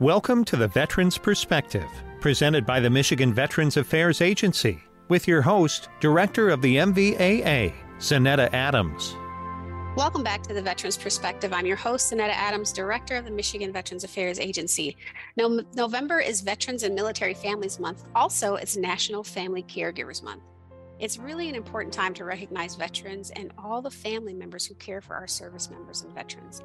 Welcome 0.00 0.44
to 0.46 0.56
the 0.56 0.66
Veterans 0.66 1.16
Perspective, 1.16 1.88
presented 2.20 2.66
by 2.66 2.80
the 2.80 2.90
Michigan 2.90 3.32
Veterans 3.32 3.76
Affairs 3.76 4.20
Agency, 4.20 4.82
with 5.08 5.28
your 5.28 5.40
host, 5.40 5.88
Director 6.00 6.50
of 6.50 6.60
the 6.62 6.78
MVAA, 6.78 7.72
Zanetta 8.00 8.52
Adams. 8.52 9.14
Welcome 9.96 10.24
back 10.24 10.42
to 10.42 10.52
the 10.52 10.60
Veterans 10.60 10.98
Perspective. 10.98 11.52
I'm 11.52 11.64
your 11.64 11.76
host, 11.76 12.12
Zanetta 12.12 12.34
Adams, 12.34 12.72
Director 12.72 13.14
of 13.14 13.24
the 13.24 13.30
Michigan 13.30 13.72
Veterans 13.72 14.02
Affairs 14.02 14.40
Agency. 14.40 14.96
No, 15.36 15.62
November 15.76 16.18
is 16.18 16.40
Veterans 16.40 16.82
and 16.82 16.96
Military 16.96 17.34
Families 17.34 17.78
Month. 17.78 18.02
Also, 18.16 18.56
it's 18.56 18.76
National 18.76 19.22
Family 19.22 19.62
Caregivers 19.62 20.24
Month. 20.24 20.42
It's 20.98 21.18
really 21.18 21.48
an 21.48 21.54
important 21.54 21.94
time 21.94 22.14
to 22.14 22.24
recognize 22.24 22.74
veterans 22.74 23.30
and 23.30 23.52
all 23.58 23.80
the 23.80 23.92
family 23.92 24.34
members 24.34 24.66
who 24.66 24.74
care 24.74 25.00
for 25.00 25.14
our 25.14 25.28
service 25.28 25.70
members 25.70 26.02
and 26.02 26.12
veterans. 26.12 26.62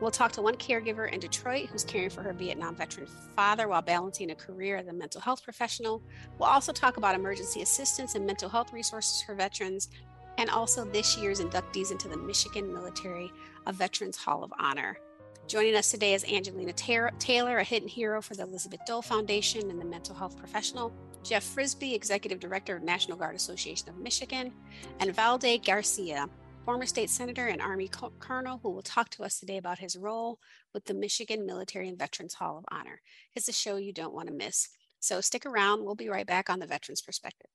We'll 0.00 0.10
talk 0.10 0.32
to 0.32 0.42
one 0.42 0.56
caregiver 0.56 1.10
in 1.10 1.20
Detroit 1.20 1.68
who's 1.70 1.84
caring 1.84 2.10
for 2.10 2.22
her 2.22 2.32
Vietnam 2.32 2.74
veteran 2.74 3.06
father 3.36 3.68
while 3.68 3.82
balancing 3.82 4.30
a 4.30 4.34
career 4.34 4.76
as 4.76 4.88
a 4.88 4.92
mental 4.92 5.20
health 5.20 5.42
professional. 5.42 6.02
We'll 6.38 6.48
also 6.48 6.72
talk 6.72 6.96
about 6.96 7.14
emergency 7.14 7.62
assistance 7.62 8.14
and 8.14 8.26
mental 8.26 8.48
health 8.48 8.72
resources 8.72 9.22
for 9.22 9.34
veterans, 9.34 9.88
and 10.36 10.50
also 10.50 10.84
this 10.84 11.16
year's 11.16 11.40
inductees 11.40 11.92
into 11.92 12.08
the 12.08 12.16
Michigan 12.16 12.72
Military 12.72 13.32
of 13.66 13.76
Veterans 13.76 14.16
Hall 14.16 14.42
of 14.42 14.52
Honor. 14.58 14.98
Joining 15.46 15.76
us 15.76 15.90
today 15.90 16.14
is 16.14 16.24
Angelina 16.24 16.72
Taylor, 16.72 17.58
a 17.58 17.64
hidden 17.64 17.88
hero 17.88 18.20
for 18.20 18.34
the 18.34 18.42
Elizabeth 18.42 18.80
Dole 18.86 19.02
Foundation 19.02 19.70
and 19.70 19.80
the 19.80 19.84
mental 19.84 20.14
health 20.14 20.36
professional, 20.38 20.92
Jeff 21.22 21.44
Frisby, 21.44 21.94
Executive 21.94 22.40
Director 22.40 22.76
of 22.76 22.82
National 22.82 23.16
Guard 23.16 23.36
Association 23.36 23.90
of 23.90 23.98
Michigan, 23.98 24.52
and 25.00 25.14
Valde 25.14 25.62
Garcia, 25.64 26.28
former 26.64 26.86
state 26.86 27.10
senator 27.10 27.46
and 27.46 27.60
Army 27.60 27.90
colonel, 28.18 28.58
who 28.62 28.70
will 28.70 28.80
talk 28.80 29.10
to 29.10 29.22
us 29.22 29.38
today 29.38 29.58
about 29.58 29.80
his 29.80 29.98
role 29.98 30.38
with 30.72 30.86
the 30.86 30.94
Michigan 30.94 31.44
Military 31.44 31.90
and 31.90 31.98
Veterans 31.98 32.34
Hall 32.34 32.56
of 32.56 32.64
Honor. 32.70 33.02
It's 33.34 33.48
a 33.48 33.52
show 33.52 33.76
you 33.76 33.92
don't 33.92 34.14
want 34.14 34.28
to 34.28 34.34
miss. 34.34 34.70
So 34.98 35.20
stick 35.20 35.44
around. 35.44 35.84
We'll 35.84 35.94
be 35.94 36.08
right 36.08 36.26
back 36.26 36.48
on 36.48 36.60
the 36.60 36.66
Veterans 36.66 37.02
Perspective. 37.02 37.50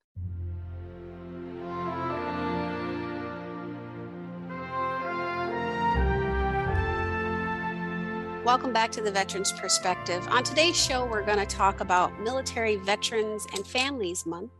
Welcome 8.44 8.72
back 8.72 8.92
to 8.92 9.00
the 9.00 9.10
Veterans 9.10 9.50
Perspective. 9.50 10.24
On 10.28 10.44
today's 10.44 10.80
show, 10.80 11.04
we're 11.04 11.26
going 11.26 11.38
to 11.38 11.46
talk 11.46 11.80
about 11.80 12.20
Military 12.20 12.76
Veterans 12.76 13.44
and 13.54 13.66
Families 13.66 14.24
Month, 14.24 14.52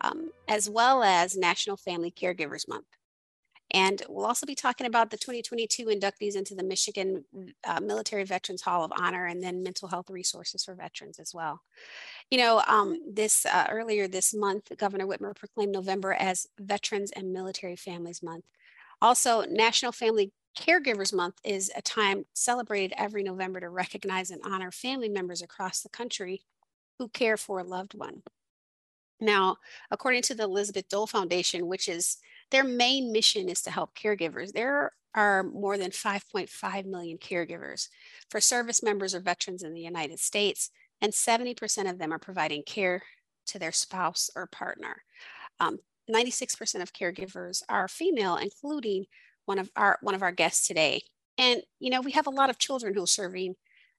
um, 0.00 0.30
as 0.48 0.70
well 0.70 1.02
as 1.02 1.36
National 1.36 1.76
Family 1.76 2.10
Caregivers 2.10 2.66
Month. 2.66 2.86
And 3.72 4.02
we'll 4.08 4.26
also 4.26 4.44
be 4.44 4.54
talking 4.54 4.86
about 4.86 5.10
the 5.10 5.16
2022 5.16 5.86
inductees 5.86 6.36
into 6.36 6.54
the 6.54 6.62
Michigan 6.62 7.24
uh, 7.66 7.80
Military 7.80 8.24
Veterans 8.24 8.62
Hall 8.62 8.84
of 8.84 8.92
Honor 8.94 9.26
and 9.26 9.42
then 9.42 9.62
mental 9.62 9.88
health 9.88 10.10
resources 10.10 10.64
for 10.64 10.74
veterans 10.74 11.18
as 11.18 11.32
well. 11.34 11.62
You 12.30 12.38
know, 12.38 12.62
um, 12.66 12.98
this 13.10 13.46
uh, 13.46 13.66
earlier 13.70 14.08
this 14.08 14.34
month, 14.34 14.70
Governor 14.76 15.06
Whitmer 15.06 15.34
proclaimed 15.34 15.72
November 15.72 16.12
as 16.12 16.46
Veterans 16.58 17.10
and 17.12 17.32
Military 17.32 17.76
Families 17.76 18.22
Month. 18.22 18.44
Also, 19.00 19.42
National 19.42 19.92
Family 19.92 20.32
Caregivers 20.56 21.14
Month 21.14 21.36
is 21.42 21.70
a 21.74 21.80
time 21.80 22.24
celebrated 22.34 22.92
every 22.98 23.22
November 23.22 23.60
to 23.60 23.70
recognize 23.70 24.30
and 24.30 24.42
honor 24.44 24.70
family 24.70 25.08
members 25.08 25.40
across 25.40 25.80
the 25.80 25.88
country 25.88 26.44
who 26.98 27.08
care 27.08 27.38
for 27.38 27.58
a 27.58 27.64
loved 27.64 27.94
one. 27.94 28.22
Now, 29.22 29.56
according 29.90 30.22
to 30.22 30.34
the 30.34 30.42
Elizabeth 30.42 30.88
Dole 30.88 31.06
Foundation, 31.06 31.68
which 31.68 31.88
is 31.88 32.18
their 32.50 32.64
main 32.64 33.12
mission 33.12 33.48
is 33.48 33.62
to 33.62 33.70
help 33.70 33.96
caregivers. 33.96 34.52
There 34.52 34.92
are 35.14 35.42
more 35.44 35.78
than 35.78 35.90
5.5 35.90 36.86
million 36.86 37.18
caregivers 37.18 37.88
for 38.28 38.40
service 38.40 38.82
members 38.82 39.14
or 39.14 39.20
veterans 39.20 39.62
in 39.62 39.74
the 39.74 39.80
United 39.80 40.18
States, 40.18 40.70
and 41.00 41.12
70% 41.12 41.88
of 41.88 41.98
them 41.98 42.12
are 42.12 42.18
providing 42.18 42.62
care 42.64 43.02
to 43.46 43.58
their 43.58 43.72
spouse 43.72 44.28
or 44.34 44.46
partner. 44.46 45.02
Um, 45.60 45.78
96% 46.12 46.82
of 46.82 46.92
caregivers 46.92 47.62
are 47.68 47.88
female, 47.88 48.36
including 48.36 49.06
one 49.44 49.58
of 49.58 49.70
our 49.76 49.98
one 50.02 50.14
of 50.14 50.22
our 50.22 50.32
guests 50.32 50.66
today. 50.66 51.02
And 51.38 51.62
you 51.78 51.90
know, 51.90 52.00
we 52.00 52.12
have 52.12 52.26
a 52.26 52.30
lot 52.30 52.50
of 52.50 52.58
children 52.58 52.94
who 52.94 53.04
are 53.04 53.06
serving 53.06 53.54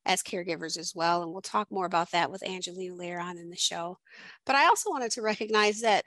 as 0.05 0.21
caregivers 0.23 0.77
as 0.77 0.93
well, 0.95 1.23
and 1.23 1.31
we'll 1.31 1.41
talk 1.41 1.71
more 1.71 1.85
about 1.85 2.11
that 2.11 2.31
with 2.31 2.43
Angelina 2.43 2.95
later 2.95 3.19
on 3.19 3.37
in 3.37 3.49
the 3.49 3.55
show. 3.57 3.97
But 4.45 4.55
I 4.55 4.65
also 4.67 4.89
wanted 4.89 5.11
to 5.13 5.21
recognize 5.21 5.81
that 5.81 6.05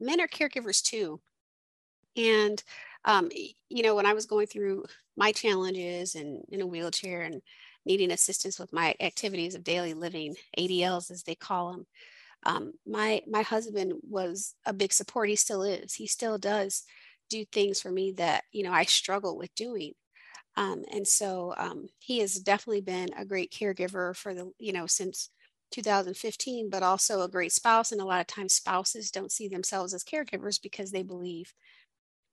men 0.00 0.20
are 0.20 0.28
caregivers 0.28 0.82
too. 0.82 1.20
And, 2.16 2.62
um, 3.04 3.30
you 3.68 3.82
know, 3.82 3.94
when 3.94 4.06
I 4.06 4.14
was 4.14 4.26
going 4.26 4.46
through 4.46 4.84
my 5.16 5.32
challenges 5.32 6.14
and 6.14 6.44
in 6.50 6.60
a 6.60 6.66
wheelchair 6.66 7.22
and 7.22 7.42
needing 7.84 8.10
assistance 8.10 8.58
with 8.58 8.72
my 8.72 8.94
activities 9.00 9.54
of 9.54 9.64
daily 9.64 9.94
living, 9.94 10.34
ADLs 10.58 11.10
as 11.10 11.22
they 11.22 11.34
call 11.34 11.72
them, 11.72 11.86
um, 12.44 12.72
my 12.86 13.22
my 13.28 13.42
husband 13.42 13.94
was 14.02 14.54
a 14.66 14.72
big 14.72 14.92
support. 14.92 15.28
He 15.28 15.36
still 15.36 15.62
is. 15.62 15.94
He 15.94 16.06
still 16.06 16.38
does 16.38 16.84
do 17.28 17.44
things 17.44 17.80
for 17.80 17.90
me 17.90 18.12
that 18.12 18.44
you 18.52 18.62
know 18.62 18.72
I 18.72 18.84
struggle 18.84 19.36
with 19.36 19.54
doing. 19.54 19.92
Um, 20.56 20.84
and 20.92 21.06
so 21.06 21.54
um, 21.58 21.88
he 21.98 22.20
has 22.20 22.34
definitely 22.36 22.80
been 22.80 23.10
a 23.16 23.24
great 23.24 23.52
caregiver 23.52 24.16
for 24.16 24.34
the 24.34 24.50
you 24.58 24.72
know 24.72 24.86
since 24.86 25.30
2015, 25.72 26.70
but 26.70 26.82
also 26.82 27.22
a 27.22 27.28
great 27.28 27.52
spouse. 27.52 27.92
And 27.92 28.00
a 28.00 28.04
lot 28.04 28.20
of 28.20 28.26
times 28.26 28.54
spouses 28.54 29.10
don't 29.10 29.32
see 29.32 29.48
themselves 29.48 29.92
as 29.94 30.04
caregivers 30.04 30.60
because 30.62 30.90
they 30.92 31.02
believe 31.02 31.52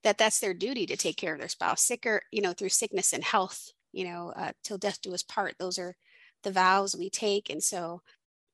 that 0.04 0.18
that's 0.18 0.40
their 0.40 0.54
duty 0.54 0.86
to 0.86 0.98
take 0.98 1.18
care 1.18 1.34
of 1.34 1.40
their 1.40 1.48
spouse 1.50 1.82
sicker 1.82 2.22
you 2.32 2.42
know 2.42 2.54
through 2.54 2.70
sickness 2.70 3.14
and 3.14 3.24
health 3.24 3.70
you 3.92 4.06
know 4.06 4.34
uh, 4.36 4.52
till 4.64 4.78
death 4.78 5.02
do 5.02 5.14
us 5.14 5.24
part 5.24 5.56
those 5.60 5.80
are 5.80 5.96
the 6.44 6.52
vows 6.52 6.96
we 6.96 7.10
take 7.10 7.50
and 7.50 7.64
so 7.64 8.02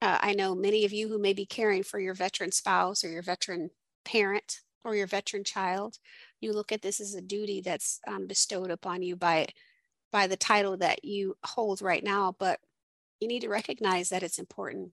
uh, 0.01 0.17
i 0.21 0.33
know 0.33 0.55
many 0.55 0.85
of 0.85 0.93
you 0.93 1.09
who 1.09 1.19
may 1.19 1.33
be 1.33 1.45
caring 1.45 1.83
for 1.83 1.99
your 1.99 2.13
veteran 2.13 2.51
spouse 2.51 3.03
or 3.03 3.09
your 3.09 3.23
veteran 3.23 3.69
parent 4.05 4.61
or 4.83 4.95
your 4.95 5.07
veteran 5.07 5.43
child 5.43 5.97
you 6.41 6.53
look 6.53 6.71
at 6.71 6.81
this 6.81 6.99
as 6.99 7.15
a 7.15 7.21
duty 7.21 7.61
that's 7.61 7.99
um, 8.07 8.27
bestowed 8.27 8.71
upon 8.71 9.01
you 9.01 9.15
by 9.15 9.47
by 10.11 10.27
the 10.27 10.37
title 10.37 10.77
that 10.77 11.03
you 11.03 11.35
hold 11.43 11.81
right 11.81 12.03
now 12.03 12.35
but 12.39 12.59
you 13.19 13.27
need 13.27 13.41
to 13.41 13.49
recognize 13.49 14.09
that 14.09 14.23
it's 14.23 14.39
important 14.39 14.91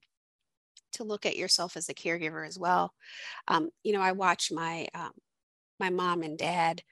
to 0.92 1.04
look 1.04 1.26
at 1.26 1.36
yourself 1.36 1.76
as 1.76 1.88
a 1.88 1.94
caregiver 1.94 2.46
as 2.46 2.58
well 2.58 2.92
um, 3.48 3.70
you 3.82 3.92
know 3.92 4.00
i 4.00 4.12
watch 4.12 4.50
my 4.52 4.86
um, 4.94 5.12
my 5.78 5.90
mom 5.90 6.22
and 6.22 6.38
dad. 6.38 6.82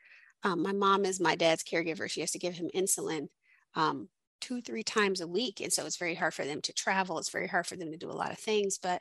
Um, 0.42 0.62
my 0.62 0.72
mom 0.72 1.04
is 1.04 1.20
my 1.20 1.36
dad's 1.36 1.64
caregiver. 1.64 2.10
She 2.10 2.20
has 2.20 2.30
to 2.32 2.38
give 2.38 2.54
him 2.54 2.70
insulin 2.74 3.28
um, 3.74 4.08
two, 4.40 4.60
three 4.60 4.82
times 4.82 5.20
a 5.20 5.26
week. 5.26 5.60
And 5.60 5.72
so 5.72 5.86
it's 5.86 5.96
very 5.96 6.14
hard 6.14 6.34
for 6.34 6.44
them 6.44 6.60
to 6.62 6.72
travel. 6.72 7.18
It's 7.18 7.30
very 7.30 7.48
hard 7.48 7.66
for 7.66 7.76
them 7.76 7.90
to 7.90 7.96
do 7.96 8.10
a 8.10 8.12
lot 8.12 8.32
of 8.32 8.38
things, 8.38 8.78
but 8.78 9.00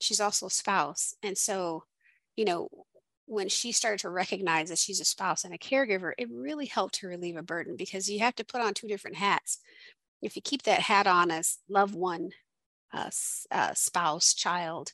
she's 0.00 0.20
also 0.20 0.46
a 0.46 0.50
spouse. 0.50 1.14
And 1.22 1.36
so, 1.36 1.84
you 2.36 2.44
know, 2.44 2.68
when 3.26 3.48
she 3.48 3.72
started 3.72 4.00
to 4.00 4.10
recognize 4.10 4.68
that 4.68 4.78
she's 4.78 5.00
a 5.00 5.04
spouse 5.04 5.44
and 5.44 5.54
a 5.54 5.58
caregiver, 5.58 6.12
it 6.18 6.28
really 6.30 6.66
helped 6.66 6.98
her 7.00 7.08
relieve 7.08 7.36
a 7.36 7.42
burden 7.42 7.76
because 7.76 8.10
you 8.10 8.18
have 8.18 8.34
to 8.36 8.44
put 8.44 8.60
on 8.60 8.74
two 8.74 8.88
different 8.88 9.16
hats. 9.16 9.58
If 10.20 10.36
you 10.36 10.42
keep 10.42 10.62
that 10.62 10.80
hat 10.80 11.06
on 11.06 11.30
as 11.30 11.58
loved 11.68 11.94
one, 11.94 12.30
uh, 12.92 13.10
uh, 13.50 13.74
spouse, 13.74 14.34
child, 14.34 14.92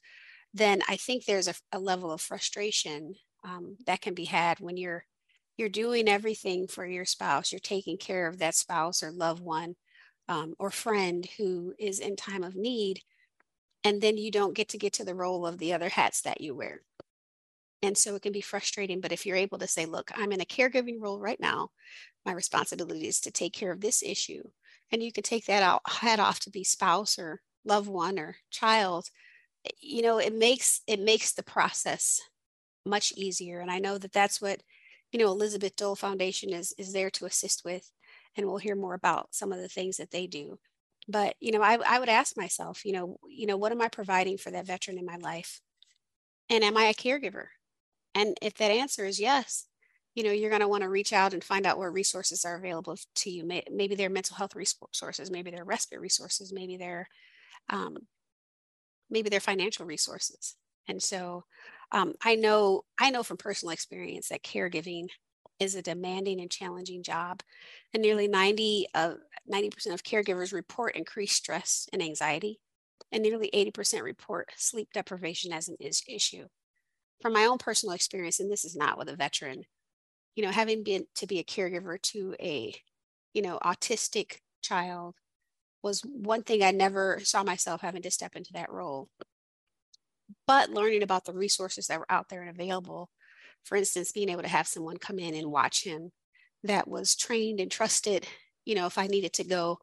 then 0.55 0.81
I 0.89 0.97
think 0.97 1.25
there's 1.25 1.49
a, 1.49 1.55
a 1.73 1.79
level 1.79 2.11
of 2.11 2.21
frustration 2.21 3.15
um, 3.45 3.77
that 3.87 4.01
can 4.01 4.15
be 4.15 4.25
had 4.25 4.61
when 4.61 4.77
you're 4.77 5.05
you're 5.57 5.69
doing 5.69 6.09
everything 6.09 6.69
for 6.69 6.87
your 6.87 7.05
spouse 7.05 7.53
you're 7.53 7.59
taking 7.59 7.97
care 7.97 8.29
of 8.29 8.39
that 8.39 8.55
spouse 8.55 9.03
or 9.03 9.11
loved 9.11 9.43
one 9.43 9.75
um, 10.29 10.55
or 10.59 10.71
friend 10.71 11.27
who 11.37 11.75
is 11.79 11.99
in 11.99 12.17
time 12.17 12.45
of 12.45 12.55
need 12.55 13.01
and 13.85 14.01
then 14.01 14.17
you 14.17 14.31
don't 14.31 14.55
get 14.55 14.69
to 14.69 14.79
get 14.79 14.93
to 14.95 15.05
the 15.05 15.15
role 15.15 15.47
of 15.47 15.59
the 15.59 15.73
other 15.73 15.89
hats 15.89 16.23
that 16.23 16.41
you 16.41 16.55
wear 16.55 16.83
and 17.83 17.97
so 17.97 18.15
it 18.15 18.23
can 18.23 18.33
be 18.33 18.41
frustrating 18.41 19.01
but 19.01 19.13
if 19.13 19.25
you're 19.25 19.37
able 19.37 19.59
to 19.59 19.67
say 19.67 19.87
look 19.87 20.11
i'm 20.17 20.33
in 20.33 20.41
a 20.41 20.47
caregiving 20.47 21.01
role 21.01 21.21
right 21.21 21.41
now 21.41 21.71
my 22.27 22.33
responsibility 22.33 23.07
is 23.07 23.21
to 23.21 23.31
take 23.31 23.53
care 23.53 23.73
of 23.73 23.81
this 23.81 24.03
issue 24.03 24.43
and 24.91 25.03
you 25.03 25.13
can 25.13 25.23
take 25.23 25.47
that 25.47 25.63
out 25.63 25.81
hat 25.87 26.21
off 26.21 26.41
to 26.41 26.51
be 26.51 26.65
spouse 26.65 27.19
or 27.19 27.41
loved 27.65 27.89
one 27.89 28.19
or 28.19 28.37
child 28.51 29.09
eh, 29.67 29.71
you 29.81 30.03
know 30.03 30.19
it 30.19 30.35
makes 30.35 30.81
it 30.87 31.01
makes 31.01 31.33
the 31.33 31.43
process 31.43 32.21
much 32.89 33.13
easier. 33.17 33.61
And 33.61 33.71
I 33.71 33.79
know 33.79 33.99
that 33.99 34.13
that's 34.13 34.41
what, 34.41 34.63
you 35.13 35.19
know, 35.19 35.29
Elizabeth 35.29 35.77
Dole 35.77 35.97
Foundation 35.97 36.53
is, 36.53 36.75
is 36.79 36.93
there 36.93 37.11
to 37.11 37.27
assist 37.27 37.65
with. 37.65 37.91
And 38.37 38.47
we'll 38.47 38.59
hear 38.59 38.77
more 38.77 38.95
about 38.95 39.35
some 39.35 39.53
of 39.53 39.61
the 39.61 39.69
things 39.69 39.97
that 39.97 40.11
they 40.11 40.27
do. 40.27 40.59
But, 41.09 41.37
you 41.41 41.53
know, 41.53 41.63
I, 41.63 41.79
I 41.87 41.99
would 41.99 42.09
ask 42.09 42.37
myself, 42.37 42.85
you 42.85 42.93
know, 42.93 43.19
you 43.29 43.47
know, 43.47 43.57
what 43.57 43.73
am 43.73 43.81
I 43.81 43.89
providing 43.89 44.39
for 44.39 44.51
that 44.51 44.67
veteran 44.67 44.99
in 44.99 45.07
my 45.07 45.17
life? 45.17 45.61
And 46.51 46.63
am 46.63 46.77
I 46.77 46.85
a 46.85 46.95
caregiver? 46.95 47.47
And 48.15 48.37
if 48.43 48.55
that 48.55 48.71
answer 48.71 49.05
is 49.05 49.21
yes, 49.21 49.67
you 50.15 50.25
know, 50.25 50.33
you're 50.33 50.51
going 50.51 50.63
to 50.63 50.69
want 50.69 50.83
to 50.83 50.89
reach 50.89 51.13
out 51.13 51.33
and 51.33 51.45
find 51.45 51.65
out 51.67 51.79
where 51.79 51.91
resources 51.91 52.45
are 52.45 52.57
available 52.57 52.97
to 53.17 53.31
you. 53.31 53.45
Maybe 53.45 53.95
they're 53.95 54.11
mental 54.11 54.37
health 54.37 54.57
resources, 54.57 55.31
maybe 55.31 55.51
they're 55.51 55.65
respite 55.65 56.01
resources, 56.01 56.53
maybe 56.53 56.77
they're, 56.77 57.09
um, 57.71 57.97
maybe 59.11 59.29
they're 59.29 59.41
financial 59.41 59.87
resources. 59.87 60.57
And 60.89 61.03
so 61.03 61.45
um, 61.93 62.15
I 62.23 62.35
know 62.35 62.83
I 62.99 63.11
know 63.11 63.23
from 63.23 63.37
personal 63.37 63.73
experience 63.73 64.29
that 64.29 64.43
caregiving 64.43 65.07
is 65.59 65.75
a 65.75 65.83
demanding 65.83 66.41
and 66.41 66.51
challenging 66.51 67.03
job, 67.03 67.43
and 67.93 68.03
nearly 68.03 68.29
90 68.29 68.87
of 68.95 69.19
90% 69.53 69.95
of 69.95 70.03
caregivers 70.03 70.53
report 70.53 70.97
increased 70.97 71.37
stress 71.37 71.89
and 71.93 72.03
anxiety, 72.03 72.61
and 73.13 73.23
nearly 73.23 73.51
80% 73.53 74.03
report 74.03 74.51
sleep 74.57 74.89
deprivation 74.93 75.53
as 75.53 75.69
an 75.69 75.77
issue. 75.81 76.47
From 77.21 77.33
my 77.33 77.47
own 77.47 77.59
personal 77.59 77.95
experience, 77.95 78.41
and 78.41 78.51
this 78.51 78.65
is 78.65 78.77
not 78.77 78.97
with 78.99 79.09
a 79.09 79.17
veteran, 79.17 79.65
you 80.35 80.45
know, 80.45 80.51
having 80.53 80.85
been 80.85 81.07
to 81.17 81.27
be 81.27 81.39
a 81.39 81.45
caregiver 81.45 82.01
to 82.03 82.35
a, 82.41 82.75
you 83.35 83.43
know, 83.43 83.59
autistic 83.65 84.39
child 84.63 85.17
was 85.83 86.03
one 86.03 86.43
thing 86.43 86.63
I 86.63 86.71
never 86.71 87.21
saw 87.23 87.43
myself 87.43 87.81
having 87.81 88.03
to 88.03 88.11
step 88.11 88.37
into 88.37 88.53
that 88.53 88.71
role. 88.71 89.09
But 90.47 90.71
learning 90.71 91.03
about 91.03 91.25
the 91.25 91.33
resources 91.33 91.87
that 91.87 91.99
were 91.99 92.11
out 92.11 92.29
there 92.29 92.43
and 92.43 92.51
available, 92.51 93.11
for 93.65 93.77
instance, 93.77 94.13
being 94.13 94.29
able 94.29 94.43
to 94.43 94.49
have 94.49 94.67
someone 94.67 94.97
come 94.97 95.19
in 95.19 95.35
and 95.35 95.51
watch 95.51 95.85
him 95.85 96.11
that 96.65 96.89
was 96.89 97.17
trained 97.17 97.61
and 97.61 97.71
trusted, 97.71 98.27
you 98.65 98.75
know, 98.75 98.87
if 98.87 98.99
I 98.99 99.07
needed 99.07 99.33
to 99.35 99.45
go 99.45 99.79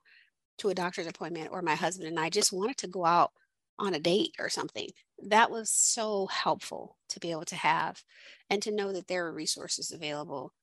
to 0.59 0.69
a 0.69 0.75
doctor's 0.75 1.07
appointment 1.07 1.49
or 1.51 1.61
my 1.61 1.75
husband 1.75 2.07
and 2.07 2.19
I 2.19 2.29
just 2.29 2.53
wanted 2.53 2.77
to 2.77 2.87
go 2.87 3.05
out 3.05 3.31
on 3.77 3.93
a 3.93 3.99
date 3.99 4.35
or 4.39 4.49
something. 4.49 4.89
That 5.23 5.49
was 5.49 5.69
so 5.69 6.27
helpful 6.27 6.97
to 7.09 7.19
be 7.19 7.31
able 7.31 7.45
to 7.45 7.55
have 7.55 8.03
and 8.49 8.61
to 8.63 8.71
know 8.75 8.91
that 8.93 9.07
there 9.07 9.25
are 9.27 9.33
resources 9.33 9.91
available, 9.91 10.53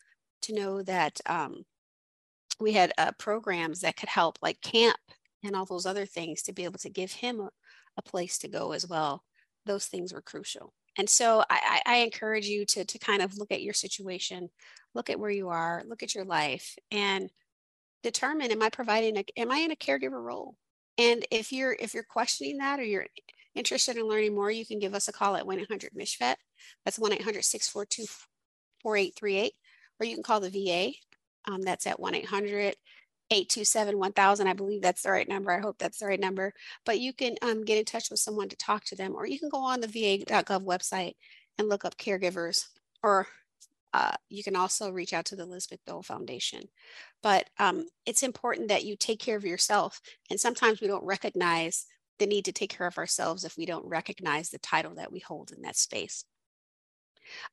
to 0.43 0.55
know 0.55 0.83
that 0.83 1.21
um, 1.27 1.65
we 2.61 2.73
had 2.73 2.93
uh, 2.99 3.13
programs 3.19 3.81
that 3.81 3.97
could 3.97 4.09
help, 4.09 4.39
like 4.43 4.61
camp 4.61 4.99
and 5.43 5.57
all 5.57 5.65
those 5.65 5.87
other 5.87 6.07
things, 6.07 6.43
to 6.43 6.53
be 6.53 6.65
able 6.65 6.79
to 6.79 6.91
give 6.91 7.13
him 7.13 7.41
a, 7.41 7.51
a 7.97 8.03
place 8.03 8.39
to 8.39 8.49
go 8.49 8.73
as 8.73 8.87
well. 8.87 9.25
Those 9.67 9.87
things 9.87 10.13
were 10.13 10.23
crucial. 10.23 10.75
And 10.99 11.09
so 11.09 11.43
I, 11.49 11.81
I 11.87 11.97
encourage 11.97 12.47
you 12.47 12.67
to, 12.67 12.85
to 12.85 12.99
kind 12.99 13.23
of 13.23 13.39
look 13.39 13.51
at 13.51 13.63
your 13.63 13.73
situation, 13.73 14.51
look 14.95 15.09
at 15.09 15.19
where 15.19 15.31
you 15.31 15.49
are, 15.49 15.83
look 15.87 16.03
at 16.03 16.15
your 16.15 16.25
life, 16.25 16.77
and 16.91 17.31
determine 18.03 18.51
am 18.51 18.63
I 18.63 18.69
providing 18.69 19.17
a 19.17 19.25
am 19.37 19.51
I 19.51 19.59
in 19.59 19.71
a 19.71 19.77
caregiver 19.77 20.23
role? 20.23 20.57
And 20.99 21.25
if 21.31 21.53
you're 21.53 21.75
if 21.79 21.95
you're 21.95 22.03
questioning 22.03 22.59
that 22.59 22.79
or 22.79 22.85
you're 22.85 23.07
interested 23.55 23.97
in 23.97 24.09
learning 24.09 24.35
more, 24.35 24.51
you 24.51 24.67
can 24.67 24.79
give 24.79 24.95
us 24.95 25.09
a 25.09 25.13
call 25.13 25.37
at 25.37 25.45
1-800-MICHVET. 25.45 26.37
That's 26.85 26.99
1-800-642-4838. 26.99 29.51
Or 30.01 30.07
you 30.07 30.15
can 30.15 30.23
call 30.23 30.41
the 30.41 30.51
VA. 30.51 30.93
Um, 31.51 31.63
that's 31.63 31.87
at 31.87 31.99
1-800 31.99 32.75
827 33.33 33.99
1000. 33.99 34.47
I 34.47 34.53
believe 34.53 34.83
that's 34.83 35.03
the 35.03 35.11
right 35.11 35.29
number. 35.29 35.51
I 35.51 35.61
hope 35.61 35.79
that's 35.79 35.99
the 35.99 36.07
right 36.07 36.21
number. 36.21 36.53
But 36.85 37.01
you 37.01 37.15
can 37.15 37.37
um, 37.41 37.65
get 37.65 37.79
in 37.79 37.85
touch 37.85 38.11
with 38.11 38.21
someone 38.21 38.49
to 38.51 38.57
talk 38.57 38.85
to 38.85 38.97
them, 38.97 39.15
or 39.15 39.27
you 39.27 39.39
can 39.39 39.49
go 39.49 39.59
on 39.59 39.81
the 39.81 39.87
va.gov 39.87 40.65
website 40.65 41.15
and 41.59 41.69
look 41.69 41.85
up 41.85 41.97
caregivers, 41.97 42.67
or 43.03 43.27
uh, 43.95 44.13
you 44.29 44.43
can 44.43 44.57
also 44.57 44.91
reach 44.91 45.13
out 45.13 45.25
to 45.27 45.37
the 45.37 45.43
Elizabeth 45.43 45.81
Dole 45.87 46.03
Foundation. 46.03 46.65
But 47.23 47.49
um, 47.59 47.87
it's 48.07 48.23
important 48.23 48.69
that 48.69 48.85
you 48.85 48.97
take 48.97 49.19
care 49.19 49.37
of 49.37 49.45
yourself. 49.45 50.01
And 50.31 50.39
sometimes 50.39 50.81
we 50.81 50.87
don't 50.87 51.05
recognize 51.05 51.87
the 52.19 52.27
need 52.27 52.45
to 52.45 52.53
take 52.53 52.77
care 52.77 52.87
of 52.87 52.99
ourselves 52.99 53.45
if 53.45 53.57
we 53.57 53.67
don't 53.67 53.87
recognize 53.87 54.51
the 54.51 54.59
title 54.59 54.95
that 54.95 55.13
we 55.13 55.21
hold 55.21 55.53
in 55.53 55.63
that 55.63 55.77
space. 55.77 56.25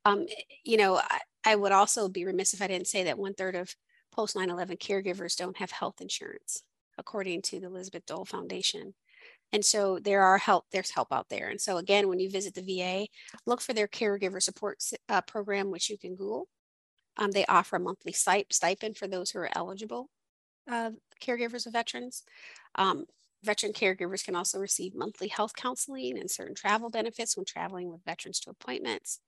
Um, 0.04 0.26
you 0.64 0.76
know, 0.76 0.96
I, 0.96 1.20
I 1.44 1.56
would 1.56 1.72
also 1.72 2.08
be 2.08 2.24
remiss 2.24 2.54
if 2.54 2.62
I 2.62 2.66
didn't 2.66 2.88
say 2.88 3.04
that 3.04 3.18
one 3.18 3.34
third 3.34 3.56
of 3.56 3.74
post 4.12 4.36
9 4.36 4.50
11 4.50 4.76
caregivers 4.76 5.36
don't 5.36 5.56
have 5.56 5.70
health 5.70 6.00
insurance, 6.00 6.62
according 6.98 7.42
to 7.42 7.60
the 7.60 7.66
Elizabeth 7.66 8.06
Dole 8.06 8.24
Foundation. 8.24 8.94
And 9.52 9.64
so 9.64 9.98
there 9.98 10.22
are 10.22 10.38
help, 10.38 10.66
there's 10.70 10.90
help 10.90 11.12
out 11.12 11.28
there. 11.28 11.48
And 11.48 11.60
so 11.60 11.76
again, 11.76 12.08
when 12.08 12.20
you 12.20 12.30
visit 12.30 12.54
the 12.54 12.62
VA, 12.62 13.06
look 13.46 13.60
for 13.60 13.72
their 13.72 13.88
caregiver 13.88 14.40
support 14.40 14.82
uh, 15.08 15.20
program, 15.22 15.70
which 15.70 15.90
you 15.90 15.98
can 15.98 16.14
Google. 16.14 16.48
Um, 17.16 17.32
they 17.32 17.44
offer 17.46 17.76
a 17.76 17.80
monthly 17.80 18.12
stipend 18.12 18.96
for 18.96 19.08
those 19.08 19.30
who 19.30 19.40
are 19.40 19.50
eligible 19.54 20.08
uh, 20.70 20.90
caregivers 21.20 21.66
of 21.66 21.72
veterans. 21.72 22.22
Um, 22.76 23.04
veteran 23.42 23.72
caregivers 23.72 24.24
can 24.24 24.36
also 24.36 24.58
receive 24.58 24.94
monthly 24.94 25.28
health 25.28 25.54
counseling 25.56 26.18
and 26.18 26.30
certain 26.30 26.54
travel 26.54 26.90
benefits 26.90 27.36
when 27.36 27.44
traveling 27.44 27.90
with 27.90 28.04
veterans 28.04 28.40
to 28.40 28.50
appointments. 28.50 29.20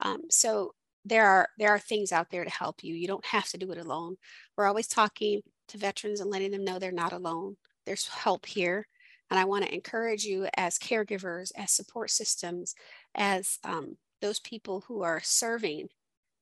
Um, 0.00 0.22
so 0.30 0.74
there 1.04 1.26
are 1.26 1.48
there 1.58 1.70
are 1.70 1.78
things 1.78 2.12
out 2.12 2.30
there 2.30 2.44
to 2.44 2.50
help 2.50 2.82
you. 2.82 2.94
You 2.94 3.06
don't 3.08 3.26
have 3.26 3.48
to 3.50 3.58
do 3.58 3.70
it 3.72 3.78
alone. 3.78 4.16
We're 4.56 4.66
always 4.66 4.86
talking 4.86 5.40
to 5.68 5.78
veterans 5.78 6.20
and 6.20 6.30
letting 6.30 6.50
them 6.50 6.64
know 6.64 6.78
they're 6.78 6.92
not 6.92 7.12
alone. 7.12 7.56
There's 7.86 8.06
help 8.06 8.46
here. 8.46 8.86
And 9.30 9.38
I 9.38 9.44
want 9.44 9.64
to 9.64 9.74
encourage 9.74 10.24
you 10.24 10.48
as 10.56 10.78
caregivers, 10.78 11.50
as 11.56 11.72
support 11.72 12.10
systems, 12.10 12.74
as 13.14 13.58
um, 13.64 13.96
those 14.22 14.40
people 14.40 14.84
who 14.88 15.02
are 15.02 15.20
serving, 15.22 15.88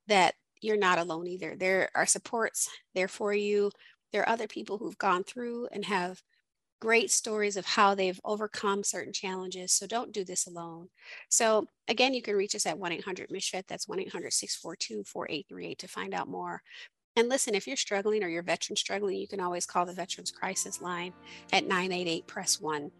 that 0.06 0.34
you're 0.60 0.76
not 0.76 0.98
alone 0.98 1.26
either. 1.26 1.56
There 1.56 1.90
are 1.94 2.06
supports 2.06 2.68
there 2.94 3.08
for 3.08 3.32
you. 3.34 3.70
There 4.12 4.22
are 4.22 4.28
other 4.28 4.46
people 4.46 4.78
who've 4.78 4.98
gone 4.98 5.24
through 5.24 5.68
and 5.72 5.84
have 5.84 6.22
great 6.80 7.10
stories 7.10 7.56
of 7.56 7.66
how 7.66 7.94
they've 7.94 8.20
overcome 8.24 8.84
certain 8.84 9.12
challenges. 9.12 9.72
So 9.72 9.86
don't 9.86 10.12
do 10.12 10.24
this 10.24 10.46
alone. 10.46 10.88
So 11.28 11.66
again, 11.88 12.14
you 12.14 12.22
can 12.22 12.36
reach 12.36 12.54
us 12.54 12.66
at 12.66 12.78
1-800-MICHVET. 12.78 13.66
That's 13.66 13.86
1-800-642-4838 13.86 15.78
to 15.78 15.88
find 15.88 16.14
out 16.14 16.28
more. 16.28 16.62
And 17.16 17.30
listen, 17.30 17.54
if 17.54 17.66
you're 17.66 17.76
struggling 17.76 18.22
or 18.22 18.28
your 18.28 18.42
veteran 18.42 18.76
struggling, 18.76 19.16
you 19.16 19.26
can 19.26 19.40
always 19.40 19.64
call 19.64 19.86
the 19.86 19.94
Veterans 19.94 20.30
Crisis 20.30 20.82
Line 20.82 21.14
at 21.52 21.66
988 21.66 22.26
Press 22.26 22.60
1 22.60 22.90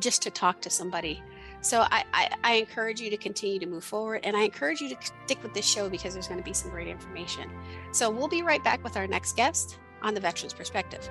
just 0.00 0.20
to 0.22 0.30
talk 0.30 0.60
to 0.60 0.70
somebody. 0.70 1.22
So 1.60 1.82
I, 1.82 2.04
I, 2.12 2.30
I, 2.44 2.54
encourage 2.56 3.00
you 3.00 3.08
to 3.08 3.16
continue 3.16 3.58
to 3.58 3.66
move 3.66 3.82
forward 3.82 4.20
and 4.24 4.36
I 4.36 4.42
encourage 4.42 4.80
you 4.80 4.90
to 4.90 4.96
stick 5.24 5.42
with 5.42 5.54
this 5.54 5.66
show 5.66 5.88
because 5.88 6.12
there's 6.12 6.28
going 6.28 6.38
to 6.38 6.44
be 6.44 6.52
some 6.52 6.70
great 6.70 6.86
information. 6.86 7.50
So 7.92 8.10
we'll 8.10 8.28
be 8.28 8.42
right 8.42 8.62
back 8.62 8.84
with 8.84 8.96
our 8.96 9.06
next 9.06 9.36
guest 9.36 9.78
on 10.02 10.12
the 10.12 10.20
Veterans 10.20 10.52
Perspective. 10.52 11.08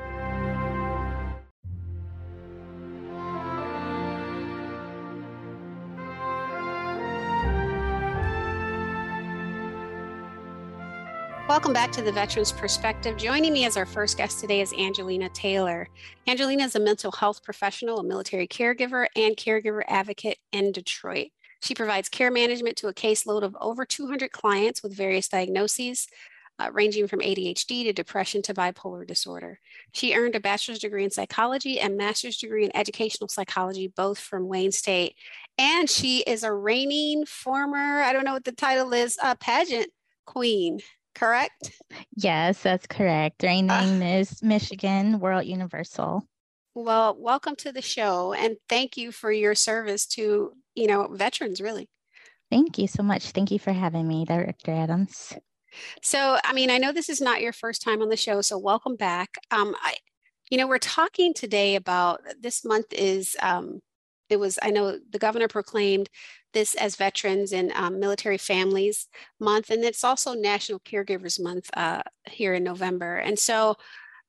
Welcome 11.56 11.72
back 11.72 11.94
to 11.94 12.02
the 12.02 12.12
Veterans 12.12 12.52
Perspective. 12.52 13.16
Joining 13.16 13.54
me 13.54 13.64
as 13.64 13.78
our 13.78 13.86
first 13.86 14.18
guest 14.18 14.42
today 14.42 14.60
is 14.60 14.74
Angelina 14.74 15.30
Taylor. 15.30 15.88
Angelina 16.28 16.66
is 16.66 16.76
a 16.76 16.82
mental 16.82 17.14
health 17.14 17.42
professional, 17.44 18.00
a 18.00 18.04
military 18.04 18.46
caregiver, 18.46 19.08
and 19.16 19.38
caregiver 19.38 19.82
advocate 19.88 20.38
in 20.52 20.74
Detroit. 20.74 21.30
She 21.62 21.74
provides 21.74 22.10
care 22.10 22.30
management 22.30 22.76
to 22.80 22.90
a 22.90 22.94
caseload 22.94 23.44
of 23.44 23.56
over 23.62 23.86
200 23.86 24.34
clients 24.34 24.84
with 24.84 24.98
various 24.98 25.30
diagnoses, 25.30 26.10
uh, 26.60 26.72
ranging 26.74 27.08
from 27.08 27.22
ADHD 27.22 27.86
to 27.86 27.94
depression 27.94 28.42
to 28.42 28.54
bipolar 28.54 29.08
disorder. 29.08 29.62
She 29.94 30.14
earned 30.14 30.36
a 30.36 30.42
bachelor's 30.42 30.80
degree 30.80 31.06
in 31.06 31.10
psychology 31.10 31.80
and 31.80 31.96
master's 31.96 32.36
degree 32.36 32.66
in 32.66 32.76
educational 32.76 33.30
psychology, 33.30 33.88
both 33.88 34.20
from 34.20 34.50
Wayne 34.50 34.74
State. 34.74 35.16
And 35.58 35.90
she 35.90 36.20
is 36.28 36.44
a 36.44 36.52
reigning 36.52 37.26
former, 37.26 38.02
I 38.02 38.12
don't 38.12 38.26
know 38.26 38.34
what 38.34 38.44
the 38.44 38.52
title 38.52 38.92
is, 38.92 39.18
uh, 39.24 39.36
pageant 39.36 39.88
queen 40.26 40.82
correct? 41.16 41.72
Yes, 42.16 42.62
that's 42.62 42.86
correct. 42.88 43.42
Reigning 43.42 43.72
uh, 43.72 43.98
Miss 44.00 44.44
Michigan 44.44 45.20
World 45.20 45.46
Universal. 45.46 46.28
Well, 46.76 47.16
welcome 47.18 47.56
to 47.58 47.72
the 47.72 47.82
show 47.82 48.34
and 48.34 48.58
thank 48.68 48.98
you 48.98 49.12
for 49.12 49.32
your 49.32 49.56
service 49.56 50.06
to, 50.08 50.52
you 50.76 50.88
know, 50.88 51.08
veterans 51.08 51.62
really. 51.62 51.90
Thank 52.52 52.78
you 52.78 52.88
so 52.88 53.02
much. 53.02 53.32
Thank 53.32 53.50
you 53.50 53.60
for 53.60 53.72
having 53.74 54.08
me, 54.08 54.26
Director 54.26 54.72
Adams. 54.72 55.34
So, 56.02 56.38
I 56.44 56.54
mean, 56.54 56.70
I 56.70 56.78
know 56.78 56.92
this 56.92 57.10
is 57.10 57.22
not 57.22 57.42
your 57.42 57.54
first 57.54 57.82
time 57.82 58.02
on 58.02 58.10
the 58.10 58.18
show, 58.18 58.42
so 58.42 58.58
welcome 58.58 58.96
back. 58.96 59.36
Um, 59.52 59.76
I, 59.82 59.96
you 60.50 60.58
know, 60.58 60.68
we're 60.68 60.78
talking 60.78 61.34
today 61.34 61.76
about 61.76 62.22
this 62.40 62.64
month 62.64 62.88
is 62.92 63.36
um, 63.42 63.82
it 64.30 64.38
was 64.38 64.60
I 64.62 64.72
know 64.72 64.98
the 65.10 65.20
governor 65.20 65.48
proclaimed 65.48 66.10
this 66.56 66.74
as 66.76 66.96
Veterans 66.96 67.52
and 67.52 67.72
um, 67.74 68.00
Military 68.00 68.40
Families 68.40 69.08
Month, 69.40 69.70
and 69.70 69.84
it's 69.84 70.04
also 70.04 70.34
National 70.34 70.80
Caregivers 70.80 71.40
Month 71.40 71.70
uh, 71.76 72.02
here 72.28 72.56
in 72.56 72.64
November. 72.64 73.18
And 73.18 73.38
so 73.38 73.76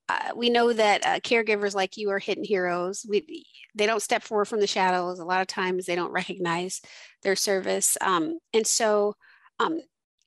uh, 0.09 0.33
we 0.37 0.51
know 0.51 0.73
that 0.73 1.07
uh, 1.07 1.21
caregivers 1.21 1.75
like 1.75 1.97
you 1.97 2.11
are 2.11 2.19
hidden 2.19 2.45
heroes. 2.45 3.07
We 3.09 3.47
they 3.75 3.87
don't 3.87 4.03
step 4.03 4.23
forward 4.23 4.47
from 4.47 4.61
the 4.61 4.67
shadows. 4.67 5.19
A 5.19 5.25
lot 5.25 5.41
of 5.41 5.47
times 5.47 5.87
they 5.87 5.95
don't 5.95 6.13
recognize 6.13 6.83
their 7.23 7.37
service, 7.37 7.97
um, 8.03 8.39
and 8.53 8.67
so 8.67 9.15
um, 9.59 9.81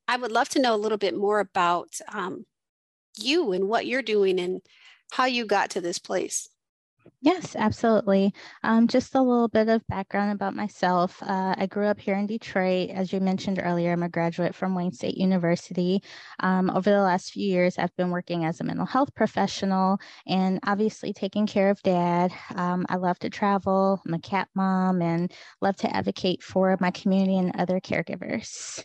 I 0.07 0.17
would 0.17 0.31
love 0.31 0.49
to 0.49 0.61
know 0.61 0.73
a 0.73 0.83
little 0.83 0.97
bit 0.97 1.15
more 1.15 1.39
about 1.39 1.89
um, 2.11 2.45
you 3.17 3.51
and 3.51 3.67
what 3.67 3.85
you're 3.85 4.01
doing 4.01 4.39
and 4.39 4.61
how 5.11 5.25
you 5.25 5.45
got 5.45 5.71
to 5.71 5.81
this 5.81 5.99
place. 5.99 6.49
Yes, 7.21 7.55
absolutely. 7.55 8.33
Um, 8.63 8.87
just 8.87 9.13
a 9.13 9.21
little 9.21 9.49
bit 9.49 9.67
of 9.67 9.85
background 9.87 10.31
about 10.31 10.55
myself. 10.55 11.21
Uh, 11.21 11.53
I 11.57 11.65
grew 11.65 11.87
up 11.87 11.99
here 11.99 12.15
in 12.15 12.27
Detroit. 12.27 12.89
As 12.91 13.11
you 13.11 13.19
mentioned 13.19 13.59
earlier, 13.61 13.91
I'm 13.91 14.03
a 14.03 14.09
graduate 14.09 14.55
from 14.55 14.73
Wayne 14.73 14.93
State 14.93 15.17
University. 15.17 16.01
Um, 16.39 16.69
over 16.69 16.89
the 16.89 17.01
last 17.01 17.31
few 17.33 17.45
years, 17.45 17.77
I've 17.77 17.95
been 17.97 18.09
working 18.09 18.45
as 18.45 18.61
a 18.61 18.63
mental 18.63 18.85
health 18.85 19.13
professional 19.15 19.97
and 20.27 20.59
obviously 20.65 21.11
taking 21.11 21.45
care 21.45 21.69
of 21.69 21.81
dad. 21.83 22.31
Um, 22.55 22.85
I 22.89 22.95
love 22.95 23.19
to 23.19 23.29
travel. 23.29 24.01
I'm 24.05 24.13
a 24.13 24.19
cat 24.19 24.47
mom 24.55 25.01
and 25.01 25.31
love 25.61 25.75
to 25.77 25.93
advocate 25.93 26.41
for 26.41 26.77
my 26.79 26.91
community 26.91 27.37
and 27.37 27.55
other 27.57 27.81
caregivers. 27.81 28.83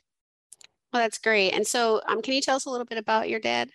Well, 0.93 1.03
that's 1.03 1.19
great. 1.19 1.53
And 1.53 1.67
so, 1.67 2.01
um, 2.07 2.23
can 2.23 2.35
you 2.35 2.41
tell 2.41 2.57
us 2.57 2.67
a 2.67 2.71
little 2.71 2.87
bit 2.87 2.99
about 2.99 3.29
your 3.29 3.41
dad? 3.41 3.71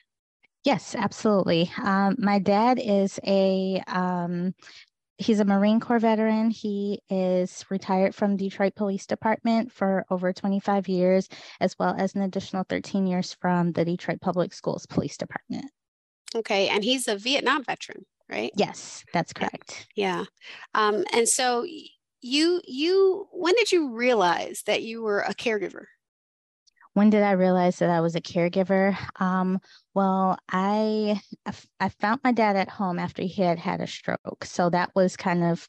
Yes, 0.65 0.95
absolutely. 0.95 1.71
Um, 1.81 2.15
my 2.19 2.39
dad 2.39 2.79
is 2.83 3.19
a 3.25 3.81
um, 3.87 4.53
he's 5.17 5.39
a 5.39 5.45
Marine 5.45 5.79
Corps 5.79 5.99
veteran. 5.99 6.49
He 6.49 7.01
is 7.09 7.65
retired 7.69 8.13
from 8.13 8.37
Detroit 8.37 8.75
Police 8.75 9.05
Department 9.05 9.71
for 9.71 10.05
over 10.09 10.33
25 10.33 10.87
years, 10.87 11.29
as 11.61 11.77
well 11.79 11.95
as 11.97 12.15
an 12.15 12.21
additional 12.21 12.65
13 12.67 13.07
years 13.07 13.33
from 13.39 13.71
the 13.71 13.85
Detroit 13.85 14.19
Public 14.21 14.53
Schools 14.53 14.85
Police 14.85 15.17
Department. 15.17 15.65
Okay, 16.35 16.67
and 16.69 16.83
he's 16.83 17.07
a 17.07 17.15
Vietnam 17.15 17.63
veteran, 17.63 18.05
right? 18.29 18.51
Yes, 18.55 19.03
that's 19.13 19.33
correct. 19.33 19.87
Yeah, 19.95 20.25
um, 20.73 21.03
and 21.13 21.27
so 21.27 21.65
you 22.21 22.61
you 22.65 23.27
when 23.31 23.55
did 23.55 23.71
you 23.71 23.93
realize 23.93 24.63
that 24.65 24.83
you 24.83 25.01
were 25.01 25.21
a 25.21 25.33
caregiver? 25.33 25.85
When 26.93 27.09
did 27.09 27.23
I 27.23 27.31
realize 27.31 27.79
that 27.79 27.89
I 27.89 28.01
was 28.01 28.15
a 28.15 28.21
caregiver? 28.21 28.97
Um, 29.19 29.59
well, 29.93 30.37
I 30.51 31.21
I 31.79 31.89
found 31.89 32.21
my 32.23 32.31
dad 32.31 32.55
at 32.55 32.69
home 32.69 32.99
after 32.99 33.21
he 33.23 33.41
had 33.41 33.59
had 33.59 33.81
a 33.81 33.87
stroke, 33.87 34.43
so 34.45 34.69
that 34.69 34.91
was 34.95 35.15
kind 35.17 35.43
of 35.43 35.67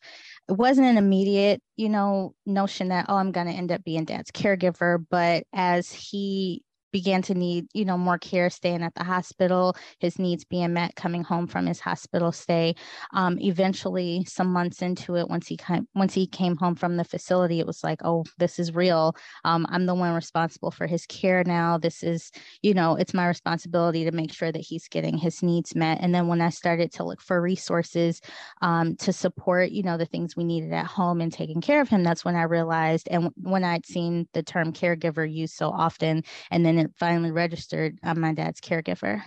it 0.48 0.52
wasn't 0.52 0.86
an 0.88 0.96
immediate, 0.98 1.62
you 1.76 1.88
know, 1.88 2.34
notion 2.46 2.88
that 2.88 3.06
oh, 3.08 3.16
I'm 3.16 3.32
going 3.32 3.46
to 3.46 3.52
end 3.52 3.72
up 3.72 3.84
being 3.84 4.04
dad's 4.04 4.30
caregiver. 4.30 5.04
But 5.10 5.44
as 5.52 5.92
he 5.92 6.62
began 6.92 7.22
to 7.22 7.34
need, 7.34 7.66
you 7.72 7.84
know, 7.84 7.98
more 7.98 8.18
care 8.18 8.50
staying 8.50 8.82
at 8.82 8.94
the 8.94 9.04
hospital, 9.04 9.76
his 9.98 10.18
needs 10.18 10.44
being 10.44 10.72
met 10.72 10.94
coming 10.96 11.22
home 11.22 11.46
from 11.46 11.66
his 11.66 11.80
hospital 11.80 12.32
stay. 12.32 12.74
Um, 13.12 13.38
eventually, 13.40 14.24
some 14.26 14.52
months 14.52 14.82
into 14.82 15.16
it, 15.16 15.28
once 15.28 15.46
he 15.46 15.56
came, 15.56 15.86
once 15.94 16.14
he 16.14 16.26
came 16.26 16.56
home 16.56 16.74
from 16.74 16.96
the 16.96 17.04
facility, 17.04 17.60
it 17.60 17.66
was 17.66 17.84
like, 17.84 18.00
oh, 18.04 18.24
this 18.38 18.58
is 18.58 18.74
real. 18.74 19.14
Um, 19.44 19.66
I'm 19.70 19.86
the 19.86 19.94
one 19.94 20.14
responsible 20.14 20.70
for 20.70 20.86
his 20.86 21.06
care 21.06 21.44
now. 21.44 21.78
This 21.78 22.02
is, 22.02 22.30
you 22.62 22.74
know, 22.74 22.96
it's 22.96 23.14
my 23.14 23.28
responsibility 23.28 24.04
to 24.04 24.12
make 24.12 24.32
sure 24.32 24.50
that 24.50 24.62
he's 24.62 24.88
getting 24.88 25.16
his 25.16 25.42
needs 25.42 25.74
met. 25.74 25.98
And 26.00 26.14
then 26.14 26.26
when 26.26 26.40
I 26.40 26.50
started 26.50 26.92
to 26.92 27.04
look 27.04 27.20
for 27.20 27.40
resources 27.40 28.20
um, 28.62 28.96
to 28.96 29.12
support, 29.12 29.70
you 29.70 29.82
know, 29.82 29.96
the 29.96 30.06
things 30.06 30.36
we 30.36 30.44
needed 30.44 30.72
at 30.72 30.86
home 30.86 31.20
and 31.20 31.32
taking 31.32 31.60
care 31.60 31.80
of 31.80 31.88
him, 31.88 32.02
that's 32.02 32.24
when 32.24 32.36
I 32.36 32.42
realized, 32.42 33.08
and 33.10 33.30
when 33.36 33.64
I'd 33.64 33.86
seen 33.86 34.28
the 34.32 34.42
term 34.42 34.72
caregiver 34.72 35.30
used 35.30 35.54
so 35.54 35.70
often, 35.70 36.24
and 36.50 36.64
then 36.64 36.78
it 36.80 36.92
finally 36.98 37.30
registered 37.30 37.98
I'm 38.02 38.20
my 38.20 38.34
dad's 38.34 38.60
caregiver. 38.60 39.22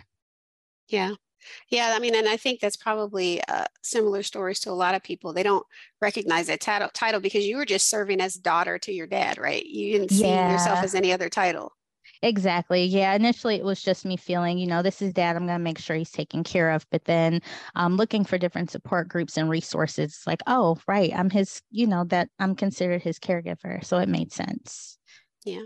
Yeah. 0.88 1.14
Yeah, 1.70 1.94
I 1.96 2.00
mean, 2.00 2.16
and 2.16 2.28
I 2.28 2.38
think 2.38 2.60
that's 2.60 2.78
probably 2.78 3.42
uh, 3.50 3.66
similar 3.82 4.24
stories 4.24 4.62
to 4.62 4.72
a 4.72 4.74
lot 4.74 4.96
of 4.96 5.04
people. 5.04 5.34
They 5.34 5.44
don't 5.44 5.66
recognize 6.02 6.48
that 6.48 6.62
title, 6.62 6.90
title 6.94 7.20
because 7.20 7.46
you 7.46 7.58
were 7.58 7.66
just 7.66 7.90
serving 7.90 8.22
as 8.22 8.36
daughter 8.36 8.78
to 8.80 8.94
your 8.94 9.08
dad, 9.08 9.38
right? 9.38 9.66
You 9.66 9.92
didn't 9.92 10.12
see 10.12 10.26
yeah. 10.28 10.54
yourself 10.54 10.84
as 10.84 10.96
any 10.96 11.12
other 11.12 11.30
title. 11.30 11.74
Exactly. 12.22 12.86
Yeah. 12.86 13.14
Initially, 13.14 13.56
it 13.56 13.66
was 13.66 13.82
just 13.82 14.06
me 14.06 14.16
feeling, 14.16 14.58
you 14.58 14.68
know, 14.68 14.82
this 14.82 15.02
is 15.02 15.12
dad. 15.12 15.36
I'm 15.36 15.46
going 15.46 15.60
to 15.60 15.64
make 15.64 15.78
sure 15.78 15.98
he's 15.98 16.12
taken 16.12 16.44
care 16.44 16.72
of. 16.72 16.86
But 16.90 17.04
then 17.04 17.42
um, 17.76 17.98
looking 17.98 18.24
for 18.24 18.38
different 18.38 18.72
support 18.72 19.10
groups 19.10 19.36
and 19.36 19.50
resources, 19.50 20.22
like, 20.26 20.42
oh, 20.48 20.78
right. 20.88 21.12
I'm 21.14 21.30
his, 21.30 21.62
you 21.70 21.86
know, 21.86 22.06
that 22.06 22.30
I'm 22.40 22.56
considered 22.56 23.02
his 23.02 23.20
caregiver. 23.20 23.84
So 23.84 23.98
it 23.98 24.08
made 24.08 24.32
sense 24.32 24.98
yeah. 25.46 25.64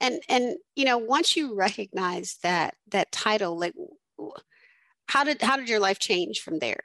And 0.00 0.20
and 0.28 0.56
you 0.76 0.84
know 0.84 0.98
once 0.98 1.36
you 1.36 1.54
recognize 1.54 2.38
that 2.42 2.74
that 2.90 3.12
title 3.12 3.58
like 3.58 3.74
how 5.08 5.24
did 5.24 5.42
how 5.42 5.56
did 5.56 5.68
your 5.68 5.80
life 5.80 5.98
change 5.98 6.40
from 6.40 6.58
there 6.58 6.80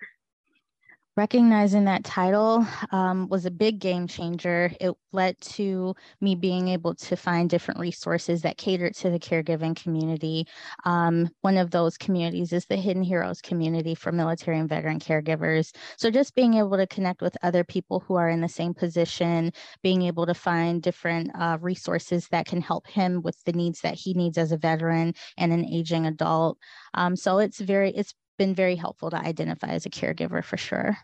recognizing 1.17 1.85
that 1.85 2.03
title 2.03 2.67
um, 2.91 3.29
was 3.29 3.45
a 3.45 3.51
big 3.51 3.79
game 3.79 4.05
changer. 4.05 4.71
It 4.81 4.93
led 5.13 5.39
to 5.41 5.95
me 6.19 6.35
being 6.35 6.67
able 6.67 6.93
to 6.95 7.15
find 7.15 7.49
different 7.49 7.79
resources 7.79 8.41
that 8.41 8.57
catered 8.57 8.95
to 8.95 9.09
the 9.09 9.19
caregiving 9.19 9.75
community. 9.81 10.45
Um, 10.83 11.29
one 11.41 11.57
of 11.57 11.71
those 11.71 11.97
communities 11.97 12.51
is 12.51 12.65
the 12.65 12.75
Hidden 12.75 13.03
Heroes 13.03 13.41
community 13.41 13.95
for 13.95 14.11
military 14.11 14.59
and 14.59 14.67
veteran 14.67 14.99
caregivers. 14.99 15.73
So 15.97 16.11
just 16.11 16.35
being 16.35 16.55
able 16.55 16.75
to 16.75 16.87
connect 16.87 17.21
with 17.21 17.37
other 17.43 17.63
people 17.63 18.01
who 18.01 18.15
are 18.15 18.29
in 18.29 18.41
the 18.41 18.49
same 18.49 18.73
position, 18.73 19.53
being 19.81 20.01
able 20.01 20.25
to 20.25 20.33
find 20.33 20.81
different 20.81 21.31
uh, 21.39 21.57
resources 21.61 22.27
that 22.29 22.45
can 22.45 22.59
help 22.59 22.87
him 22.87 23.21
with 23.21 23.41
the 23.45 23.53
needs 23.53 23.79
that 23.81 23.95
he 23.95 24.13
needs 24.13 24.37
as 24.37 24.51
a 24.51 24.57
veteran 24.57 25.13
and 25.37 25.53
an 25.53 25.65
aging 25.65 26.05
adult. 26.05 26.57
Um, 26.93 27.15
so 27.15 27.37
it's 27.37 27.59
very, 27.59 27.91
it's 27.91 28.13
been 28.37 28.55
very 28.55 28.75
helpful 28.75 29.09
to 29.09 29.17
identify 29.17 29.67
as 29.67 29.85
a 29.85 29.89
caregiver 29.89 30.43
for 30.43 30.57
sure. 30.57 30.97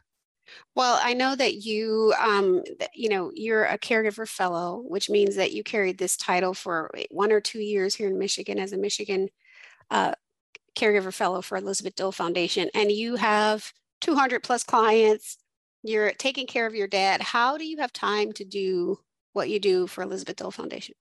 Well, 0.76 1.00
I 1.02 1.14
know 1.14 1.36
that 1.36 1.56
you, 1.56 2.14
um, 2.20 2.64
you 2.94 3.10
know, 3.10 3.32
you're 3.34 3.66
a 3.66 3.78
caregiver 3.78 4.28
fellow, 4.28 4.84
which 4.86 5.10
means 5.10 5.36
that 5.36 5.52
you 5.54 5.64
carried 5.64 5.98
this 5.98 6.18
title 6.18 6.54
for 6.54 6.92
one 7.10 7.32
or 7.32 7.40
two 7.40 7.62
years 7.62 7.96
here 7.96 8.08
in 8.08 8.18
Michigan 8.18 8.60
as 8.60 8.74
a 8.74 8.78
Michigan 8.78 9.30
uh, 9.90 10.14
caregiver 10.76 11.14
fellow 11.14 11.42
for 11.42 11.58
Elizabeth 11.58 11.96
Dole 11.96 12.12
Foundation, 12.12 12.70
and 12.74 12.92
you 12.92 13.16
have 13.16 13.72
200 14.02 14.44
plus 14.44 14.64
clients. 14.64 15.38
You're 15.84 16.12
taking 16.14 16.48
care 16.48 16.66
of 16.66 16.76
your 16.76 16.88
dad. 16.88 17.22
How 17.22 17.58
do 17.58 17.66
you 17.66 17.78
have 17.78 17.94
time 17.94 18.32
to 18.34 18.46
do 18.46 19.00
what 19.34 19.50
you 19.50 19.60
do 19.60 19.88
for 19.88 20.04
Elizabeth 20.04 20.38
Dole 20.38 20.52
Foundation? 20.52 20.96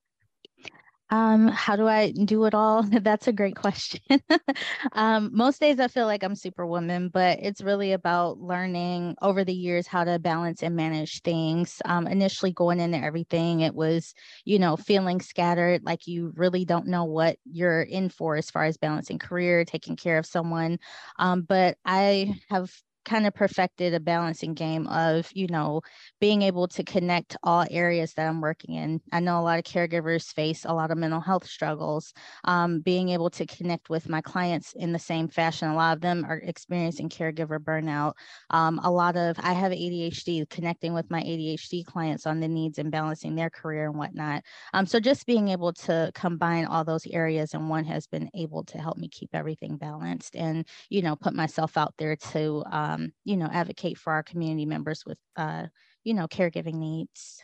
Um, 1.13 1.49
how 1.49 1.75
do 1.75 1.89
I 1.89 2.13
do 2.13 2.45
it 2.45 2.55
all? 2.55 2.83
That's 3.03 3.27
a 3.27 3.33
great 3.33 3.57
question. 3.57 4.01
um, 4.93 5.31
most 5.33 5.61
days 5.61 5.81
I 5.81 5.89
feel 5.89 6.07
like 6.07 6.23
I'm 6.23 6.37
superwoman, 6.37 7.09
but 7.09 7.41
it's 7.43 7.61
really 7.63 7.93
about 7.93 8.39
learning 8.39 9.17
over 9.21 9.45
the 9.45 9.53
years 9.53 9.89
how 9.89 10.05
to 10.05 10.21
balance 10.21 10.63
and 10.63 10.77
manage 10.77 11.21
things. 11.23 11.83
Um, 11.85 12.07
initially 12.07 12.53
going 12.53 12.79
into 12.79 12.99
everything, 12.99 13.61
it 13.61 13.75
was, 13.75 14.15
you 14.45 14.61
know, 14.61 14.77
feeling 14.77 15.21
scattered, 15.21 15.83
like 15.85 16.07
you 16.07 16.33
really 16.37 16.65
don't 16.65 16.87
know 16.87 17.05
what 17.05 17.39
you're 17.45 17.83
in 17.83 18.09
for 18.09 18.37
as 18.37 18.49
far 18.49 18.65
as 18.65 18.77
balancing 18.77 19.19
career, 19.19 19.65
taking 19.65 19.97
care 19.97 20.19
of 20.19 20.27
someone. 20.27 20.79
Um, 21.19 21.43
but 21.43 21.77
I 21.85 22.35
have 22.51 22.71
kind 23.05 23.27
of 23.27 23.35
perfected 23.35 23.95
a 23.95 24.01
balancing 24.01 24.55
game 24.55 24.87
of 24.89 25.29
you 25.35 25.47
know 25.49 25.81
being 26.21 26.43
able 26.43 26.69
to 26.69 26.85
connect 26.85 27.37
all 27.43 27.65
areas 27.71 28.13
that 28.15 28.29
i'm 28.29 28.41
working 28.41 28.75
in. 28.75 29.01
I 29.13 29.21
know 29.21 29.41
a 29.41 29.43
lot 29.43 29.59
of 29.59 29.65
caregivers 29.65 30.33
face 30.33 30.65
a 30.65 30.75
lot 30.75 30.91
of 30.91 30.99
mental 30.99 31.21
health 31.21 31.47
struggles. 31.47 32.13
Um, 32.45 32.81
being 32.81 33.11
able 33.11 33.31
to 33.31 33.47
connect 33.47 33.91
with 33.91 34.09
my 34.09 34.21
clients 34.21 34.75
in 34.77 34.93
the 34.93 34.99
same 34.99 35.29
fashion 35.29 35.69
a 35.69 35.75
lot 35.75 35.97
of 35.97 36.01
them 36.01 36.25
are 36.25 36.39
experiencing 36.39 37.09
caregiver 37.09 37.59
burnout. 37.59 38.15
Um, 38.51 38.81
a 38.83 38.91
lot 38.91 39.17
of 39.17 39.37
i 39.41 39.53
have 39.53 39.73
adhd 39.73 40.49
connecting 40.51 40.93
with 40.93 41.11
my 41.11 41.23
adhd 41.23 41.85
clients 41.87 42.27
on 42.27 42.41
the 42.41 42.49
needs 42.49 42.79
and 42.79 42.91
balancing 42.91 43.35
their 43.35 43.51
career 43.51 43.87
and 43.87 43.99
whatnot. 43.99 44.43
Um, 44.75 44.87
so 44.87 45.01
just 45.01 45.27
being 45.27 45.49
able 45.49 45.73
to 45.73 46.11
combine 46.15 46.67
all 46.67 46.85
those 46.85 47.07
areas 47.07 47.55
and 47.55 47.69
one 47.69 47.85
has 47.85 48.07
been 48.07 48.29
able 48.35 48.65
to 48.65 48.79
help 48.79 48.97
me 48.97 49.09
keep 49.09 49.31
everything 49.35 49.77
balanced 49.77 50.37
and 50.37 50.67
you 50.89 51.03
know 51.03 51.17
put 51.17 51.35
myself 51.35 51.77
out 51.77 51.95
there 51.99 52.17
to 52.17 52.63
uh, 52.71 52.90
um, 52.91 53.13
you 53.25 53.37
know, 53.37 53.47
advocate 53.47 53.99
for 53.99 54.13
our 54.13 54.23
community 54.23 54.67
members 54.67 55.05
with, 55.07 55.19
uh, 55.37 55.67
you 56.05 56.15
know, 56.15 56.27
caregiving 56.27 56.75
needs. 56.75 57.43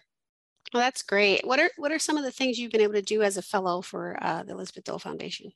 Well, 0.72 0.82
that's 0.82 1.02
great. 1.02 1.46
What 1.46 1.60
are 1.60 1.70
what 1.76 1.92
are 1.92 1.98
some 1.98 2.16
of 2.16 2.24
the 2.24 2.32
things 2.32 2.58
you've 2.58 2.72
been 2.72 2.80
able 2.80 2.94
to 2.94 3.02
do 3.02 3.22
as 3.22 3.36
a 3.36 3.42
fellow 3.42 3.82
for 3.82 4.18
uh, 4.20 4.42
the 4.42 4.52
Elizabeth 4.52 4.84
Dole 4.84 4.98
Foundation? 4.98 5.52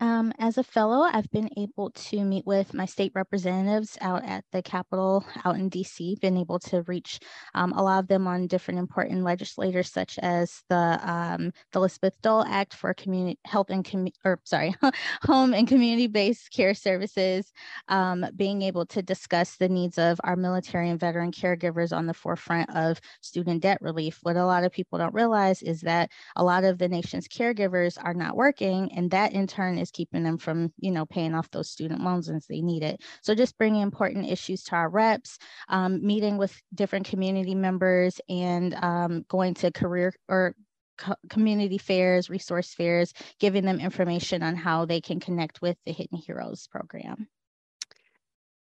Um, 0.00 0.32
as 0.40 0.58
a 0.58 0.64
fellow, 0.64 1.02
I've 1.02 1.30
been 1.30 1.50
able 1.56 1.90
to 1.90 2.24
meet 2.24 2.44
with 2.44 2.74
my 2.74 2.84
state 2.84 3.12
representatives 3.14 3.96
out 4.00 4.24
at 4.24 4.44
the 4.50 4.60
Capitol, 4.60 5.24
out 5.44 5.54
in 5.54 5.70
DC, 5.70 6.20
been 6.20 6.36
able 6.36 6.58
to 6.60 6.82
reach 6.82 7.20
um, 7.54 7.72
a 7.72 7.82
lot 7.82 8.00
of 8.00 8.08
them 8.08 8.26
on 8.26 8.48
different 8.48 8.80
important 8.80 9.22
legislators, 9.22 9.92
such 9.92 10.18
as 10.18 10.62
the, 10.68 10.98
um, 11.02 11.52
the 11.72 11.78
Elizabeth 11.78 12.20
Dole 12.22 12.44
Act 12.44 12.74
for 12.74 12.92
community 12.92 13.38
health 13.44 13.70
and 13.70 13.84
community, 13.84 14.16
or 14.24 14.40
sorry, 14.44 14.74
home 15.22 15.54
and 15.54 15.68
community-based 15.68 16.50
care 16.50 16.74
services, 16.74 17.52
um, 17.88 18.26
being 18.34 18.62
able 18.62 18.86
to 18.86 19.00
discuss 19.00 19.56
the 19.56 19.68
needs 19.68 19.96
of 19.96 20.20
our 20.24 20.34
military 20.34 20.90
and 20.90 20.98
veteran 20.98 21.30
caregivers 21.30 21.96
on 21.96 22.06
the 22.06 22.14
forefront 22.14 22.68
of 22.74 23.00
student 23.20 23.62
debt 23.62 23.78
relief. 23.80 24.18
What 24.22 24.36
a 24.36 24.44
lot 24.44 24.64
of 24.64 24.72
people 24.72 24.98
don't 24.98 25.14
realize 25.14 25.62
is 25.62 25.82
that 25.82 26.10
a 26.34 26.42
lot 26.42 26.64
of 26.64 26.78
the 26.78 26.88
nation's 26.88 27.28
caregivers 27.28 27.96
are 28.02 28.14
not 28.14 28.36
working, 28.36 28.90
and 28.96 29.08
that 29.12 29.32
in 29.32 29.46
turn 29.46 29.78
is 29.84 29.90
keeping 29.90 30.24
them 30.24 30.38
from, 30.38 30.72
you 30.78 30.90
know, 30.90 31.06
paying 31.06 31.34
off 31.34 31.50
those 31.50 31.70
student 31.70 32.02
loans 32.02 32.28
as 32.28 32.46
they 32.46 32.60
need 32.60 32.82
it. 32.82 33.02
So 33.22 33.34
just 33.34 33.56
bringing 33.58 33.82
important 33.82 34.28
issues 34.28 34.64
to 34.64 34.76
our 34.76 34.88
reps, 34.88 35.38
um, 35.68 36.04
meeting 36.04 36.38
with 36.38 36.60
different 36.74 37.06
community 37.06 37.54
members 37.54 38.20
and 38.28 38.74
um, 38.74 39.24
going 39.28 39.54
to 39.54 39.70
career 39.70 40.12
or 40.28 40.54
co 40.98 41.14
community 41.28 41.78
fairs, 41.78 42.30
resource 42.30 42.74
fairs, 42.74 43.12
giving 43.38 43.64
them 43.64 43.78
information 43.78 44.42
on 44.42 44.56
how 44.56 44.84
they 44.84 45.00
can 45.00 45.20
connect 45.20 45.62
with 45.62 45.76
the 45.86 45.92
Hidden 45.92 46.18
Heroes 46.18 46.66
program. 46.66 47.28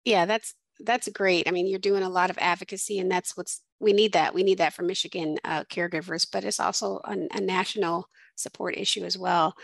Yeah, 0.05 0.25
that's 0.25 0.53
that's 0.79 1.09
great. 1.09 1.47
I 1.47 1.51
mean, 1.51 1.67
you're 1.67 1.79
doing 1.79 2.03
a 2.03 2.09
lot 2.09 2.29
of 2.29 2.37
advocacy, 2.39 2.99
and 2.99 3.09
that's 3.09 3.35
what's 3.35 3.61
we 3.79 3.93
need 3.93 4.13
that. 4.13 4.33
We 4.33 4.43
need 4.43 4.57
that 4.59 4.73
for 4.73 4.83
Michigan 4.83 5.37
uh, 5.43 5.63
caregivers, 5.65 6.27
but 6.31 6.43
it's 6.43 6.59
also 6.59 6.99
a, 7.03 7.15
a, 7.35 7.41
national 7.41 8.07
support 8.35 8.77
issue 8.77 9.03
as 9.03 9.17
well 9.17 9.55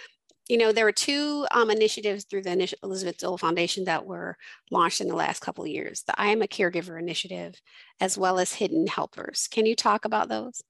you 0.50 0.58
know, 0.58 0.72
there 0.72 0.86
were 0.86 0.92
two 0.92 1.48
um, 1.52 1.70
initiatives 1.70 2.26
through 2.26 2.44
the 2.44 2.76
Elizabeth 2.84 3.18
Dole 3.18 3.38
Foundation 3.38 3.86
that 3.86 4.06
were 4.06 4.38
launched 4.72 5.02
in 5.02 5.08
the 5.08 5.16
last 5.16 5.40
couple 5.40 5.64
of 5.64 5.70
years, 5.70 6.04
the 6.04 6.20
I 6.20 6.28
Am 6.28 6.42
a 6.42 6.48
Caregiver 6.48 7.00
initiative, 7.00 7.56
as 8.02 8.18
well 8.18 8.40
as 8.40 8.54
Hidden 8.54 8.88
Helpers. 8.88 9.48
Can 9.50 9.66
you 9.66 9.76
talk 9.76 10.06
about 10.06 10.30
those? 10.30 10.62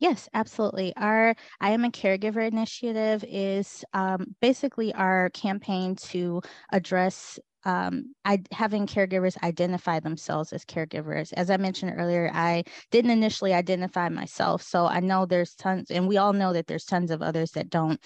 Yes, 0.00 0.28
absolutely. 0.34 0.92
Our 0.96 1.36
I 1.60 1.70
Am 1.70 1.84
a 1.84 1.90
Caregiver 1.90 2.46
initiative 2.46 3.24
is 3.28 3.84
um, 3.92 4.34
basically 4.40 4.92
our 4.94 5.30
campaign 5.30 5.94
to 5.96 6.42
address 6.72 7.38
um, 7.64 8.14
I, 8.24 8.42
having 8.52 8.86
caregivers 8.86 9.42
identify 9.42 10.00
themselves 10.00 10.52
as 10.52 10.64
caregivers. 10.64 11.32
As 11.32 11.50
I 11.50 11.56
mentioned 11.56 11.94
earlier, 11.96 12.30
I 12.32 12.64
didn't 12.90 13.10
initially 13.10 13.54
identify 13.54 14.08
myself. 14.08 14.62
So 14.62 14.86
I 14.86 15.00
know 15.00 15.24
there's 15.24 15.54
tons, 15.54 15.90
and 15.90 16.06
we 16.06 16.18
all 16.18 16.32
know 16.32 16.52
that 16.52 16.66
there's 16.66 16.84
tons 16.84 17.10
of 17.10 17.22
others 17.22 17.52
that 17.52 17.70
don't 17.70 18.00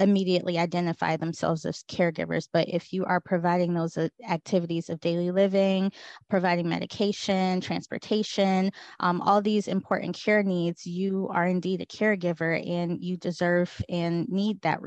immediately 0.00 0.58
identify 0.58 1.16
themselves 1.16 1.64
as 1.64 1.84
caregivers. 1.84 2.48
But 2.52 2.68
if 2.68 2.92
you 2.92 3.04
are 3.04 3.20
providing 3.20 3.74
those 3.74 3.96
uh, 3.96 4.08
activities 4.28 4.90
of 4.90 5.00
daily 5.00 5.30
living, 5.30 5.92
providing 6.28 6.68
medication, 6.68 7.60
transportation, 7.60 8.70
um, 9.00 9.20
all 9.20 9.40
these 9.40 9.68
important 9.68 10.16
care 10.16 10.42
needs, 10.42 10.86
you 10.86 11.28
are 11.32 11.46
indeed 11.46 11.80
a 11.80 11.86
caregiver 11.86 12.54
and 12.68 13.02
you 13.02 13.16
deserve 13.16 13.80
and 13.88 14.28
need 14.28 14.60
that. 14.62 14.80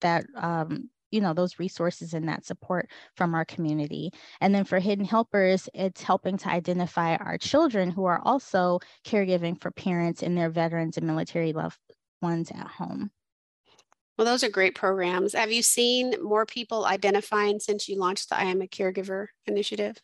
That 0.00 0.26
um, 0.36 0.90
you 1.10 1.20
know 1.20 1.32
those 1.32 1.60
resources 1.60 2.12
and 2.12 2.28
that 2.28 2.44
support 2.44 2.90
from 3.14 3.34
our 3.34 3.44
community 3.44 4.10
and 4.40 4.52
then 4.52 4.64
for 4.64 4.80
hidden 4.80 5.04
helpers 5.04 5.68
it's 5.72 6.02
helping 6.02 6.36
to 6.38 6.48
identify 6.48 7.14
our 7.16 7.38
children 7.38 7.88
who 7.88 8.04
are 8.04 8.20
also 8.24 8.80
caregiving 9.06 9.58
for 9.60 9.70
parents 9.70 10.24
and 10.24 10.36
their 10.36 10.50
veterans 10.50 10.96
and 10.96 11.06
military 11.06 11.52
loved 11.52 11.78
ones 12.20 12.50
at 12.50 12.66
home 12.66 13.12
well 14.16 14.24
those 14.24 14.44
are 14.44 14.50
great 14.50 14.74
programs 14.74 15.34
have 15.34 15.52
you 15.52 15.62
seen 15.62 16.14
more 16.22 16.46
people 16.46 16.84
identifying 16.84 17.58
since 17.58 17.88
you 17.88 17.98
launched 17.98 18.28
the 18.28 18.36
i 18.36 18.44
am 18.44 18.62
a 18.62 18.66
caregiver 18.66 19.26
initiative 19.46 19.96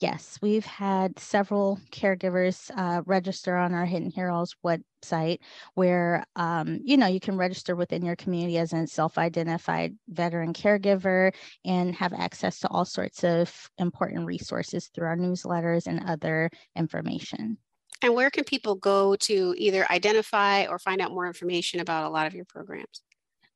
Yes, 0.00 0.38
we've 0.42 0.66
had 0.66 1.18
several 1.18 1.78
caregivers 1.90 2.70
uh, 2.76 3.02
register 3.06 3.56
on 3.56 3.72
our 3.72 3.86
Hidden 3.86 4.10
Heroes 4.10 4.54
website 4.64 5.38
where, 5.74 6.26
um, 6.36 6.80
you 6.84 6.96
know, 6.96 7.06
you 7.06 7.20
can 7.20 7.38
register 7.38 7.76
within 7.76 8.04
your 8.04 8.16
community 8.16 8.58
as 8.58 8.72
a 8.72 8.86
self-identified 8.86 9.96
veteran 10.08 10.52
caregiver 10.52 11.32
and 11.64 11.94
have 11.94 12.12
access 12.12 12.58
to 12.60 12.68
all 12.68 12.84
sorts 12.84 13.22
of 13.22 13.70
important 13.78 14.26
resources 14.26 14.88
through 14.88 15.06
our 15.06 15.16
newsletters 15.16 15.86
and 15.86 16.04
other 16.04 16.50
information. 16.76 17.56
And 18.02 18.14
where 18.14 18.30
can 18.30 18.44
people 18.44 18.74
go 18.74 19.16
to 19.16 19.54
either 19.56 19.86
identify 19.90 20.66
or 20.66 20.78
find 20.78 21.00
out 21.00 21.12
more 21.12 21.26
information 21.26 21.80
about 21.80 22.04
a 22.04 22.10
lot 22.10 22.26
of 22.26 22.34
your 22.34 22.44
programs? 22.44 23.00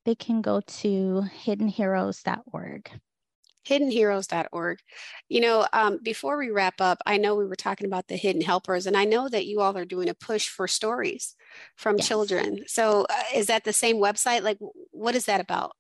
They 0.09 0.15
can 0.15 0.41
go 0.41 0.62
to 0.62 1.25
hiddenheroes.org 1.45 2.91
hiddenheroes.org. 3.69 4.79
You 5.29 5.41
know, 5.43 5.67
um, 5.75 5.99
before 6.03 6.38
we 6.38 6.49
wrap 6.49 6.81
up, 6.81 7.03
I 7.05 7.19
know 7.19 7.35
we 7.35 7.45
were 7.45 7.55
talking 7.55 7.87
about 7.87 8.09
the 8.09 8.17
hidden 8.17 8.41
helpers, 8.41 8.87
and 8.87 8.97
I 8.97 9.05
know 9.05 9.29
that 9.29 9.45
you 9.45 9.61
all 9.61 9.77
are 9.77 9.85
doing 9.85 10.09
a 10.09 10.15
push 10.15 10.49
for 10.49 10.67
stories 10.67 11.37
from 11.77 11.99
yes. 11.99 12.09
children. 12.09 12.65
So, 12.67 13.05
uh, 13.11 13.23
is 13.35 13.49
that 13.49 13.65
the 13.65 13.75
same 13.75 13.97
website? 13.97 14.43
Like, 14.43 14.57
what 14.93 15.15
is 15.15 15.27
that 15.27 15.43
about? 15.43 15.73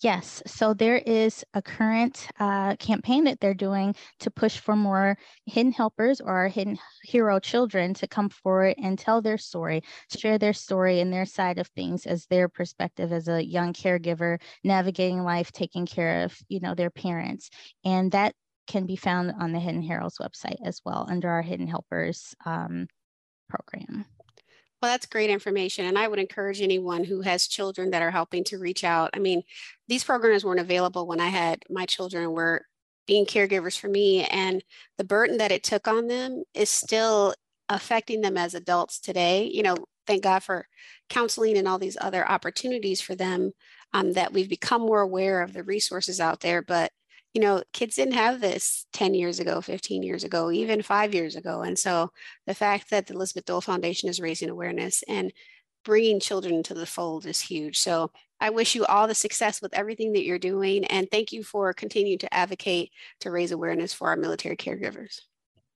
Yes. 0.00 0.42
So 0.46 0.74
there 0.74 0.98
is 0.98 1.44
a 1.54 1.62
current 1.62 2.28
uh, 2.38 2.76
campaign 2.76 3.24
that 3.24 3.40
they're 3.40 3.54
doing 3.54 3.94
to 4.20 4.30
push 4.30 4.58
for 4.58 4.76
more 4.76 5.16
hidden 5.44 5.72
helpers 5.72 6.20
or 6.20 6.48
hidden 6.48 6.78
hero 7.02 7.38
children 7.38 7.94
to 7.94 8.06
come 8.06 8.28
forward 8.28 8.74
and 8.82 8.98
tell 8.98 9.22
their 9.22 9.38
story, 9.38 9.82
share 10.16 10.38
their 10.38 10.52
story 10.52 11.00
and 11.00 11.12
their 11.12 11.26
side 11.26 11.58
of 11.58 11.68
things 11.68 12.06
as 12.06 12.26
their 12.26 12.48
perspective 12.48 13.12
as 13.12 13.28
a 13.28 13.44
young 13.44 13.72
caregiver 13.72 14.40
navigating 14.64 15.22
life, 15.22 15.52
taking 15.52 15.86
care 15.86 16.24
of, 16.24 16.36
you 16.48 16.60
know, 16.60 16.74
their 16.74 16.90
parents. 16.90 17.50
And 17.84 18.12
that 18.12 18.34
can 18.66 18.86
be 18.86 18.96
found 18.96 19.32
on 19.40 19.52
the 19.52 19.60
Hidden 19.60 19.82
Heroes 19.82 20.18
website 20.20 20.58
as 20.64 20.80
well 20.84 21.06
under 21.08 21.28
our 21.28 21.42
Hidden 21.42 21.68
Helpers 21.68 22.34
um, 22.44 22.88
program. 23.48 24.04
Well, 24.86 24.92
that's 24.92 25.06
great 25.06 25.30
information. 25.30 25.86
And 25.86 25.98
I 25.98 26.06
would 26.06 26.20
encourage 26.20 26.62
anyone 26.62 27.02
who 27.02 27.20
has 27.22 27.48
children 27.48 27.90
that 27.90 28.02
are 28.02 28.12
helping 28.12 28.44
to 28.44 28.58
reach 28.58 28.84
out. 28.84 29.10
I 29.14 29.18
mean, 29.18 29.42
these 29.88 30.04
programs 30.04 30.44
weren't 30.44 30.60
available 30.60 31.08
when 31.08 31.18
I 31.18 31.26
had 31.26 31.64
my 31.68 31.86
children 31.86 32.30
were 32.30 32.62
being 33.04 33.26
caregivers 33.26 33.76
for 33.76 33.88
me. 33.88 34.26
And 34.26 34.62
the 34.96 35.02
burden 35.02 35.38
that 35.38 35.50
it 35.50 35.64
took 35.64 35.88
on 35.88 36.06
them 36.06 36.44
is 36.54 36.70
still 36.70 37.34
affecting 37.68 38.20
them 38.20 38.36
as 38.36 38.54
adults 38.54 39.00
today. 39.00 39.50
You 39.52 39.64
know, 39.64 39.74
thank 40.06 40.22
God 40.22 40.44
for 40.44 40.68
counseling 41.10 41.58
and 41.58 41.66
all 41.66 41.80
these 41.80 41.98
other 42.00 42.24
opportunities 42.24 43.00
for 43.00 43.16
them 43.16 43.50
um, 43.92 44.12
that 44.12 44.32
we've 44.32 44.48
become 44.48 44.82
more 44.82 45.00
aware 45.00 45.42
of 45.42 45.52
the 45.52 45.64
resources 45.64 46.20
out 46.20 46.42
there. 46.42 46.62
But 46.62 46.92
you 47.36 47.42
know, 47.42 47.62
kids 47.74 47.96
didn't 47.96 48.14
have 48.14 48.40
this 48.40 48.86
10 48.94 49.12
years 49.12 49.40
ago, 49.40 49.60
15 49.60 50.02
years 50.02 50.24
ago, 50.24 50.50
even 50.50 50.80
five 50.80 51.12
years 51.12 51.36
ago. 51.36 51.60
And 51.60 51.78
so 51.78 52.10
the 52.46 52.54
fact 52.54 52.88
that 52.88 53.06
the 53.06 53.12
Elizabeth 53.12 53.44
Dole 53.44 53.60
Foundation 53.60 54.08
is 54.08 54.20
raising 54.20 54.48
awareness 54.48 55.04
and 55.06 55.34
bringing 55.84 56.18
children 56.18 56.54
into 56.54 56.72
the 56.72 56.86
fold 56.86 57.26
is 57.26 57.38
huge. 57.38 57.78
So 57.78 58.10
I 58.40 58.48
wish 58.48 58.74
you 58.74 58.86
all 58.86 59.06
the 59.06 59.14
success 59.14 59.60
with 59.60 59.74
everything 59.74 60.14
that 60.14 60.24
you're 60.24 60.38
doing. 60.38 60.86
And 60.86 61.10
thank 61.10 61.30
you 61.30 61.44
for 61.44 61.74
continuing 61.74 62.20
to 62.20 62.34
advocate 62.34 62.90
to 63.20 63.30
raise 63.30 63.52
awareness 63.52 63.92
for 63.92 64.08
our 64.08 64.16
military 64.16 64.56
caregivers. 64.56 65.20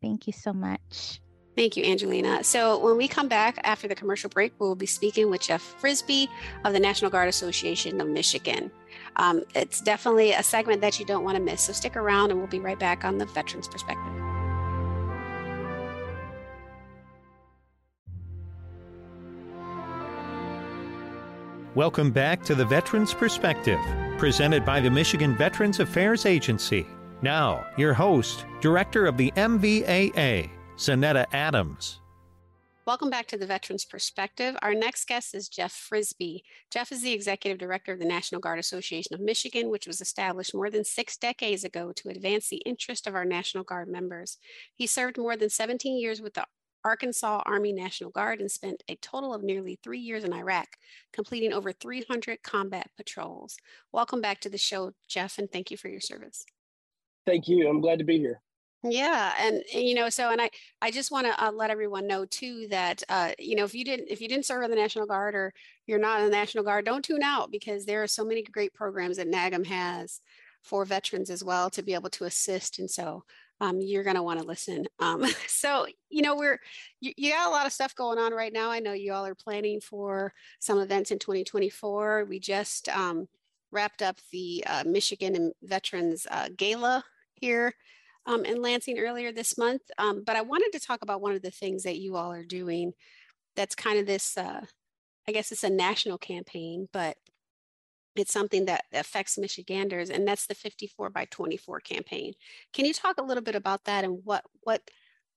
Thank 0.00 0.26
you 0.26 0.32
so 0.32 0.54
much. 0.54 1.20
Thank 1.56 1.76
you, 1.76 1.84
Angelina. 1.84 2.44
So, 2.44 2.78
when 2.78 2.96
we 2.96 3.08
come 3.08 3.28
back 3.28 3.58
after 3.64 3.88
the 3.88 3.94
commercial 3.94 4.30
break, 4.30 4.52
we'll 4.58 4.76
be 4.76 4.86
speaking 4.86 5.30
with 5.30 5.42
Jeff 5.42 5.60
Frisby 5.60 6.28
of 6.64 6.72
the 6.72 6.80
National 6.80 7.10
Guard 7.10 7.28
Association 7.28 8.00
of 8.00 8.08
Michigan. 8.08 8.70
Um, 9.16 9.42
it's 9.54 9.80
definitely 9.80 10.32
a 10.32 10.42
segment 10.42 10.80
that 10.80 11.00
you 11.00 11.04
don't 11.04 11.24
want 11.24 11.36
to 11.36 11.42
miss. 11.42 11.62
So, 11.62 11.72
stick 11.72 11.96
around 11.96 12.30
and 12.30 12.38
we'll 12.38 12.48
be 12.48 12.60
right 12.60 12.78
back 12.78 13.04
on 13.04 13.18
the 13.18 13.26
Veterans 13.26 13.66
Perspective. 13.66 14.12
Welcome 21.74 22.10
back 22.10 22.42
to 22.44 22.54
the 22.54 22.64
Veterans 22.64 23.14
Perspective, 23.14 23.78
presented 24.18 24.64
by 24.64 24.80
the 24.80 24.90
Michigan 24.90 25.36
Veterans 25.36 25.80
Affairs 25.80 26.26
Agency. 26.26 26.86
Now, 27.22 27.66
your 27.76 27.94
host, 27.94 28.44
Director 28.60 29.06
of 29.06 29.16
the 29.16 29.30
MVAA, 29.36 30.50
Zanetta 30.80 31.26
Adams. 31.34 32.00
Welcome 32.86 33.10
back 33.10 33.26
to 33.26 33.36
the 33.36 33.44
Veterans 33.44 33.84
Perspective. 33.84 34.56
Our 34.62 34.72
next 34.72 35.06
guest 35.06 35.34
is 35.34 35.50
Jeff 35.50 35.72
Frisby. 35.72 36.42
Jeff 36.70 36.90
is 36.90 37.02
the 37.02 37.12
Executive 37.12 37.58
Director 37.58 37.92
of 37.92 37.98
the 37.98 38.06
National 38.06 38.40
Guard 38.40 38.58
Association 38.58 39.12
of 39.12 39.20
Michigan, 39.20 39.68
which 39.68 39.86
was 39.86 40.00
established 40.00 40.54
more 40.54 40.70
than 40.70 40.82
six 40.82 41.18
decades 41.18 41.64
ago 41.64 41.92
to 41.96 42.08
advance 42.08 42.48
the 42.48 42.62
interest 42.64 43.06
of 43.06 43.14
our 43.14 43.26
National 43.26 43.62
Guard 43.62 43.88
members. 43.88 44.38
He 44.74 44.86
served 44.86 45.18
more 45.18 45.36
than 45.36 45.50
17 45.50 45.98
years 45.98 46.22
with 46.22 46.32
the 46.32 46.46
Arkansas 46.82 47.42
Army 47.44 47.74
National 47.74 48.08
Guard 48.08 48.40
and 48.40 48.50
spent 48.50 48.82
a 48.88 48.96
total 48.96 49.34
of 49.34 49.42
nearly 49.42 49.78
three 49.82 50.00
years 50.00 50.24
in 50.24 50.32
Iraq, 50.32 50.78
completing 51.12 51.52
over 51.52 51.72
300 51.72 52.42
combat 52.42 52.88
patrols. 52.96 53.58
Welcome 53.92 54.22
back 54.22 54.40
to 54.40 54.48
the 54.48 54.56
show, 54.56 54.92
Jeff, 55.06 55.36
and 55.36 55.52
thank 55.52 55.70
you 55.70 55.76
for 55.76 55.88
your 55.88 56.00
service. 56.00 56.46
Thank 57.26 57.48
you. 57.48 57.68
I'm 57.68 57.82
glad 57.82 57.98
to 57.98 58.04
be 58.06 58.18
here. 58.18 58.40
Yeah, 58.82 59.34
and 59.38 59.62
you 59.74 59.94
know, 59.94 60.08
so 60.08 60.30
and 60.30 60.40
I, 60.40 60.48
I 60.80 60.90
just 60.90 61.10
want 61.10 61.26
to 61.26 61.44
uh, 61.44 61.52
let 61.52 61.70
everyone 61.70 62.06
know 62.06 62.24
too 62.24 62.66
that 62.70 63.02
uh, 63.10 63.32
you 63.38 63.54
know 63.54 63.64
if 63.64 63.74
you 63.74 63.84
didn't 63.84 64.08
if 64.10 64.22
you 64.22 64.28
didn't 64.28 64.46
serve 64.46 64.62
in 64.62 64.70
the 64.70 64.76
National 64.76 65.06
Guard 65.06 65.34
or 65.34 65.52
you're 65.86 65.98
not 65.98 66.20
in 66.20 66.26
the 66.26 66.32
National 66.32 66.64
Guard, 66.64 66.86
don't 66.86 67.04
tune 67.04 67.22
out 67.22 67.50
because 67.50 67.84
there 67.84 68.02
are 68.02 68.06
so 68.06 68.24
many 68.24 68.42
great 68.42 68.72
programs 68.72 69.18
that 69.18 69.30
nagam 69.30 69.66
has 69.66 70.20
for 70.62 70.86
veterans 70.86 71.28
as 71.28 71.44
well 71.44 71.68
to 71.70 71.82
be 71.82 71.92
able 71.92 72.08
to 72.10 72.24
assist, 72.24 72.78
and 72.78 72.90
so 72.90 73.22
um, 73.60 73.80
you're 73.82 74.02
going 74.02 74.16
to 74.16 74.22
want 74.22 74.40
to 74.40 74.46
listen. 74.46 74.86
Um, 74.98 75.26
so 75.46 75.86
you 76.08 76.22
know 76.22 76.34
we're 76.34 76.58
you, 77.00 77.12
you 77.18 77.32
got 77.32 77.48
a 77.48 77.50
lot 77.50 77.66
of 77.66 77.72
stuff 77.74 77.94
going 77.94 78.18
on 78.18 78.32
right 78.32 78.52
now. 78.52 78.70
I 78.70 78.80
know 78.80 78.94
you 78.94 79.12
all 79.12 79.26
are 79.26 79.34
planning 79.34 79.82
for 79.82 80.32
some 80.58 80.78
events 80.78 81.10
in 81.10 81.18
2024. 81.18 82.24
We 82.24 82.40
just 82.40 82.88
um, 82.88 83.28
wrapped 83.70 84.00
up 84.00 84.16
the 84.32 84.64
uh, 84.66 84.84
Michigan 84.86 85.52
Veterans 85.62 86.26
uh, 86.30 86.48
Gala 86.56 87.04
here 87.34 87.74
um, 88.26 88.44
in 88.44 88.62
Lansing 88.62 88.98
earlier 88.98 89.32
this 89.32 89.56
month. 89.58 89.82
Um, 89.98 90.22
but 90.24 90.36
I 90.36 90.42
wanted 90.42 90.70
to 90.72 90.80
talk 90.80 91.02
about 91.02 91.20
one 91.20 91.32
of 91.32 91.42
the 91.42 91.50
things 91.50 91.82
that 91.84 91.98
you 91.98 92.16
all 92.16 92.32
are 92.32 92.44
doing 92.44 92.92
that's 93.56 93.74
kind 93.74 93.98
of 93.98 94.06
this, 94.06 94.36
uh, 94.36 94.64
I 95.28 95.32
guess 95.32 95.52
it's 95.52 95.64
a 95.64 95.70
national 95.70 96.18
campaign, 96.18 96.88
but 96.92 97.16
it's 98.16 98.32
something 98.32 98.66
that 98.66 98.84
affects 98.92 99.38
Michiganders, 99.38 100.10
and 100.10 100.26
that's 100.26 100.46
the 100.46 100.54
54 100.54 101.10
by 101.10 101.26
24 101.26 101.80
campaign. 101.80 102.34
Can 102.72 102.84
you 102.84 102.92
talk 102.92 103.18
a 103.18 103.24
little 103.24 103.42
bit 103.42 103.54
about 103.54 103.84
that 103.84 104.04
and 104.04 104.20
what 104.24 104.44
what 104.62 104.82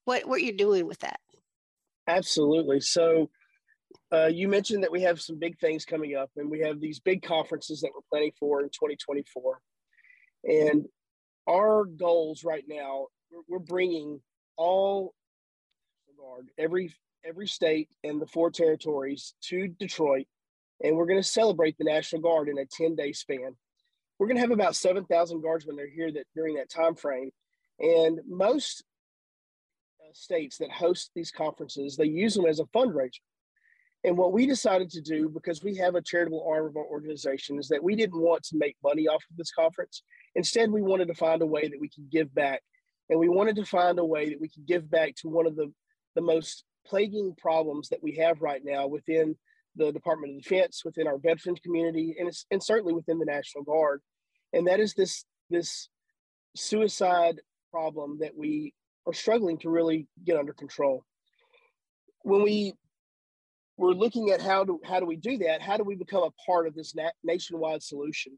what 0.05 0.27
what 0.27 0.41
you're 0.41 0.55
doing 0.55 0.87
with 0.87 0.99
that? 0.99 1.19
Absolutely. 2.07 2.81
So 2.81 3.29
uh, 4.11 4.27
you 4.27 4.47
mentioned 4.47 4.83
that 4.83 4.91
we 4.91 5.01
have 5.01 5.21
some 5.21 5.37
big 5.39 5.57
things 5.59 5.85
coming 5.85 6.15
up, 6.15 6.31
and 6.35 6.49
we 6.49 6.59
have 6.59 6.79
these 6.79 6.99
big 6.99 7.23
conferences 7.23 7.81
that 7.81 7.91
we're 7.93 8.01
planning 8.09 8.31
for 8.39 8.61
in 8.61 8.67
2024. 8.67 9.59
And 10.45 10.85
our 11.47 11.85
goals 11.85 12.43
right 12.43 12.63
now, 12.67 13.07
we're, 13.31 13.41
we're 13.47 13.59
bringing 13.59 14.21
all 14.57 15.13
guard, 16.23 16.49
every 16.57 16.93
every 17.25 17.47
state 17.47 17.89
and 18.03 18.21
the 18.21 18.27
four 18.27 18.51
territories 18.51 19.33
to 19.41 19.67
Detroit, 19.67 20.27
and 20.81 20.95
we're 20.95 21.05
going 21.05 21.21
to 21.21 21.27
celebrate 21.27 21.77
the 21.77 21.85
National 21.85 22.21
Guard 22.21 22.49
in 22.49 22.57
a 22.57 22.65
10 22.65 22.95
day 22.95 23.13
span. 23.13 23.55
We're 24.19 24.27
going 24.27 24.37
to 24.37 24.41
have 24.41 24.51
about 24.51 24.75
7,000 24.75 25.41
guardsmen 25.41 25.75
that 25.77 25.83
are 25.83 25.87
here 25.87 26.11
that 26.11 26.27
during 26.35 26.55
that 26.55 26.69
time 26.69 26.95
frame, 26.95 27.31
and 27.79 28.19
most 28.27 28.83
uh, 30.01 30.11
states 30.13 30.57
that 30.57 30.71
host 30.71 31.11
these 31.15 31.31
conferences 31.31 31.95
they 31.95 32.05
use 32.05 32.35
them 32.35 32.45
as 32.45 32.59
a 32.59 32.65
fundraiser. 32.65 33.19
And 34.05 34.17
what 34.17 34.33
we 34.33 34.45
decided 34.45 34.89
to 34.91 35.01
do, 35.01 35.29
because 35.29 35.63
we 35.63 35.75
have 35.77 35.95
a 35.95 36.01
charitable 36.01 36.45
arm 36.47 36.65
of 36.65 36.75
our 36.75 36.83
organization, 36.83 37.57
is 37.57 37.69
that 37.69 37.83
we 37.83 37.95
didn't 37.95 38.19
want 38.19 38.43
to 38.43 38.57
make 38.57 38.75
money 38.83 39.07
off 39.07 39.23
of 39.31 39.37
this 39.37 39.51
conference. 39.51 40.03
Instead, 40.35 40.71
we 40.71 40.81
wanted 40.81 41.07
to 41.07 41.13
find 41.13 41.41
a 41.41 41.45
way 41.45 41.67
that 41.69 41.79
we 41.79 41.87
could 41.87 42.09
give 42.11 42.33
back. 42.35 42.61
And 43.09 43.19
we 43.19 43.29
wanted 43.29 43.55
to 43.57 43.65
find 43.65 43.99
a 43.99 44.05
way 44.05 44.29
that 44.29 44.41
we 44.41 44.49
could 44.49 44.65
give 44.65 44.89
back 44.89 45.15
to 45.17 45.29
one 45.29 45.47
of 45.47 45.55
the, 45.55 45.71
the 46.15 46.21
most 46.21 46.65
plaguing 46.85 47.33
problems 47.37 47.89
that 47.89 48.03
we 48.03 48.15
have 48.15 48.41
right 48.41 48.61
now 48.63 48.87
within 48.87 49.37
the 49.75 49.91
Department 49.91 50.35
of 50.35 50.43
Defense, 50.43 50.83
within 50.83 51.07
our 51.07 51.17
veterans 51.17 51.59
community, 51.63 52.15
and, 52.19 52.29
and 52.51 52.61
certainly 52.61 52.93
within 52.93 53.19
the 53.19 53.25
National 53.25 53.63
Guard. 53.63 54.01
And 54.51 54.67
that 54.67 54.79
is 54.81 54.93
this, 54.93 55.25
this 55.49 55.87
suicide 56.55 57.39
problem 57.71 58.19
that 58.19 58.35
we 58.37 58.73
are 59.07 59.13
struggling 59.13 59.57
to 59.59 59.69
really 59.69 60.07
get 60.25 60.37
under 60.37 60.53
control. 60.53 61.03
When 62.21 62.43
we 62.43 62.73
we're 63.77 63.91
looking 63.91 64.29
at 64.29 64.41
how 64.41 64.63
do 64.63 64.79
how 64.83 64.99
do 64.99 65.05
we 65.05 65.15
do 65.15 65.37
that? 65.39 65.61
How 65.61 65.77
do 65.77 65.83
we 65.83 65.95
become 65.95 66.23
a 66.23 66.31
part 66.45 66.67
of 66.67 66.75
this 66.75 66.95
na- 66.95 67.09
nationwide 67.23 67.81
solution? 67.81 68.37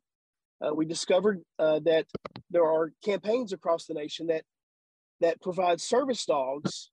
Uh, 0.66 0.74
we 0.74 0.86
discovered 0.86 1.42
uh, 1.60 1.80
that 1.84 2.06
there 2.50 2.66
are 2.66 2.94
campaigns 3.04 3.52
across 3.52 3.86
the 3.86 3.94
nation 3.94 4.28
that 4.28 4.44
that 5.22 5.42
provide 5.42 5.82
service 5.82 6.26
dogs, 6.26 6.92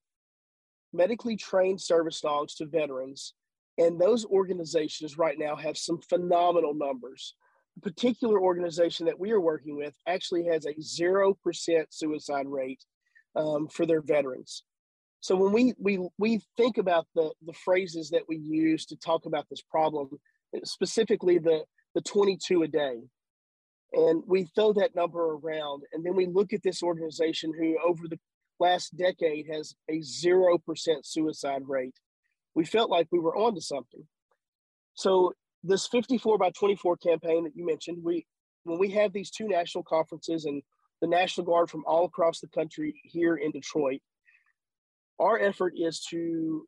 medically 0.92 1.36
trained 1.36 1.80
service 1.80 2.20
dogs 2.20 2.54
to 2.56 2.66
veterans, 2.66 3.34
and 3.78 4.00
those 4.00 4.24
organizations 4.24 5.18
right 5.18 5.38
now 5.38 5.56
have 5.56 5.78
some 5.78 6.00
phenomenal 6.08 6.74
numbers. 6.74 7.34
A 7.78 7.80
particular 7.80 8.40
organization 8.40 9.06
that 9.06 9.18
we 9.18 9.30
are 9.30 9.40
working 9.40 9.76
with 9.76 9.94
actually 10.06 10.44
has 10.46 10.66
a 10.66 10.80
zero 10.80 11.34
percent 11.42 11.86
suicide 11.90 12.46
rate 12.46 12.84
um, 13.36 13.68
for 13.68 13.86
their 13.86 14.02
veterans. 14.02 14.64
So 15.22 15.36
when 15.36 15.52
we 15.52 15.72
we 15.78 16.08
we 16.18 16.40
think 16.56 16.78
about 16.78 17.06
the 17.14 17.32
the 17.46 17.52
phrases 17.52 18.10
that 18.10 18.24
we 18.28 18.36
use 18.36 18.84
to 18.86 18.96
talk 18.96 19.24
about 19.24 19.46
this 19.48 19.62
problem, 19.62 20.10
specifically 20.64 21.38
the 21.38 21.64
the 21.94 22.00
22 22.00 22.64
a 22.64 22.68
day, 22.68 22.98
and 23.92 24.24
we 24.26 24.44
throw 24.54 24.72
that 24.72 24.96
number 24.96 25.34
around, 25.34 25.84
and 25.92 26.04
then 26.04 26.16
we 26.16 26.26
look 26.26 26.52
at 26.52 26.64
this 26.64 26.82
organization 26.82 27.52
who 27.56 27.78
over 27.86 28.08
the 28.08 28.18
last 28.58 28.96
decade 28.96 29.46
has 29.48 29.76
a 29.88 30.02
zero 30.02 30.58
percent 30.58 31.06
suicide 31.06 31.62
rate. 31.68 31.94
We 32.56 32.64
felt 32.64 32.90
like 32.90 33.06
we 33.12 33.20
were 33.20 33.36
onto 33.36 33.60
something. 33.60 34.04
So 34.94 35.34
this 35.62 35.86
54 35.86 36.36
by 36.36 36.50
24 36.50 36.96
campaign 36.96 37.44
that 37.44 37.54
you 37.56 37.64
mentioned, 37.64 38.02
we 38.02 38.26
when 38.64 38.80
we 38.80 38.90
have 38.90 39.12
these 39.12 39.30
two 39.30 39.46
national 39.46 39.84
conferences 39.84 40.46
and 40.46 40.64
the 41.00 41.06
National 41.06 41.46
Guard 41.46 41.70
from 41.70 41.84
all 41.86 42.06
across 42.06 42.40
the 42.40 42.48
country 42.48 43.00
here 43.04 43.36
in 43.36 43.52
Detroit 43.52 44.00
our 45.18 45.38
effort 45.38 45.74
is 45.76 46.00
to 46.10 46.66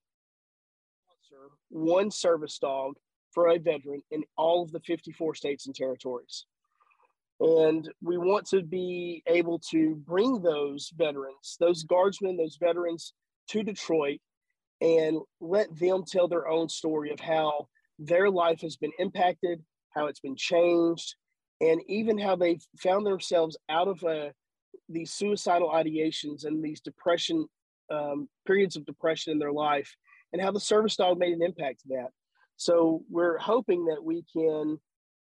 sponsor 1.04 1.50
one 1.70 2.10
service 2.10 2.58
dog 2.58 2.94
for 3.32 3.48
a 3.48 3.58
veteran 3.58 4.02
in 4.10 4.22
all 4.36 4.62
of 4.62 4.72
the 4.72 4.80
54 4.80 5.34
states 5.34 5.66
and 5.66 5.74
territories. 5.74 6.46
And 7.40 7.90
we 8.00 8.16
want 8.16 8.46
to 8.50 8.62
be 8.62 9.22
able 9.26 9.58
to 9.70 9.96
bring 10.06 10.40
those 10.40 10.92
veterans, 10.96 11.56
those 11.58 11.82
guardsmen, 11.82 12.36
those 12.36 12.56
veterans 12.60 13.12
to 13.48 13.62
Detroit 13.62 14.20
and 14.80 15.18
let 15.40 15.76
them 15.78 16.04
tell 16.06 16.28
their 16.28 16.48
own 16.48 16.68
story 16.68 17.10
of 17.10 17.20
how 17.20 17.68
their 17.98 18.30
life 18.30 18.60
has 18.60 18.76
been 18.76 18.92
impacted, 18.98 19.62
how 19.90 20.06
it's 20.06 20.20
been 20.20 20.36
changed, 20.36 21.14
and 21.60 21.80
even 21.88 22.18
how 22.18 22.36
they 22.36 22.58
found 22.78 23.06
themselves 23.06 23.56
out 23.68 23.88
of 23.88 24.02
uh, 24.04 24.30
these 24.88 25.12
suicidal 25.12 25.70
ideations 25.70 26.44
and 26.44 26.62
these 26.62 26.80
depression 26.80 27.46
um, 27.90 28.28
periods 28.46 28.76
of 28.76 28.86
depression 28.86 29.32
in 29.32 29.38
their 29.38 29.52
life 29.52 29.94
and 30.32 30.42
how 30.42 30.50
the 30.50 30.60
service 30.60 30.96
dog 30.96 31.18
made 31.18 31.32
an 31.32 31.42
impact 31.42 31.80
to 31.80 31.88
that. 31.90 32.08
So 32.56 33.02
we're 33.10 33.38
hoping 33.38 33.86
that 33.86 34.02
we 34.02 34.24
can 34.32 34.78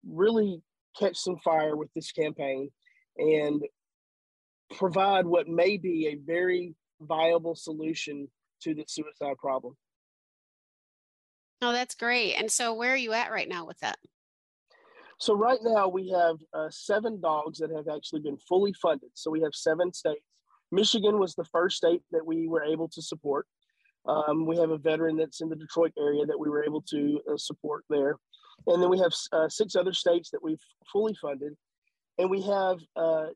really 0.08 0.60
catch 0.98 1.16
some 1.16 1.38
fire 1.38 1.76
with 1.76 1.88
this 1.94 2.12
campaign 2.12 2.70
and 3.16 3.62
provide 4.76 5.26
what 5.26 5.48
may 5.48 5.76
be 5.76 6.08
a 6.08 6.16
very 6.26 6.74
viable 7.00 7.54
solution 7.54 8.28
to 8.62 8.74
the 8.74 8.84
suicide 8.86 9.36
problem. 9.38 9.76
Oh, 11.60 11.72
that's 11.72 11.94
great. 11.94 12.34
And 12.34 12.50
so, 12.50 12.74
where 12.74 12.92
are 12.92 12.96
you 12.96 13.12
at 13.12 13.30
right 13.30 13.48
now 13.48 13.66
with 13.66 13.78
that? 13.80 13.96
So, 15.20 15.34
right 15.34 15.60
now 15.62 15.86
we 15.86 16.10
have 16.10 16.36
uh, 16.52 16.68
seven 16.70 17.20
dogs 17.20 17.58
that 17.58 17.70
have 17.70 17.86
actually 17.94 18.20
been 18.20 18.38
fully 18.48 18.72
funded. 18.72 19.10
So, 19.14 19.30
we 19.30 19.42
have 19.42 19.54
seven 19.54 19.92
states 19.92 20.20
Michigan 20.72 21.18
was 21.18 21.34
the 21.34 21.44
first 21.44 21.76
state 21.76 22.02
that 22.10 22.26
we 22.26 22.48
were 22.48 22.64
able 22.64 22.88
to 22.88 23.02
support. 23.02 23.46
Um, 24.06 24.46
we 24.46 24.56
have 24.56 24.70
a 24.70 24.78
veteran 24.78 25.16
that's 25.16 25.42
in 25.42 25.48
the 25.48 25.56
Detroit 25.56 25.92
area 25.98 26.26
that 26.26 26.38
we 26.38 26.48
were 26.48 26.64
able 26.64 26.82
to 26.90 27.20
uh, 27.30 27.36
support 27.36 27.84
there. 27.88 28.16
And 28.66 28.82
then 28.82 28.90
we 28.90 28.98
have 28.98 29.12
uh, 29.32 29.48
six 29.48 29.76
other 29.76 29.92
states 29.92 30.30
that 30.30 30.42
we've 30.42 30.60
fully 30.90 31.14
funded. 31.20 31.52
And 32.18 32.30
we 32.30 32.42
have 32.42 32.78
uh, 32.96 33.26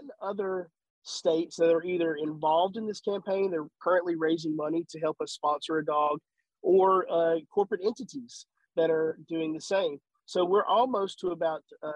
10 0.00 0.08
other 0.22 0.70
states 1.02 1.56
that 1.56 1.72
are 1.72 1.82
either 1.82 2.16
involved 2.16 2.76
in 2.76 2.86
this 2.86 3.00
campaign, 3.00 3.50
they're 3.50 3.66
currently 3.82 4.14
raising 4.14 4.54
money 4.54 4.84
to 4.90 5.00
help 5.00 5.16
us 5.22 5.32
sponsor 5.32 5.78
a 5.78 5.84
dog, 5.84 6.18
or 6.62 7.06
uh, 7.10 7.36
corporate 7.52 7.80
entities 7.84 8.46
that 8.76 8.90
are 8.90 9.18
doing 9.28 9.52
the 9.52 9.60
same. 9.60 9.98
So 10.26 10.44
we're 10.44 10.66
almost 10.66 11.18
to 11.20 11.28
about, 11.28 11.62
uh, 11.82 11.92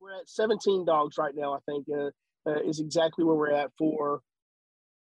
we're 0.00 0.12
at 0.12 0.28
17 0.28 0.84
dogs 0.84 1.16
right 1.16 1.34
now, 1.34 1.54
I 1.54 1.58
think, 1.66 1.86
uh, 2.46 2.60
is 2.66 2.80
exactly 2.80 3.24
where 3.24 3.36
we're 3.36 3.52
at 3.52 3.70
for 3.78 4.22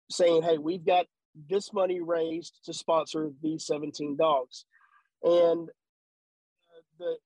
saying, 0.10 0.44
hey, 0.44 0.58
we've 0.58 0.86
got 0.86 1.06
this 1.50 1.72
money 1.74 2.02
raised 2.02 2.60
to 2.66 2.74
sponsor 2.74 3.32
these 3.42 3.66
17 3.66 4.18
dogs. 4.18 4.66
And 5.24 5.70
uh, 5.70 6.82
the 6.98 7.18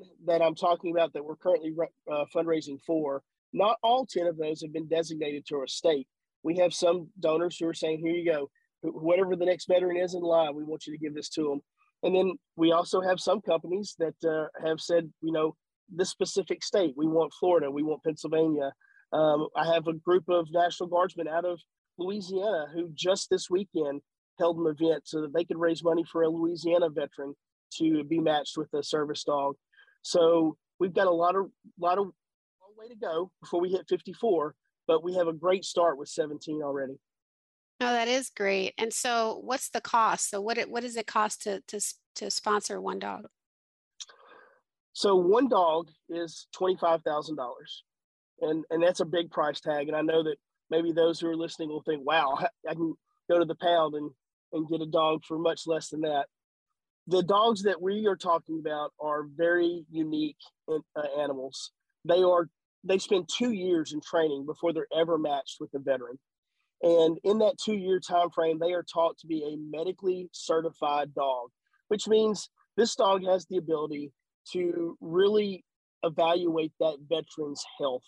10 0.00 0.02
that 0.26 0.42
I'm 0.42 0.54
talking 0.54 0.90
about 0.92 1.12
that 1.14 1.24
we're 1.24 1.36
currently 1.36 1.74
uh, 2.10 2.24
fundraising 2.34 2.80
for, 2.86 3.22
not 3.52 3.78
all 3.82 4.06
10 4.06 4.26
of 4.26 4.36
those 4.36 4.62
have 4.62 4.72
been 4.72 4.88
designated 4.88 5.46
to 5.46 5.62
a 5.62 5.68
state. 5.68 6.06
We 6.42 6.58
have 6.58 6.74
some 6.74 7.08
donors 7.18 7.56
who 7.58 7.66
are 7.66 7.74
saying, 7.74 8.00
here 8.00 8.14
you 8.14 8.30
go, 8.30 8.50
whatever 8.82 9.34
the 9.34 9.46
next 9.46 9.66
veteran 9.66 9.96
is 9.96 10.14
in 10.14 10.20
line, 10.20 10.54
we 10.54 10.64
want 10.64 10.86
you 10.86 10.92
to 10.92 10.98
give 10.98 11.14
this 11.14 11.28
to 11.30 11.42
them. 11.42 11.60
And 12.02 12.14
then 12.14 12.36
we 12.56 12.72
also 12.72 13.00
have 13.00 13.18
some 13.18 13.40
companies 13.40 13.96
that 13.98 14.14
uh, 14.24 14.46
have 14.66 14.80
said, 14.80 15.10
you 15.22 15.32
know, 15.32 15.56
this 15.88 16.10
specific 16.10 16.62
state. 16.62 16.94
We 16.96 17.06
want 17.06 17.32
Florida. 17.38 17.70
We 17.70 17.82
want 17.82 18.02
Pennsylvania. 18.04 18.72
Um, 19.12 19.48
I 19.56 19.72
have 19.72 19.86
a 19.86 19.94
group 19.94 20.24
of 20.28 20.46
National 20.50 20.88
Guardsmen 20.88 21.28
out 21.28 21.44
of 21.44 21.60
Louisiana 21.98 22.66
who 22.74 22.90
just 22.94 23.30
this 23.30 23.48
weekend 23.48 24.02
held 24.38 24.58
an 24.58 24.66
event 24.66 25.02
so 25.06 25.22
that 25.22 25.32
they 25.32 25.44
could 25.44 25.58
raise 25.58 25.82
money 25.82 26.04
for 26.10 26.22
a 26.22 26.28
Louisiana 26.28 26.90
veteran 26.90 27.34
to 27.78 28.04
be 28.04 28.18
matched 28.18 28.56
with 28.56 28.72
a 28.74 28.82
service 28.82 29.24
dog. 29.24 29.54
So 30.02 30.56
we've 30.78 30.94
got 30.94 31.06
a 31.06 31.12
lot 31.12 31.36
of 31.36 31.46
lot 31.78 31.98
of 31.98 32.08
way 32.76 32.88
to 32.88 32.94
go 32.94 33.30
before 33.40 33.60
we 33.60 33.70
hit 33.70 33.86
54, 33.88 34.54
but 34.86 35.02
we 35.02 35.14
have 35.14 35.28
a 35.28 35.32
great 35.32 35.64
start 35.64 35.98
with 35.98 36.08
17 36.08 36.62
already. 36.62 36.94
Oh, 37.80 37.92
that 37.92 38.08
is 38.08 38.30
great. 38.30 38.74
And 38.78 38.92
so, 38.92 39.40
what's 39.44 39.68
the 39.68 39.80
cost? 39.80 40.30
So, 40.30 40.40
what 40.40 40.56
it, 40.56 40.70
what 40.70 40.82
does 40.82 40.96
it 40.96 41.06
cost 41.06 41.42
to 41.42 41.60
to 41.68 41.80
to 42.16 42.30
sponsor 42.30 42.80
one 42.80 42.98
dog? 42.98 43.26
So 44.96 45.14
one 45.14 45.46
dog 45.50 45.90
is 46.08 46.46
twenty-five 46.56 47.02
thousand 47.02 47.36
dollars, 47.36 47.84
and 48.40 48.64
and 48.70 48.82
that's 48.82 49.00
a 49.00 49.04
big 49.04 49.30
price 49.30 49.60
tag. 49.60 49.88
And 49.88 49.96
I 49.96 50.00
know 50.00 50.22
that 50.22 50.36
maybe 50.70 50.90
those 50.90 51.20
who 51.20 51.28
are 51.28 51.36
listening 51.36 51.68
will 51.68 51.82
think, 51.82 52.06
"Wow, 52.06 52.38
I 52.68 52.72
can 52.72 52.94
go 53.28 53.38
to 53.38 53.44
the 53.44 53.56
pound 53.56 53.94
and 53.94 54.10
and 54.54 54.66
get 54.66 54.80
a 54.80 54.86
dog 54.86 55.22
for 55.28 55.38
much 55.38 55.66
less 55.66 55.90
than 55.90 56.00
that." 56.00 56.28
The 57.08 57.22
dogs 57.22 57.64
that 57.64 57.82
we 57.82 58.06
are 58.06 58.16
talking 58.16 58.58
about 58.58 58.94
are 58.98 59.24
very 59.36 59.84
unique 59.90 60.38
uh, 60.66 60.78
animals. 61.20 61.72
They 62.06 62.22
are 62.22 62.48
they 62.82 62.96
spend 62.96 63.28
two 63.28 63.52
years 63.52 63.92
in 63.92 64.00
training 64.00 64.46
before 64.46 64.72
they're 64.72 64.88
ever 64.96 65.18
matched 65.18 65.58
with 65.60 65.74
a 65.74 65.78
veteran. 65.78 66.18
And 66.80 67.18
in 67.22 67.40
that 67.40 67.58
two 67.62 67.76
year 67.76 68.00
time 68.00 68.30
frame, 68.30 68.58
they 68.58 68.72
are 68.72 68.82
taught 68.82 69.18
to 69.18 69.26
be 69.26 69.44
a 69.44 69.76
medically 69.76 70.30
certified 70.32 71.14
dog, 71.14 71.50
which 71.88 72.08
means 72.08 72.48
this 72.78 72.94
dog 72.94 73.26
has 73.26 73.44
the 73.44 73.58
ability 73.58 74.10
to 74.52 74.96
really 75.00 75.64
evaluate 76.02 76.72
that 76.80 76.98
veteran's 77.08 77.64
health. 77.78 78.04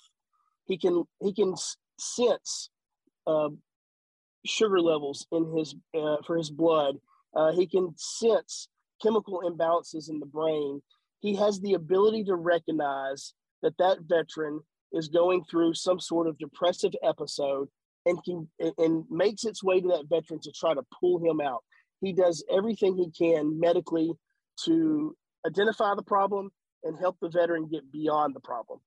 He 0.66 0.76
can 0.78 1.04
he 1.20 1.32
can 1.32 1.54
sense 1.98 2.70
uh, 3.26 3.48
sugar 4.44 4.80
levels 4.80 5.26
in 5.32 5.56
his 5.56 5.74
uh, 5.96 6.16
for 6.26 6.36
his 6.36 6.50
blood. 6.50 6.96
Uh, 7.34 7.52
he 7.52 7.66
can 7.66 7.94
sense 7.96 8.68
chemical 9.02 9.42
imbalances 9.44 10.08
in 10.08 10.18
the 10.18 10.26
brain. 10.26 10.82
He 11.20 11.34
has 11.36 11.60
the 11.60 11.74
ability 11.74 12.24
to 12.24 12.36
recognize 12.36 13.34
that 13.62 13.76
that 13.78 13.98
veteran 14.02 14.60
is 14.92 15.08
going 15.08 15.44
through 15.44 15.74
some 15.74 16.00
sort 16.00 16.26
of 16.28 16.38
depressive 16.38 16.92
episode 17.02 17.68
and 18.06 18.22
can 18.24 18.48
and 18.78 19.04
makes 19.10 19.44
its 19.44 19.62
way 19.62 19.80
to 19.80 19.88
that 19.88 20.08
veteran 20.08 20.40
to 20.40 20.52
try 20.52 20.74
to 20.74 20.82
pull 21.00 21.18
him 21.18 21.40
out. 21.40 21.62
He 22.00 22.12
does 22.12 22.44
everything 22.50 22.96
he 22.96 23.10
can 23.10 23.58
medically 23.58 24.12
to 24.64 25.16
identify 25.46 25.94
the 25.94 26.02
problem 26.02 26.50
and 26.84 26.98
help 26.98 27.16
the 27.20 27.28
veteran 27.28 27.68
get 27.68 27.90
beyond 27.90 28.34
the 28.34 28.40
problem. 28.40 28.80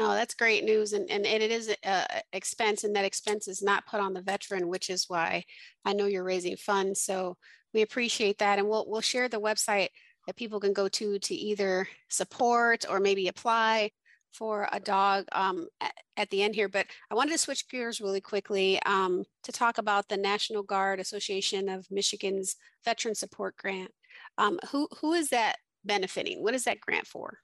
Oh, 0.00 0.14
that's 0.14 0.34
great 0.34 0.64
news. 0.64 0.92
And, 0.92 1.10
and 1.10 1.26
it 1.26 1.50
is 1.50 1.74
a 1.84 2.22
expense 2.32 2.84
and 2.84 2.94
that 2.94 3.04
expense 3.04 3.48
is 3.48 3.62
not 3.62 3.86
put 3.86 4.00
on 4.00 4.14
the 4.14 4.22
veteran, 4.22 4.68
which 4.68 4.90
is 4.90 5.06
why 5.08 5.44
I 5.84 5.92
know 5.92 6.06
you're 6.06 6.22
raising 6.22 6.56
funds. 6.56 7.02
So 7.02 7.36
we 7.74 7.82
appreciate 7.82 8.38
that. 8.38 8.58
And 8.58 8.68
we'll, 8.68 8.84
we'll 8.88 9.00
share 9.00 9.28
the 9.28 9.40
website 9.40 9.88
that 10.26 10.36
people 10.36 10.60
can 10.60 10.72
go 10.72 10.88
to 10.88 11.18
to 11.18 11.34
either 11.34 11.88
support 12.08 12.84
or 12.88 13.00
maybe 13.00 13.26
apply 13.26 13.90
for 14.32 14.68
a 14.72 14.78
dog 14.78 15.24
um, 15.32 15.66
at, 15.80 15.92
at, 16.16 16.30
the 16.30 16.42
end 16.42 16.54
here. 16.54 16.68
But 16.68 16.86
I 17.10 17.14
wanted 17.14 17.32
to 17.32 17.38
switch 17.38 17.68
gears 17.68 18.00
really 18.00 18.20
quickly 18.20 18.80
um, 18.84 19.24
to 19.42 19.52
talk 19.52 19.78
about 19.78 20.08
the 20.08 20.16
National 20.16 20.62
Guard 20.62 21.00
Association 21.00 21.68
of 21.68 21.90
Michigan's 21.90 22.56
Veteran 22.84 23.14
Support 23.14 23.56
Grant. 23.56 23.90
Um, 24.38 24.58
who, 24.70 24.88
who 25.00 25.12
is 25.12 25.28
that 25.30 25.56
benefiting? 25.84 26.42
What 26.42 26.54
is 26.54 26.64
that 26.64 26.80
grant 26.80 27.06
for? 27.06 27.38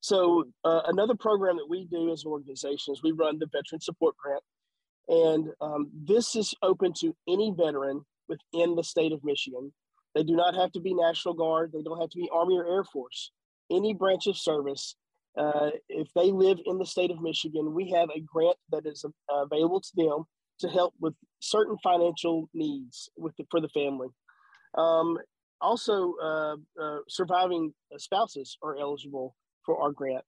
So 0.00 0.44
uh, 0.64 0.82
another 0.86 1.14
program 1.14 1.56
that 1.56 1.68
we 1.68 1.86
do 1.90 2.12
as 2.12 2.24
an 2.24 2.32
organization 2.32 2.92
is 2.92 3.02
we 3.02 3.12
run 3.12 3.38
the 3.38 3.46
Veteran 3.46 3.80
Support 3.80 4.16
Grant, 4.16 4.42
and 5.08 5.48
um, 5.60 5.90
this 5.94 6.34
is 6.34 6.52
open 6.62 6.92
to 7.00 7.14
any 7.28 7.54
veteran 7.56 8.04
within 8.28 8.74
the 8.74 8.84
state 8.84 9.12
of 9.12 9.22
Michigan. 9.24 9.72
They 10.14 10.24
do 10.24 10.34
not 10.34 10.56
have 10.56 10.72
to 10.72 10.80
be 10.80 10.92
National 10.92 11.34
Guard. 11.34 11.70
They 11.72 11.82
don't 11.82 12.00
have 12.00 12.10
to 12.10 12.18
be 12.18 12.28
Army 12.32 12.58
or 12.58 12.66
Air 12.66 12.84
Force. 12.84 13.30
Any 13.70 13.94
branch 13.94 14.26
of 14.26 14.36
service, 14.36 14.96
uh, 15.38 15.70
if 15.88 16.08
they 16.16 16.32
live 16.32 16.58
in 16.66 16.78
the 16.78 16.86
state 16.86 17.12
of 17.12 17.22
Michigan, 17.22 17.72
we 17.72 17.90
have 17.90 18.08
a 18.10 18.20
grant 18.20 18.56
that 18.72 18.86
is 18.86 19.04
uh, 19.04 19.44
available 19.44 19.80
to 19.80 19.90
them 19.94 20.24
to 20.58 20.68
help 20.68 20.94
with 21.00 21.14
certain 21.38 21.76
financial 21.82 22.50
needs 22.52 23.08
with 23.16 23.36
the, 23.36 23.44
for 23.50 23.60
the 23.60 23.68
family. 23.68 24.08
Um, 24.76 25.16
also, 25.60 26.14
uh, 26.22 26.56
uh 26.80 26.98
surviving 27.08 27.72
spouses 27.96 28.56
are 28.62 28.76
eligible 28.76 29.34
for 29.64 29.80
our 29.82 29.92
grant. 29.92 30.24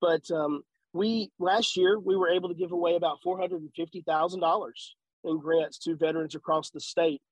But 0.00 0.30
um, 0.30 0.62
we 0.92 1.30
last 1.38 1.76
year 1.76 1.98
we 1.98 2.16
were 2.16 2.30
able 2.30 2.48
to 2.48 2.54
give 2.54 2.72
away 2.72 2.96
about 2.96 3.18
four 3.22 3.38
hundred 3.38 3.62
and 3.62 3.70
fifty 3.74 4.02
thousand 4.06 4.40
dollars 4.40 4.96
in 5.24 5.38
grants 5.38 5.78
to 5.80 5.96
veterans 5.96 6.34
across 6.34 6.70
the 6.70 6.80
state. 6.80 7.22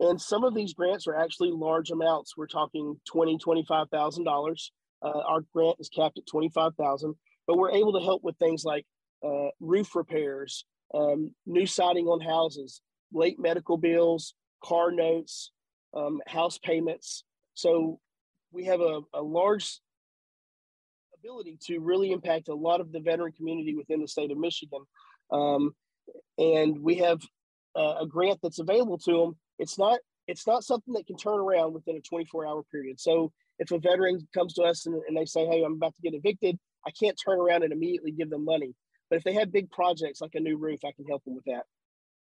And 0.00 0.20
some 0.20 0.44
of 0.44 0.54
these 0.54 0.74
grants 0.74 1.06
are 1.06 1.16
actually 1.16 1.50
large 1.52 1.90
amounts. 1.90 2.36
We're 2.36 2.46
talking 2.46 3.00
twenty, 3.04 3.38
twenty-five 3.38 3.88
thousand 3.90 4.26
uh, 4.26 4.30
dollars. 4.30 4.72
Our 5.02 5.40
grant 5.54 5.76
is 5.78 5.88
capped 5.88 6.18
at 6.18 6.26
twenty-five 6.26 6.74
thousand, 6.76 7.14
but 7.46 7.56
we're 7.56 7.72
able 7.72 7.92
to 7.98 8.04
help 8.04 8.22
with 8.22 8.36
things 8.36 8.64
like 8.64 8.84
uh, 9.24 9.48
roof 9.60 9.94
repairs, 9.94 10.64
um, 10.94 11.34
new 11.46 11.66
siding 11.66 12.06
on 12.06 12.20
houses, 12.20 12.80
late 13.12 13.38
medical 13.38 13.76
bills, 13.76 14.34
car 14.62 14.90
notes, 14.90 15.52
um, 15.94 16.20
house 16.26 16.58
payments. 16.58 17.24
So 17.54 18.00
we 18.52 18.64
have 18.64 18.80
a, 18.80 19.00
a 19.14 19.22
large 19.22 19.80
ability 21.18 21.58
to 21.66 21.78
really 21.80 22.12
impact 22.12 22.48
a 22.48 22.54
lot 22.54 22.80
of 22.80 22.92
the 22.92 23.00
veteran 23.00 23.32
community 23.32 23.74
within 23.74 24.00
the 24.00 24.08
state 24.08 24.30
of 24.30 24.38
Michigan. 24.38 24.80
Um, 25.30 25.74
and 26.38 26.78
we 26.80 26.96
have 26.96 27.20
a 27.76 28.06
grant 28.06 28.38
that's 28.42 28.58
available 28.58 28.98
to 28.98 29.12
them. 29.12 29.36
It's 29.58 29.78
not 29.78 30.00
it's 30.26 30.46
not 30.46 30.62
something 30.62 30.92
that 30.94 31.06
can 31.06 31.16
turn 31.16 31.38
around 31.38 31.72
within 31.72 31.96
a 31.96 32.00
24 32.00 32.46
hour 32.46 32.62
period. 32.70 33.00
So 33.00 33.32
if 33.58 33.70
a 33.70 33.78
veteran 33.78 34.28
comes 34.34 34.52
to 34.54 34.62
us 34.62 34.86
and, 34.86 34.94
and 35.08 35.16
they 35.16 35.24
say, 35.24 35.46
"Hey, 35.46 35.62
I'm 35.62 35.74
about 35.74 35.94
to 35.94 36.02
get 36.02 36.14
evicted," 36.14 36.58
I 36.86 36.90
can't 36.90 37.18
turn 37.24 37.38
around 37.38 37.62
and 37.62 37.72
immediately 37.72 38.12
give 38.12 38.30
them 38.30 38.44
money. 38.44 38.74
But 39.10 39.16
if 39.16 39.24
they 39.24 39.32
have 39.34 39.50
big 39.50 39.70
projects 39.70 40.20
like 40.20 40.34
a 40.34 40.40
new 40.40 40.58
roof, 40.58 40.80
I 40.84 40.92
can 40.92 41.06
help 41.06 41.24
them 41.24 41.34
with 41.34 41.44
that. 41.44 41.64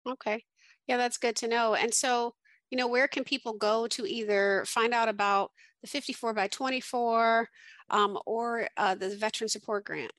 Okay, 0.09 0.45
yeah, 0.87 0.97
that's 0.97 1.19
good 1.19 1.37
to 1.37 1.49
know. 1.49 1.75
And 1.75 1.93
so 1.93 2.35
you 2.71 2.79
know, 2.79 2.89
where 2.89 3.09
can 3.09 3.25
people 3.25 3.55
go 3.55 3.87
to 3.89 4.07
either 4.07 4.65
find 4.67 4.93
out 4.93 5.09
about 5.09 5.51
the 5.83 5.89
54 5.89 6.35
by 6.35 6.49
24 6.49 7.49
um, 7.91 8.19
or 8.27 8.69
uh, 8.77 8.95
the 8.95 9.17
Veteran 9.17 9.49
Support 9.49 9.85
Grant? 9.85 10.13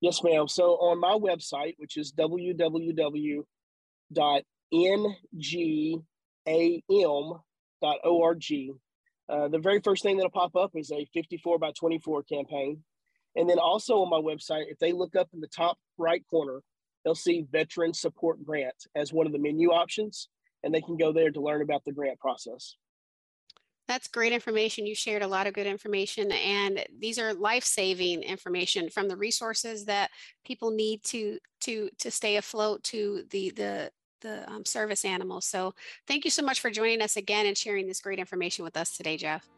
Yes, 0.00 0.22
ma'am. 0.22 0.46
So 0.46 0.72
on 0.76 1.00
my 1.00 1.12
website, 1.12 1.74
which 1.78 1.96
is 1.96 2.12
www.ngam.org, 2.12 3.42
uh, 9.30 9.46
the 9.48 9.58
very 9.58 9.80
first 9.80 10.02
thing 10.02 10.16
that'll 10.16 10.30
pop 10.30 10.56
up 10.56 10.70
is 10.74 10.90
a 10.92 11.04
54 11.12 11.58
by 11.58 11.72
24 11.72 12.22
campaign. 12.22 12.82
And 13.36 13.48
then 13.48 13.58
also 13.58 13.98
on 13.98 14.08
my 14.08 14.18
website, 14.18 14.64
if 14.68 14.78
they 14.78 14.92
look 14.92 15.16
up 15.16 15.28
in 15.32 15.40
the 15.40 15.48
top 15.48 15.78
right 15.96 16.22
corner, 16.30 16.62
they'll 17.04 17.14
see 17.14 17.46
Veteran 17.50 17.92
Support 17.92 18.44
Grant 18.44 18.86
as 18.94 19.12
one 19.12 19.26
of 19.26 19.32
the 19.32 19.38
menu 19.38 19.70
options 19.70 20.28
and 20.62 20.74
they 20.74 20.80
can 20.80 20.96
go 20.96 21.12
there 21.12 21.30
to 21.30 21.40
learn 21.40 21.62
about 21.62 21.84
the 21.84 21.92
grant 21.92 22.18
process. 22.18 22.76
That's 23.86 24.06
great 24.06 24.32
information. 24.32 24.86
You 24.86 24.94
shared 24.94 25.22
a 25.22 25.26
lot 25.26 25.46
of 25.46 25.54
good 25.54 25.66
information, 25.66 26.30
and 26.30 26.84
these 26.98 27.18
are 27.18 27.32
life-saving 27.32 28.22
information 28.22 28.90
from 28.90 29.08
the 29.08 29.16
resources 29.16 29.86
that 29.86 30.10
people 30.44 30.70
need 30.70 31.02
to 31.04 31.38
to 31.62 31.88
to 31.98 32.10
stay 32.10 32.36
afloat 32.36 32.82
to 32.84 33.24
the 33.30 33.50
the 33.50 33.90
the 34.20 34.50
um, 34.50 34.64
service 34.66 35.06
animals. 35.06 35.46
So, 35.46 35.74
thank 36.06 36.26
you 36.26 36.30
so 36.30 36.42
much 36.42 36.60
for 36.60 36.70
joining 36.70 37.00
us 37.00 37.16
again 37.16 37.46
and 37.46 37.56
sharing 37.56 37.86
this 37.86 38.00
great 38.02 38.18
information 38.18 38.62
with 38.62 38.76
us 38.76 38.94
today, 38.94 39.16
Jeff. 39.16 39.48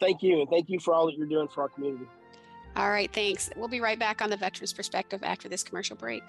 Thank 0.00 0.22
you, 0.22 0.40
and 0.40 0.48
thank 0.48 0.70
you 0.70 0.80
for 0.80 0.94
all 0.94 1.04
that 1.06 1.18
you're 1.18 1.26
doing 1.26 1.48
for 1.48 1.62
our 1.62 1.68
community. 1.68 2.06
All 2.74 2.88
right, 2.88 3.12
thanks. 3.12 3.50
We'll 3.54 3.68
be 3.68 3.80
right 3.80 3.98
back 3.98 4.22
on 4.22 4.30
the 4.30 4.36
Veterans 4.38 4.72
Perspective 4.72 5.22
after 5.22 5.50
this 5.50 5.62
commercial 5.62 5.94
break. 5.94 6.22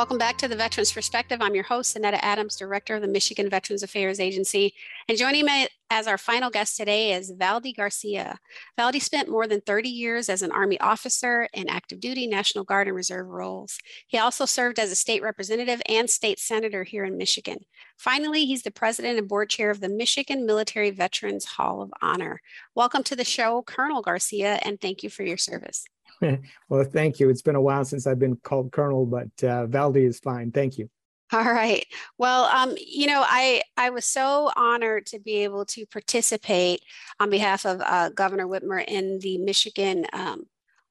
Welcome 0.00 0.16
back 0.16 0.38
to 0.38 0.48
the 0.48 0.56
Veterans 0.56 0.90
Perspective. 0.90 1.42
I'm 1.42 1.54
your 1.54 1.64
host, 1.64 1.94
Zanetta 1.94 2.18
Adams, 2.22 2.56
Director 2.56 2.94
of 2.94 3.02
the 3.02 3.06
Michigan 3.06 3.50
Veterans 3.50 3.82
Affairs 3.82 4.18
Agency. 4.18 4.72
And 5.10 5.18
joining 5.18 5.44
me 5.44 5.68
as 5.90 6.06
our 6.06 6.16
final 6.16 6.48
guest 6.48 6.78
today 6.78 7.12
is 7.12 7.34
Valde 7.36 7.76
Garcia. 7.76 8.38
Valde 8.78 9.02
spent 9.02 9.28
more 9.28 9.46
than 9.46 9.60
30 9.60 9.90
years 9.90 10.30
as 10.30 10.40
an 10.40 10.52
Army 10.52 10.80
officer 10.80 11.48
in 11.52 11.68
active 11.68 12.00
duty, 12.00 12.26
National 12.26 12.64
Guard, 12.64 12.86
and 12.86 12.96
Reserve 12.96 13.26
roles. 13.26 13.78
He 14.06 14.16
also 14.16 14.46
served 14.46 14.78
as 14.78 14.90
a 14.90 14.96
state 14.96 15.22
representative 15.22 15.82
and 15.84 16.08
state 16.08 16.38
senator 16.38 16.82
here 16.82 17.04
in 17.04 17.18
Michigan. 17.18 17.58
Finally, 17.98 18.46
he's 18.46 18.62
the 18.62 18.70
president 18.70 19.18
and 19.18 19.28
board 19.28 19.50
chair 19.50 19.68
of 19.68 19.80
the 19.80 19.90
Michigan 19.90 20.46
Military 20.46 20.90
Veterans 20.92 21.44
Hall 21.44 21.82
of 21.82 21.92
Honor. 22.00 22.40
Welcome 22.74 23.02
to 23.02 23.16
the 23.16 23.22
show, 23.22 23.60
Colonel 23.60 24.00
Garcia, 24.00 24.60
and 24.62 24.80
thank 24.80 25.02
you 25.02 25.10
for 25.10 25.24
your 25.24 25.36
service. 25.36 25.84
well, 26.68 26.84
thank 26.84 27.20
you. 27.20 27.28
It's 27.28 27.42
been 27.42 27.56
a 27.56 27.60
while 27.60 27.84
since 27.84 28.06
I've 28.06 28.18
been 28.18 28.36
called 28.36 28.72
Colonel, 28.72 29.06
but 29.06 29.44
uh, 29.44 29.66
Valde 29.66 29.96
is 29.96 30.20
fine. 30.20 30.52
Thank 30.52 30.78
you. 30.78 30.88
All 31.32 31.44
right. 31.44 31.86
Well, 32.18 32.44
um, 32.46 32.74
you 32.76 33.06
know, 33.06 33.22
I 33.24 33.62
I 33.76 33.90
was 33.90 34.04
so 34.04 34.50
honored 34.56 35.06
to 35.06 35.20
be 35.20 35.44
able 35.44 35.64
to 35.66 35.86
participate 35.86 36.82
on 37.20 37.30
behalf 37.30 37.64
of 37.64 37.80
uh, 37.84 38.08
Governor 38.08 38.48
Whitmer 38.48 38.84
in 38.86 39.20
the 39.20 39.38
Michigan 39.38 40.06
um, 40.12 40.46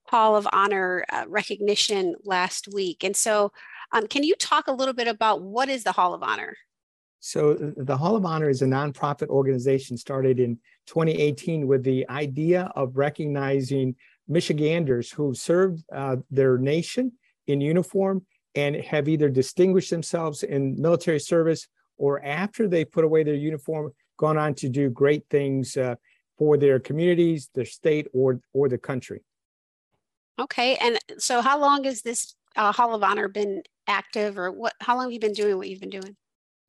Hall 0.06 0.38
of 0.38 0.48
Honor 0.54 1.04
uh, 1.12 1.26
recognition 1.28 2.16
last 2.24 2.70
week. 2.74 3.04
And 3.04 3.18
so, 3.18 3.52
um, 3.92 4.08
can 4.08 4.24
you 4.24 4.34
talk 4.36 4.68
a 4.68 4.72
little 4.72 4.94
bit 4.94 5.10
about 5.10 5.42
what 5.42 5.68
is 5.68 5.84
the 5.84 5.92
Hall 5.92 6.14
of 6.14 6.24
Honor? 6.24 6.56
So, 7.20 7.54
the 7.54 7.98
Hall 7.98 8.16
of 8.16 8.26
Honor 8.26 8.50
is 8.50 8.62
a 8.62 8.66
nonprofit 8.66 9.28
organization 9.28 9.98
started 9.98 10.40
in 10.40 10.58
2018 10.88 11.68
with 11.68 11.84
the 11.84 12.10
idea 12.10 12.72
of 12.78 12.96
recognizing 12.96 13.96
Michiganders 14.30 15.12
who 15.12 15.34
served 15.34 15.84
uh, 15.92 16.18
their 16.30 16.58
nation 16.58 17.12
in 17.48 17.60
uniform 17.60 18.26
and 18.56 18.76
have 18.76 19.10
either 19.10 19.28
distinguished 19.28 19.90
themselves 19.90 20.44
in 20.44 20.80
military 20.80 21.20
service 21.20 21.68
or 21.98 22.24
after 22.24 22.68
they 22.68 22.86
put 22.86 23.04
away 23.04 23.24
their 23.24 23.36
uniform, 23.36 23.92
gone 24.18 24.38
on 24.38 24.54
to 24.54 24.70
do 24.70 24.90
great 24.90 25.24
things 25.30 25.76
uh, 25.76 25.96
for 26.38 26.58
their 26.58 26.80
communities, 26.80 27.50
their 27.54 27.66
state, 27.66 28.08
or 28.14 28.40
or 28.54 28.70
the 28.70 28.78
country. 28.78 29.22
Okay, 30.40 30.78
and 30.78 30.98
so 31.18 31.42
how 31.42 31.60
long 31.60 31.84
has 31.84 32.02
this 32.02 32.36
uh, 32.56 32.72
Hall 32.72 32.96
of 32.96 33.04
Honor 33.04 33.28
been 33.28 33.64
active, 33.88 34.38
or 34.38 34.52
what? 34.52 34.74
How 34.80 34.96
long 34.96 35.06
have 35.06 35.12
you 35.12 35.20
been 35.20 35.34
doing 35.34 35.58
what 35.58 35.68
you've 35.70 35.82
been 35.82 35.90
doing? 35.90 36.16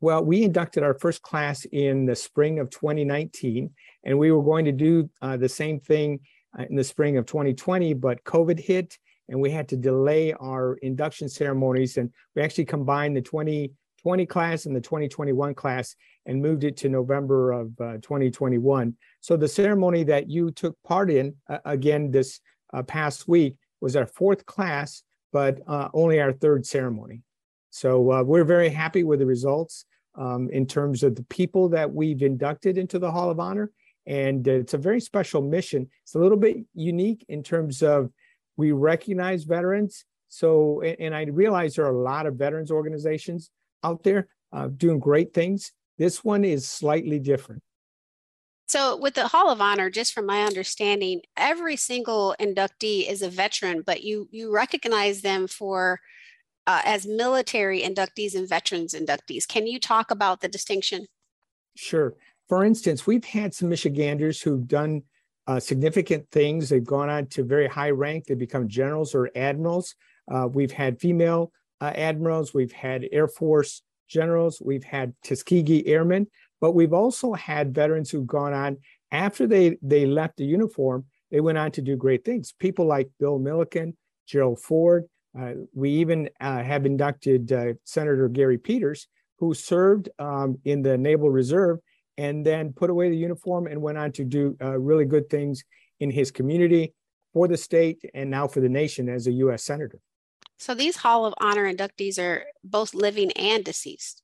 Well, 0.01 0.25
we 0.25 0.42
inducted 0.42 0.83
our 0.83 0.94
first 0.94 1.23
class 1.23 1.66
in 1.66 2.07
the 2.07 2.16
spring 2.16 2.59
of 2.59 2.70
2019, 2.70 3.70
and 4.05 4.18
we 4.18 4.33
were 4.33 4.42
going 4.42 4.64
to 4.64 4.73
do 4.73 5.11
uh, 5.23 5.37
the 5.37 5.49
same 5.49 5.79
thing 5.79 6.20
in 6.69 6.77
the 6.77 6.85
spring 6.85 7.17
of 7.17 7.27
2020, 7.27 7.95
but 7.95 8.23
COVID 8.25 8.59
hit 8.59 8.99
and 9.29 9.41
we 9.41 9.51
had 9.51 9.69
to 9.69 9.77
delay 9.77 10.33
our 10.35 10.75
induction 10.83 11.29
ceremonies. 11.29 11.97
And 11.97 12.11
we 12.35 12.43
actually 12.43 12.65
combined 12.65 13.17
the 13.17 13.23
2020 13.23 14.27
class 14.27 14.67
and 14.67 14.75
the 14.75 14.81
2021 14.81 15.55
class 15.55 15.95
and 16.27 16.43
moved 16.43 16.65
it 16.65 16.77
to 16.79 16.89
November 16.89 17.53
of 17.53 17.69
uh, 17.81 17.95
2021. 18.03 18.97
So 19.21 19.37
the 19.37 19.49
ceremony 19.49 20.03
that 20.05 20.29
you 20.29 20.51
took 20.51 20.77
part 20.83 21.11
in, 21.11 21.37
uh, 21.49 21.59
again, 21.65 22.11
this 22.11 22.41
uh, 22.73 22.83
past 22.83 23.29
week, 23.29 23.57
was 23.81 23.97
our 23.97 24.07
fourth 24.07 24.45
class, 24.45 25.03
but 25.33 25.61
uh, 25.67 25.89
only 25.95 26.21
our 26.21 26.33
third 26.33 26.67
ceremony. 26.67 27.23
So 27.71 28.13
uh, 28.13 28.23
we're 28.23 28.45
very 28.45 28.69
happy 28.69 29.05
with 29.05 29.21
the 29.21 29.27
results. 29.27 29.87
um, 30.17 30.51
in 30.51 30.67
terms 30.67 31.03
of 31.03 31.15
the 31.15 31.23
people 31.25 31.69
that 31.69 31.93
we've 31.93 32.23
inducted 32.23 32.77
into 32.77 32.99
the 32.99 33.11
Hall 33.11 33.31
of 33.31 33.39
Honor. 33.39 33.71
And 34.07 34.47
it's 34.47 34.75
a 34.75 34.79
very 34.79 35.01
special 35.01 35.43
mission. 35.43 35.89
It's 36.03 36.15
a 36.15 36.19
little 36.19 36.39
bit 36.39 36.59
unique 36.75 37.25
in 37.29 37.43
terms 37.43 37.83
of 37.83 38.11
we 38.57 38.73
recognize 38.73 39.45
veterans. 39.45 40.05
So, 40.29 40.83
and 40.83 41.15
I 41.15 41.25
realize 41.25 41.75
there 41.75 41.87
are 41.87 41.95
a 41.95 42.03
lot 42.03 42.27
of 42.27 42.37
veterans 42.37 42.71
organizations 42.71 43.51
out 43.83 44.03
there 44.03 44.29
uh, 44.53 44.69
doing 44.69 44.99
great 44.99 45.35
things. 45.35 45.73
This 45.99 46.25
one 46.25 46.45
is 46.45 46.69
slightly 46.69 47.19
different. 47.19 47.63
So, 48.69 48.97
with 48.97 49.15
the 49.15 49.27
Hall 49.27 49.51
of 49.51 49.61
Honor, 49.61 49.91
just 49.91 50.13
from 50.13 50.27
my 50.27 50.45
understanding, 50.45 51.23
every 51.37 51.75
single 51.75 52.37
inductee 52.41 53.11
is 53.11 53.21
a 53.21 53.29
veteran, 53.29 53.83
but 53.85 54.05
you 54.05 54.29
you 54.31 54.55
recognize 54.55 55.23
them 55.23 55.49
for 55.49 55.99
uh, 56.69 56.81
as 56.85 57.05
military 57.05 57.83
inductees 57.83 58.37
and 58.37 58.49
veterans 58.49 58.95
inductees. 58.95 59.49
Can 59.49 59.67
you 59.67 59.81
talk 59.81 60.13
about 60.13 60.41
the 60.41 60.49
distinction? 60.49 61.07
Sure. 61.77 62.15
For 62.51 62.65
instance, 62.65 63.07
we've 63.07 63.25
had 63.25 63.55
some 63.55 63.69
Michiganders 63.69 64.43
who've 64.43 64.67
done 64.67 65.05
uh, 65.47 65.61
significant 65.61 66.29
things. 66.33 66.69
They've 66.69 66.83
gone 66.83 67.09
on 67.09 67.29
to 67.29 67.45
very 67.45 67.69
high 67.69 67.91
rank. 67.91 68.25
They 68.25 68.35
become 68.35 68.67
generals 68.67 69.15
or 69.15 69.31
admirals. 69.37 69.95
Uh, 70.29 70.49
we've 70.53 70.73
had 70.73 70.99
female 70.99 71.53
uh, 71.81 71.93
admirals. 71.95 72.53
We've 72.53 72.73
had 72.73 73.07
Air 73.13 73.29
Force 73.29 73.83
generals. 74.09 74.61
We've 74.61 74.83
had 74.83 75.15
Tuskegee 75.23 75.87
Airmen. 75.87 76.27
But 76.61 76.73
we've 76.73 76.93
also 76.93 77.35
had 77.35 77.73
veterans 77.73 78.11
who've 78.11 78.27
gone 78.27 78.53
on 78.53 78.79
after 79.13 79.47
they, 79.47 79.79
they 79.81 80.05
left 80.05 80.37
the 80.37 80.45
uniform, 80.45 81.05
they 81.31 81.41
went 81.41 81.57
on 81.57 81.71
to 81.71 81.83
do 81.83 81.95
great 81.95 82.25
things. 82.25 82.53
People 82.59 82.85
like 82.85 83.11
Bill 83.21 83.39
Milliken, 83.39 83.97
Gerald 84.27 84.61
Ford. 84.61 85.05
Uh, 85.39 85.53
we 85.73 85.91
even 85.91 86.29
uh, 86.41 86.65
have 86.65 86.85
inducted 86.85 87.53
uh, 87.53 87.75
Senator 87.85 88.29
Gary 88.29 88.59
Peters, 88.59 89.07
who 89.39 89.55
served 89.55 90.09
um, 90.19 90.59
in 90.65 90.83
the 90.83 90.99
Naval 90.99 91.31
Reserve 91.31 91.79
and 92.18 92.44
then 92.44 92.73
put 92.73 92.90
away 92.90 93.09
the 93.09 93.16
uniform 93.16 93.66
and 93.66 93.81
went 93.81 93.99
on 93.99 94.12
to 94.12 94.25
do 94.25 94.57
uh, 94.62 94.79
really 94.79 95.05
good 95.05 95.29
things 95.31 95.64
in 96.01 96.11
his 96.11 96.31
community, 96.31 96.94
for 97.33 97.46
the 97.46 97.57
state, 97.57 98.05
and 98.14 98.31
now 98.31 98.49
for 98.49 98.61
the 98.61 98.68
nation 98.68 99.09
as 99.09 99.27
a 99.27 99.33
U.S. 99.33 99.62
Senator. 99.62 100.01
So 100.59 100.75
these 100.75 100.96
Hall 100.96 101.25
of 101.25 101.35
Honor 101.40 101.73
inductees 101.73 102.18
are 102.18 102.44
both 102.64 102.92
living 102.92 103.31
and 103.33 103.64
deceased. 103.64 104.23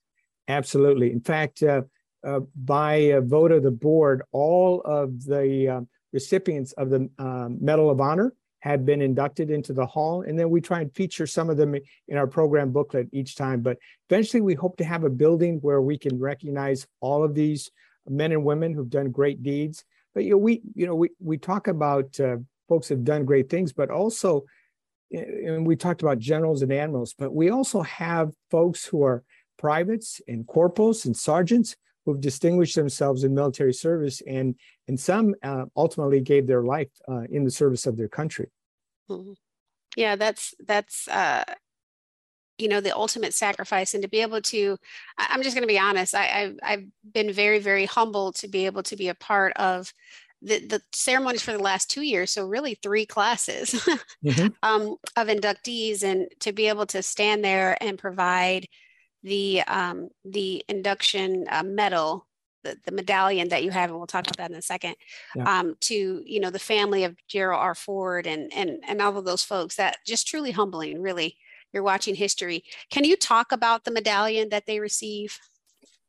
Absolutely. 0.49 1.13
In 1.13 1.21
fact, 1.21 1.63
uh, 1.63 1.83
uh, 2.27 2.41
by 2.55 2.95
a 2.95 3.21
vote 3.21 3.53
of 3.53 3.63
the 3.63 3.71
board, 3.71 4.23
all 4.33 4.81
of 4.83 5.25
the 5.25 5.69
uh, 5.69 5.81
recipients 6.13 6.73
of 6.73 6.91
the 6.91 7.09
um, 7.19 7.59
Medal 7.61 7.91
of 7.91 8.01
Honor 8.01 8.35
have 8.67 8.85
been 8.85 9.01
inducted 9.01 9.51
into 9.51 9.73
the 9.73 9.87
hall. 9.87 10.23
And 10.23 10.39
then 10.39 10.51
we 10.51 10.61
try 10.61 10.81
and 10.81 10.93
feature 10.93 11.27
some 11.27 11.49
of 11.49 11.57
them 11.57 11.77
in 12.09 12.17
our 12.17 12.27
program 12.27 12.73
booklet 12.73 13.09
each 13.13 13.37
time. 13.37 13.61
But 13.61 13.79
eventually, 14.11 14.41
we 14.41 14.55
hope 14.55 14.77
to 14.79 14.85
have 14.85 15.05
a 15.05 15.11
building 15.11 15.59
where 15.63 15.81
we 15.81 15.97
can 15.97 16.19
recognize 16.19 16.87
all 17.01 17.23
of 17.23 17.35
these 17.35 17.71
men 18.09 18.33
and 18.33 18.45
women 18.45 18.75
who've 18.75 18.91
done 18.91 19.11
great 19.11 19.43
deeds. 19.43 19.85
But 20.15 20.25
you 20.25 20.31
know, 20.31 20.39
we 20.39 20.63
you 20.75 20.87
know 20.87 20.97
we 20.97 21.11
we 21.21 21.39
talk 21.39 21.69
about 21.69 22.19
uh, 22.19 22.39
folks 22.69 22.89
have 22.89 23.05
done 23.05 23.25
great 23.25 23.49
things, 23.49 23.73
but 23.73 23.91
also, 23.91 24.45
and 25.13 25.65
we 25.67 25.77
talked 25.77 26.03
about 26.03 26.19
generals 26.19 26.63
and 26.63 26.73
admirals, 26.73 27.15
but 27.17 27.33
we 27.33 27.51
also 27.51 27.83
have 27.83 28.33
folks 28.51 28.85
who 28.85 29.05
are 29.05 29.23
privates 29.59 30.21
and 30.27 30.47
corporals 30.47 31.07
and 31.07 31.17
sergeants 31.17 31.77
who've 32.05 32.21
distinguished 32.21 32.77
themselves 32.77 33.25
in 33.25 33.35
military 33.35 33.73
service 33.73 34.23
and 34.27 34.57
and 34.89 34.99
some 34.99 35.35
uh, 35.43 35.65
ultimately 35.77 36.21
gave 36.21 36.47
their 36.47 36.63
life 36.63 36.91
uh, 37.09 37.23
in 37.31 37.45
the 37.45 37.51
service 37.51 37.87
of 37.87 37.97
their 37.97 38.09
country 38.09 38.49
mm-hmm. 39.09 39.33
yeah 39.97 40.17
that's 40.17 40.55
that's 40.67 41.09
uh 41.09 41.45
you 42.59 42.69
know 42.69 42.81
the 42.81 42.97
ultimate 42.97 43.35
sacrifice 43.35 43.95
and 43.95 44.03
to 44.03 44.09
be 44.09 44.23
able 44.23 44.41
to 44.41 44.77
i'm 45.19 45.43
just 45.43 45.55
going 45.55 45.67
to 45.67 45.73
be 45.73 45.79
honest 45.79 46.15
I, 46.15 46.25
have 46.25 46.55
I've 46.63 46.85
been 47.13 47.33
very 47.33 47.59
very 47.59 47.85
humbled 47.85 48.37
to 48.37 48.49
be 48.49 48.67
able 48.67 48.83
to 48.85 48.97
be 48.97 49.09
a 49.09 49.15
part 49.15 49.53
of 49.57 49.93
the, 50.43 50.59
the 50.67 50.83
ceremonies 50.93 51.43
for 51.43 51.53
the 51.53 51.59
last 51.59 51.91
two 51.91 52.03
years 52.03 52.31
so 52.31 52.47
really 52.47 52.75
three 52.75 53.07
classes 53.07 53.71
mm-hmm. 54.25 54.49
um, 54.63 54.97
of 55.17 55.29
inductees 55.29 56.03
and 56.03 56.29
to 56.41 56.53
be 56.53 56.69
able 56.69 56.87
to 56.87 57.03
stand 57.03 57.45
there 57.45 57.77
and 57.83 57.99
provide 57.99 58.67
the 59.27 59.61
um, 59.67 60.09
the 60.25 60.65
induction 60.69 61.47
uh, 61.51 61.65
medal, 61.65 62.26
the, 62.67 62.77
the 62.85 62.93
medallion 62.93 63.49
that 63.49 63.65
you 63.65 63.71
have, 63.71 63.91
and 63.91 63.99
we'll 63.99 64.07
talk 64.07 64.25
about 64.25 64.37
that 64.39 64.51
in 64.51 64.57
a 64.57 64.63
second, 64.63 64.97
yeah. 65.35 65.61
um, 65.61 65.77
to 65.81 66.23
you 66.25 66.41
know 66.41 66.51
the 66.51 66.59
family 66.59 67.05
of 67.05 67.17
Gerald 67.29 67.61
R. 67.61 67.75
Ford 67.75 68.27
and 68.27 68.53
and 68.53 68.79
and 68.87 69.01
all 69.01 69.17
of 69.17 69.25
those 69.25 69.43
folks. 69.43 69.77
That 69.77 69.99
just 70.07 70.27
truly 70.27 70.51
humbling, 70.51 71.01
really. 71.01 71.37
You're 71.73 71.83
watching 71.83 72.15
history. 72.15 72.65
Can 72.91 73.05
you 73.05 73.17
talk 73.17 73.53
about 73.53 73.85
the 73.85 73.91
medallion 73.91 74.49
that 74.49 74.67
they 74.67 74.81
receive? 74.81 75.39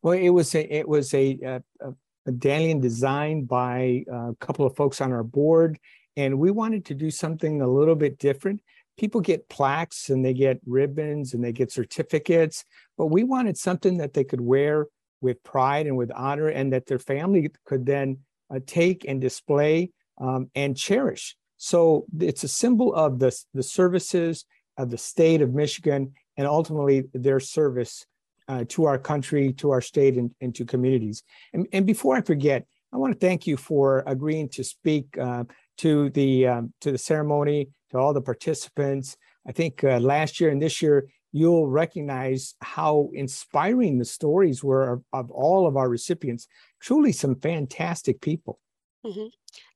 Well, 0.02 0.18
it 0.18 0.30
was 0.30 0.56
a 0.56 0.62
it 0.74 0.88
was 0.88 1.14
a, 1.14 1.38
a, 1.44 1.64
a 1.82 1.94
medallion 2.26 2.80
designed 2.80 3.48
by 3.48 4.06
a 4.12 4.34
couple 4.40 4.66
of 4.66 4.76
folks 4.76 5.02
on 5.02 5.12
our 5.12 5.24
board, 5.24 5.80
and 6.16 6.40
we 6.40 6.52
wanted 6.52 6.86
to 6.86 6.94
do 6.94 7.12
something 7.12 7.62
a 7.62 7.68
little 7.68 7.96
bit 7.96 8.18
different 8.18 8.62
people 8.98 9.22
get 9.22 9.48
plaques 9.48 10.10
and 10.10 10.26
they 10.26 10.34
get 10.34 10.60
ribbons 10.66 11.34
and 11.34 11.44
they 11.44 11.52
get 11.52 11.72
certificates, 11.72 12.66
but 12.98 13.08
we 13.08 13.24
wanted 13.24 13.58
something 13.58 13.98
that 13.98 14.14
they 14.14 14.24
could 14.24 14.42
wear 14.42 14.88
with 15.22 15.44
pride 15.44 15.88
and 15.88 15.98
with 15.98 16.12
honor 16.12 16.48
and 16.48 16.74
that 16.74 16.86
their 16.86 17.00
family 17.00 17.50
could 17.66 17.86
then 17.86 18.20
uh, 18.54 18.60
take 18.66 19.06
and 19.08 19.20
display 19.20 19.92
um, 20.20 20.50
and 20.56 20.78
cherish. 20.78 21.36
So 21.58 22.06
it's 22.20 22.44
a 22.44 22.48
symbol 22.48 22.94
of 22.94 23.20
the, 23.20 23.36
the 23.54 23.64
services 23.64 24.46
of 24.78 24.92
the 24.92 24.98
state 24.98 25.42
of 25.42 25.54
Michigan 25.54 26.14
and 26.38 26.46
ultimately 26.46 27.04
their 27.14 27.40
service 27.40 28.06
uh, 28.48 28.64
to 28.70 28.86
our 28.86 28.98
country, 28.98 29.52
to 29.54 29.72
our 29.72 29.82
state, 29.82 30.16
and, 30.16 30.32
and 30.40 30.56
to 30.56 30.66
communities. 30.66 31.24
And, 31.54 31.68
and, 31.74 31.86
before 31.86 32.16
I 32.16 32.22
forget, 32.22 32.66
I 32.94 32.98
want 32.98 33.14
to 33.14 33.20
thank 33.20 33.46
you 33.46 33.58
for 33.58 34.04
agreeing 34.08 34.48
to 34.50 34.64
speak 34.64 35.18
uh, 35.18 35.44
to 35.80 36.10
the 36.12 36.48
um, 36.48 36.74
to 36.82 36.92
the 36.92 36.98
ceremony 36.98 37.70
to 37.92 37.98
all 37.98 38.14
the 38.14 38.22
participants. 38.22 39.18
I 39.46 39.52
think 39.52 39.84
uh, 39.84 40.00
last 40.00 40.40
year 40.40 40.50
and 40.50 40.62
this 40.62 40.82
year, 40.82 41.08
you'll 41.38 41.68
recognize 41.68 42.56
how 42.62 43.10
inspiring 43.14 43.98
the 43.98 44.06
stories 44.06 44.64
were 44.64 44.94
of, 44.94 45.04
of 45.14 45.32
all 45.32 45.68
of 45.68 45.78
our 45.78 45.90
recipients. 45.90 46.48
Truly, 46.80 47.12
some 47.12 47.36
fantastic 47.36 48.22
people. 48.22 48.60
Mm-hmm. 49.06 49.28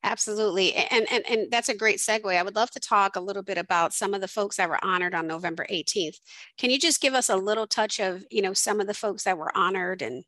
Absolutely. 0.03 0.73
And, 0.73 1.07
and, 1.11 1.25
and 1.27 1.51
that's 1.51 1.69
a 1.69 1.75
great 1.75 1.99
segue. 1.99 2.35
I 2.35 2.43
would 2.43 2.55
love 2.55 2.71
to 2.71 2.79
talk 2.79 3.15
a 3.15 3.21
little 3.21 3.43
bit 3.43 3.57
about 3.57 3.93
some 3.93 4.13
of 4.13 4.21
the 4.21 4.27
folks 4.27 4.57
that 4.57 4.69
were 4.69 4.83
honored 4.83 5.15
on 5.15 5.27
November 5.27 5.65
18th. 5.69 6.17
Can 6.57 6.69
you 6.69 6.79
just 6.79 7.01
give 7.01 7.13
us 7.13 7.29
a 7.29 7.37
little 7.37 7.67
touch 7.67 7.99
of, 7.99 8.25
you 8.29 8.41
know, 8.41 8.53
some 8.53 8.81
of 8.81 8.87
the 8.87 8.93
folks 8.93 9.23
that 9.23 9.37
were 9.37 9.55
honored 9.55 10.01
and 10.01 10.23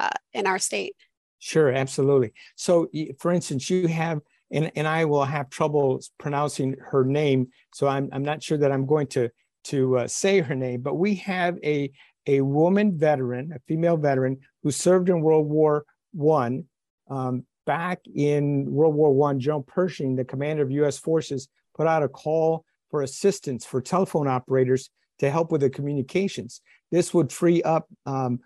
uh, 0.00 0.10
in 0.32 0.46
our 0.46 0.58
state? 0.58 0.94
Sure, 1.40 1.72
absolutely. 1.72 2.32
So, 2.54 2.88
for 3.18 3.32
instance, 3.32 3.68
you 3.68 3.88
have 3.88 4.20
and, 4.52 4.70
and 4.76 4.86
I 4.86 5.06
will 5.06 5.24
have 5.24 5.50
trouble 5.50 6.00
pronouncing 6.18 6.76
her 6.90 7.04
name. 7.04 7.48
So 7.72 7.88
I'm, 7.88 8.10
I'm 8.12 8.22
not 8.22 8.42
sure 8.42 8.58
that 8.58 8.70
I'm 8.70 8.86
going 8.86 9.06
to, 9.08 9.30
to 9.64 9.98
uh, 9.98 10.08
say 10.08 10.40
her 10.40 10.54
name, 10.54 10.80
but 10.80 10.94
we 10.94 11.14
have 11.16 11.58
a, 11.64 11.90
a 12.26 12.40
woman 12.40 12.98
veteran, 12.98 13.52
a 13.52 13.58
female 13.66 13.96
veteran 13.96 14.38
who 14.62 14.70
served 14.70 15.08
in 15.08 15.20
World 15.20 15.48
War 15.48 15.84
One. 16.12 16.64
Um, 17.10 17.44
back 17.64 18.00
in 18.14 18.70
World 18.70 18.94
War 18.94 19.12
One, 19.12 19.38
John 19.38 19.62
Pershing, 19.62 20.16
the 20.16 20.24
commander 20.24 20.62
of 20.62 20.70
U.S. 20.70 20.98
forces, 20.98 21.48
put 21.76 21.86
out 21.86 22.02
a 22.02 22.08
call 22.08 22.64
for 22.90 23.02
assistance 23.02 23.64
for 23.64 23.80
telephone 23.80 24.28
operators 24.28 24.90
to 25.18 25.30
help 25.30 25.52
with 25.52 25.60
the 25.60 25.70
communications. 25.70 26.60
This 26.90 27.14
would 27.14 27.32
free 27.32 27.62
up 27.62 27.88
um, 28.06 28.40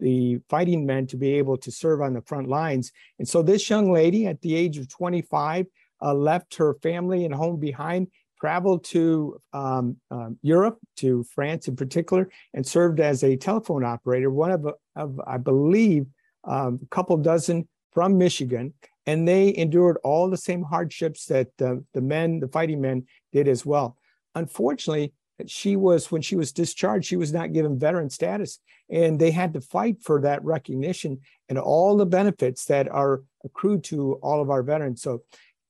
the 0.00 0.40
fighting 0.48 0.84
men 0.84 1.06
to 1.06 1.16
be 1.16 1.34
able 1.34 1.56
to 1.58 1.70
serve 1.70 2.00
on 2.00 2.12
the 2.12 2.22
front 2.22 2.48
lines. 2.48 2.90
And 3.18 3.28
so 3.28 3.42
this 3.42 3.70
young 3.70 3.92
lady 3.92 4.26
at 4.26 4.40
the 4.40 4.54
age 4.54 4.78
of 4.78 4.88
25 4.88 5.66
uh, 6.02 6.14
left 6.14 6.56
her 6.56 6.74
family 6.82 7.24
and 7.24 7.34
home 7.34 7.60
behind, 7.60 8.08
traveled 8.42 8.82
to 8.82 9.40
um, 9.52 9.96
um, 10.10 10.36
Europe, 10.42 10.76
to 10.96 11.22
France 11.32 11.68
in 11.68 11.76
particular, 11.76 12.28
and 12.54 12.66
served 12.66 12.98
as 12.98 13.22
a 13.22 13.36
telephone 13.36 13.84
operator, 13.84 14.32
one 14.32 14.50
of, 14.50 14.66
of 14.96 15.20
I 15.24 15.36
believe, 15.36 16.06
um, 16.42 16.80
a 16.82 16.86
couple 16.86 17.16
dozen 17.18 17.68
from 17.92 18.18
Michigan. 18.18 18.74
And 19.06 19.28
they 19.28 19.54
endured 19.56 19.98
all 20.02 20.28
the 20.28 20.36
same 20.36 20.64
hardships 20.64 21.26
that 21.26 21.50
uh, 21.60 21.76
the 21.94 22.00
men, 22.00 22.40
the 22.40 22.48
fighting 22.48 22.80
men, 22.80 23.06
did 23.32 23.46
as 23.46 23.64
well. 23.64 23.96
Unfortunately, 24.34 25.12
she 25.46 25.76
was 25.76 26.10
when 26.10 26.22
she 26.22 26.36
was 26.36 26.52
discharged 26.52 27.08
she 27.08 27.16
was 27.16 27.32
not 27.32 27.52
given 27.52 27.76
veteran 27.76 28.08
status 28.08 28.60
and 28.90 29.18
they 29.18 29.32
had 29.32 29.52
to 29.52 29.60
fight 29.60 29.96
for 30.00 30.20
that 30.20 30.44
recognition 30.44 31.18
and 31.48 31.58
all 31.58 31.96
the 31.96 32.06
benefits 32.06 32.66
that 32.66 32.86
are 32.88 33.22
accrued 33.44 33.82
to 33.82 34.12
all 34.22 34.40
of 34.40 34.50
our 34.50 34.62
veterans 34.62 35.02
so 35.02 35.22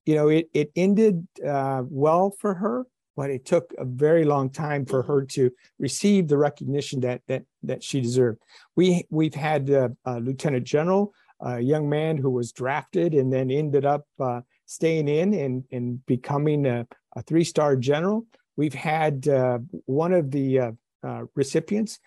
you 0.07 0.14
know 0.14 0.28
it, 0.28 0.48
it 0.53 0.70
ended 0.76 1.26
uh, 1.46 1.82
well 1.88 2.34
for 2.40 2.55
her 2.55 2.86
but 3.16 3.30
it 3.30 3.44
took 3.44 3.72
a 3.78 3.84
very 3.84 4.24
long 4.24 4.48
time 4.50 4.86
for 4.86 5.03
her 5.03 5.24
to 5.24 5.50
receive 5.78 6.28
the 6.28 6.36
recognition 6.36 7.00
that 7.00 7.20
that 7.28 7.42
that 7.62 7.82
she 7.82 8.00
deserved. 8.00 8.38
We 8.76 9.05
we've 9.11 9.34
had 9.34 9.70
uh, 9.70 9.90
a 10.05 10.20
lieutenant 10.20 10.64
general 10.64 11.12
a 11.44 11.61
young 11.61 11.88
man 11.88 12.16
who 12.16 12.30
was 12.30 12.53
drafted 12.53 13.14
and 13.14 13.32
then 13.32 13.50
ended 13.50 13.84
up 13.84 14.07
uh, 14.20 14.40
staying 14.66 15.09
in 15.09 15.34
and, 15.34 15.64
and 15.72 16.05
becoming 16.07 16.66
a, 16.66 16.86
a 17.16 17.22
three-star 17.22 17.74
general. 17.74 18.24
We've 18.57 18.72
had 18.72 19.26
uh, 19.26 19.59
one 19.86 20.12
of 20.12 20.30
the 20.30 20.76
recipients, 21.34 21.98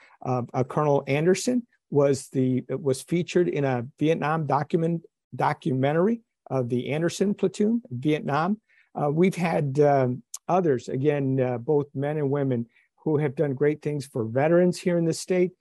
Colonel 0.69 1.03
Anderson, 1.07 1.67
was 1.89 2.29
the 2.29 2.63
was 2.69 3.01
featured 3.01 3.49
in 3.49 3.65
a 3.65 3.85
Vietnam 3.99 4.47
document 4.47 5.03
documentary 5.35 6.21
of 6.47 6.69
the 6.69 6.91
Anderson 6.91 7.33
platoon, 7.33 7.81
Vietnam. 7.89 8.59
Uh, 8.93 9.09
we've 9.11 9.35
had 9.35 9.79
um, 9.79 10.23
others, 10.47 10.89
again, 10.89 11.39
uh, 11.39 11.57
both 11.57 11.87
men 11.93 12.17
and 12.17 12.29
women, 12.29 12.67
who 13.03 13.17
have 13.17 13.35
done 13.35 13.53
great 13.53 13.81
things 13.81 14.05
for 14.05 14.25
veterans 14.25 14.79
here 14.79 14.97
in 14.97 15.05
the 15.05 15.13
state. 15.13 15.51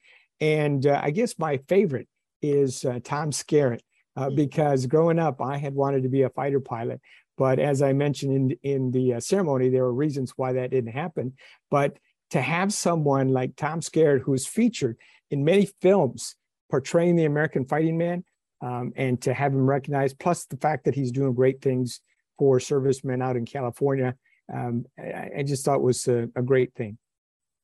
And 0.41 0.87
uh, 0.87 1.01
I 1.03 1.11
guess 1.11 1.39
my 1.39 1.59
favorite 1.69 2.09
is 2.41 2.85
uh, 2.85 3.01
Tom 3.05 3.31
Skerritt, 3.31 3.81
uh, 4.17 4.29
mm. 4.29 4.37
because 4.37 4.87
growing 4.87 5.19
up, 5.19 5.41
I 5.41 5.59
had 5.59 5.75
wanted 5.75 6.03
to 6.05 6.09
be 6.09 6.23
a 6.23 6.31
fighter 6.31 6.61
pilot. 6.61 7.01
But 7.37 7.59
as 7.59 7.83
I 7.83 7.93
mentioned 7.93 8.35
in, 8.63 8.73
in 8.73 8.91
the 8.91 9.15
uh, 9.15 9.21
ceremony, 9.21 9.69
there 9.69 9.83
were 9.83 9.93
reasons 9.93 10.33
why 10.37 10.53
that 10.53 10.71
didn't 10.71 10.93
happen. 10.93 11.35
But 11.71 11.99
to 12.31 12.41
have 12.41 12.73
someone 12.73 13.29
like 13.29 13.57
Tom 13.57 13.81
Skerritt, 13.81 14.23
who's 14.23 14.47
featured 14.47 14.97
in 15.31 15.45
many 15.45 15.69
films 15.81 16.37
portraying 16.71 17.17
the 17.17 17.25
American 17.25 17.65
fighting 17.65 17.99
man, 17.99 18.25
um, 18.65 18.93
and 18.97 19.21
to 19.23 19.35
have 19.35 19.53
him 19.53 19.67
recognized, 19.67 20.19
plus 20.19 20.47
the 20.47 20.57
fact 20.57 20.85
that 20.85 20.95
he's 20.95 21.13
doing 21.13 21.35
great 21.35 21.61
things 21.61 22.01
for 22.39 22.59
servicemen 22.59 23.21
out 23.21 23.37
in 23.37 23.45
California, 23.45 24.15
um, 24.53 24.87
I, 24.99 25.31
I, 25.39 25.43
just 25.43 25.65
thought 25.65 25.83
was 25.83 26.09
a, 26.09 26.29
a 26.35 26.43
great 26.43 26.75
thing. 26.75 26.97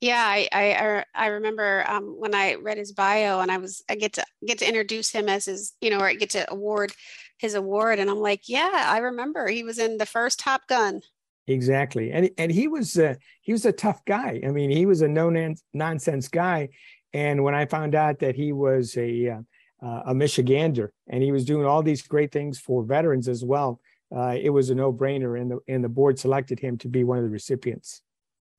Yeah, 0.02 0.22
I 0.22 0.48
I, 0.52 1.04
I 1.14 1.26
remember 1.28 1.84
um, 1.88 2.14
when 2.18 2.34
I 2.34 2.54
read 2.54 2.78
his 2.78 2.92
bio 2.92 3.40
and 3.40 3.50
I 3.50 3.58
was 3.58 3.82
I 3.88 3.94
get 3.94 4.14
to 4.14 4.24
get 4.46 4.58
to 4.58 4.68
introduce 4.68 5.10
him 5.10 5.28
as 5.28 5.44
his 5.46 5.74
you 5.80 5.90
know 5.90 5.98
or 5.98 6.06
I 6.06 6.14
get 6.14 6.30
to 6.30 6.50
award 6.50 6.92
his 7.38 7.54
award 7.54 7.98
and 7.98 8.08
I'm 8.08 8.18
like 8.18 8.42
yeah 8.48 8.84
I 8.86 8.98
remember 8.98 9.48
he 9.48 9.62
was 9.62 9.78
in 9.78 9.98
the 9.98 10.06
first 10.06 10.38
Top 10.38 10.66
Gun. 10.68 11.02
Exactly, 11.46 12.12
and 12.12 12.30
and 12.38 12.50
he 12.50 12.68
was 12.68 12.98
uh, 12.98 13.14
he 13.42 13.52
was 13.52 13.66
a 13.66 13.72
tough 13.72 14.04
guy. 14.04 14.40
I 14.44 14.48
mean, 14.48 14.70
he 14.70 14.86
was 14.86 15.02
a 15.02 15.08
no 15.08 15.54
nonsense 15.74 16.28
guy, 16.28 16.68
and 17.12 17.42
when 17.42 17.54
I 17.54 17.66
found 17.66 17.94
out 17.94 18.20
that 18.20 18.36
he 18.36 18.52
was 18.52 18.96
a 18.96 19.28
uh, 19.28 19.40
uh, 19.82 20.02
a 20.06 20.14
Michigander 20.14 20.90
and 21.08 21.22
he 21.22 21.32
was 21.32 21.44
doing 21.44 21.66
all 21.66 21.82
these 21.82 22.02
great 22.02 22.32
things 22.32 22.58
for 22.58 22.82
veterans 22.82 23.28
as 23.28 23.44
well, 23.44 23.80
uh, 24.14 24.36
it 24.40 24.50
was 24.50 24.70
a 24.70 24.74
no 24.74 24.92
brainer, 24.92 25.40
and 25.40 25.50
the 25.50 25.58
and 25.68 25.84
the 25.84 25.88
board 25.88 26.18
selected 26.18 26.58
him 26.58 26.76
to 26.78 26.88
be 26.88 27.04
one 27.04 27.18
of 27.18 27.24
the 27.24 27.30
recipients. 27.30 28.02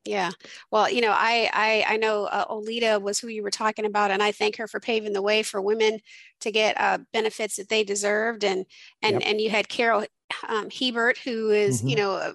Yeah. 0.06 0.32
Well, 0.72 0.90
you 0.90 1.02
know, 1.02 1.12
I 1.12 1.50
I, 1.54 1.86
I 1.94 1.98
know 1.98 2.26
uh, 2.26 2.46
Oleda 2.48 3.02
was 3.02 3.20
who 3.20 3.28
you 3.28 3.44
were 3.44 3.52
talking 3.52 3.86
about, 3.86 4.12
and 4.12 4.24
I 4.24 4.32
thank 4.32 4.56
her 4.58 4.68
for 4.68 4.80
paving 4.80 5.14
the 5.14 5.22
way 5.22 5.44
for 5.44 5.62
women 5.62 6.00
to 6.40 6.52
get 6.52 6.80
uh, 6.80 7.00
benefits 7.12 7.58
that 7.58 7.70
they 7.70 7.84
deserved. 7.84 8.44
And 8.44 8.66
and 9.02 9.16
yep. 9.16 9.24
and 9.26 9.42
you 9.42 9.50
had 9.50 9.68
Carol 9.68 10.06
um, 10.48 10.70
Hebert, 10.70 11.18
who 11.18 11.52
is, 11.52 11.80
mm-hmm. 11.80 11.88
you 11.90 11.96
know 11.98 12.12
a 12.14 12.34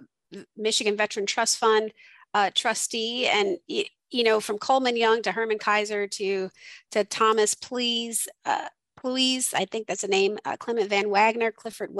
Michigan 0.56 0.96
Veteran 0.96 1.26
Trust 1.26 1.58
Fund 1.58 1.92
uh, 2.36 2.50
trustee, 2.54 3.26
and 3.26 3.56
you 3.66 4.24
know 4.24 4.40
from 4.40 4.58
Coleman 4.58 4.96
Young 4.96 5.22
to 5.22 5.32
Herman 5.32 5.58
Kaiser 5.58 6.06
to 6.06 6.50
to 6.90 7.04
Thomas 7.04 7.54
Please. 7.54 8.28
Uh, 8.44 8.68
Please, 8.98 9.52
I 9.54 9.66
think 9.66 9.86
that's 9.86 10.04
a 10.04 10.08
name. 10.08 10.38
Uh, 10.44 10.56
Clement 10.56 10.88
Van 10.88 11.10
Wagner, 11.10 11.52
Clifford 11.52 11.94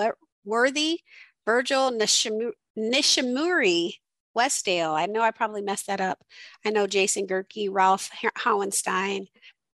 Worthy, 0.44 1.00
Virgil 1.44 1.92
Nishimura, 1.92 3.92
Westdale. 4.36 4.94
I 4.94 5.06
know 5.06 5.20
I 5.20 5.30
probably 5.30 5.62
messed 5.62 5.86
that 5.86 6.00
up. 6.00 6.24
I 6.64 6.70
know 6.70 6.86
Jason 6.86 7.26
Gerke, 7.26 7.68
Ralph 7.70 8.10
Hauenstein, 8.38 9.26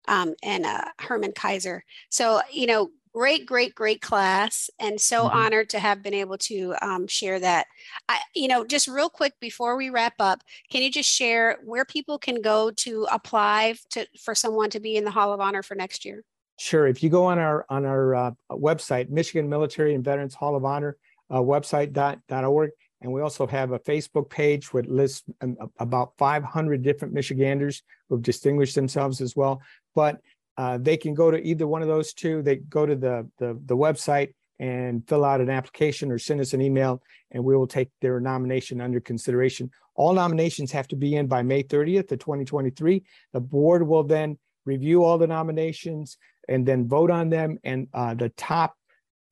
um, 0.09 0.35
and 0.43 0.67
uh, 0.67 0.85
Herman 0.99 1.33
Kaiser. 1.33 1.85
So, 2.11 2.43
you 2.51 2.67
know, 2.67 2.91
great, 3.13 3.47
great, 3.47 3.75
great 3.75 4.01
class, 4.01 4.71
and 4.79 5.01
so 5.01 5.25
mm-hmm. 5.25 5.37
honored 5.37 5.71
to 5.71 5.79
have 5.79 6.03
been 6.03 6.15
able 6.15 6.39
to 6.39 6.75
um, 6.81 7.07
share 7.07 7.39
that. 7.41 7.67
I, 8.09 8.19
you 8.35 8.49
know, 8.49 8.65
just 8.65 8.89
real 8.89 9.11
quick 9.11 9.35
before 9.41 9.77
we 9.77 9.91
wrap 9.91 10.15
up, 10.19 10.43
can 10.71 10.83
you 10.83 10.91
just 10.91 11.11
share 11.11 11.59
where 11.65 11.85
people 11.85 12.19
can 12.19 12.41
go 12.41 12.71
to 12.71 13.07
apply 13.11 13.75
to 13.91 14.07
for 14.21 14.35
someone 14.35 14.71
to 14.71 14.81
be 14.81 14.97
in 14.97 15.05
the 15.05 15.11
Hall 15.11 15.33
of 15.33 15.41
Honor 15.41 15.63
for 15.63 15.75
next 15.75 16.05
year? 16.05 16.25
Sure. 16.59 16.87
If 16.87 17.03
you 17.03 17.11
go 17.11 17.25
on 17.25 17.39
our 17.39 17.67
on 17.69 17.85
our 17.85 18.15
uh, 18.15 18.31
website, 18.51 19.11
Michigan 19.11 19.49
Military 19.49 19.95
and 19.95 20.05
Veterans 20.05 20.35
Hall 20.35 20.57
of 20.57 20.65
Honor 20.65 20.97
uh, 21.31 21.39
website 21.41 21.93
dot, 21.93 22.19
dot 22.29 22.45
org, 22.45 22.71
and 23.01 23.13
we 23.13 23.21
also 23.21 23.47
have 23.47 23.73
a 23.73 23.79
Facebook 23.79 24.31
page 24.31 24.73
which 24.73 24.87
lists 24.87 25.25
um, 25.41 25.57
about 25.79 26.13
500 26.19 26.83
different 26.83 27.15
Michiganders 27.15 27.83
who've 28.09 28.23
distinguished 28.23 28.75
themselves 28.75 29.21
as 29.21 29.35
well. 29.35 29.61
But 29.95 30.21
uh, 30.57 30.79
they 30.81 30.97
can 30.97 31.15
go 31.15 31.31
to 31.31 31.43
either 31.43 31.67
one 31.67 31.83
of 31.83 31.89
those 31.89 32.13
two. 32.13 32.43
They 32.43 32.57
go 32.57 32.87
to 32.87 32.95
the, 32.95 33.29
the, 33.39 33.59
the 33.67 33.77
website 33.77 34.35
and 34.59 35.07
fill 35.09 35.25
out 35.25 35.41
an 35.41 35.51
application 35.51 36.13
or 36.13 36.19
send 36.19 36.41
us 36.41 36.53
an 36.53 36.61
email, 36.61 37.03
and 37.31 37.43
we 37.43 37.57
will 37.57 37.67
take 37.67 37.91
their 38.01 38.21
nomination 38.21 38.81
under 38.81 39.01
consideration. 39.01 39.71
All 39.95 40.13
nominations 40.13 40.73
have 40.73 40.89
to 40.89 40.97
be 40.97 41.17
in 41.17 41.27
by 41.27 41.43
May 41.43 41.63
30th 41.63 42.13
of 42.13 42.19
2023. 42.19 43.03
The 43.33 43.41
board 43.41 43.87
will 43.87 44.05
then 44.05 44.39
review 44.65 45.05
all 45.05 45.19
the 45.19 45.27
nominations 45.27 46.17
and 46.49 46.67
then 46.67 46.89
vote 46.89 47.11
on 47.11 47.29
them. 47.29 47.59
And 47.65 47.89
uh, 47.93 48.15
the 48.15 48.29
top 48.31 48.77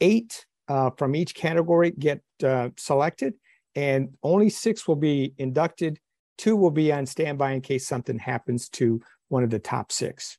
eight 0.00 0.46
uh, 0.68 0.90
from 0.96 1.14
each 1.14 1.34
category 1.34 1.90
get 1.92 2.22
uh, 2.42 2.70
selected 2.76 3.34
and 3.74 4.10
only 4.22 4.50
six 4.50 4.88
will 4.88 4.96
be 4.96 5.34
inducted. 5.38 5.98
Two 6.38 6.56
will 6.56 6.70
be 6.70 6.92
on 6.92 7.06
standby 7.06 7.52
in 7.52 7.60
case 7.60 7.86
something 7.86 8.18
happens 8.18 8.68
to 8.70 9.00
one 9.28 9.44
of 9.44 9.50
the 9.50 9.58
top 9.58 9.92
six. 9.92 10.36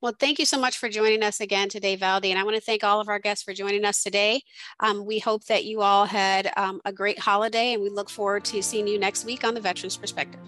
Well, 0.00 0.14
thank 0.18 0.38
you 0.38 0.46
so 0.46 0.58
much 0.58 0.78
for 0.78 0.88
joining 0.88 1.22
us 1.22 1.40
again 1.40 1.68
today, 1.68 1.96
Valde. 1.96 2.26
And 2.26 2.38
I 2.38 2.44
want 2.44 2.56
to 2.56 2.62
thank 2.62 2.82
all 2.82 3.00
of 3.00 3.08
our 3.08 3.18
guests 3.18 3.44
for 3.44 3.54
joining 3.54 3.84
us 3.84 4.02
today. 4.02 4.42
Um, 4.80 5.06
we 5.06 5.18
hope 5.18 5.44
that 5.46 5.64
you 5.64 5.80
all 5.80 6.06
had 6.06 6.52
um, 6.56 6.80
a 6.84 6.92
great 6.92 7.18
holiday 7.18 7.72
and 7.74 7.82
we 7.82 7.88
look 7.88 8.10
forward 8.10 8.44
to 8.46 8.62
seeing 8.62 8.88
you 8.88 8.98
next 8.98 9.24
week 9.24 9.44
on 9.44 9.54
the 9.54 9.60
Veterans 9.60 9.96
Perspective. 9.96 10.40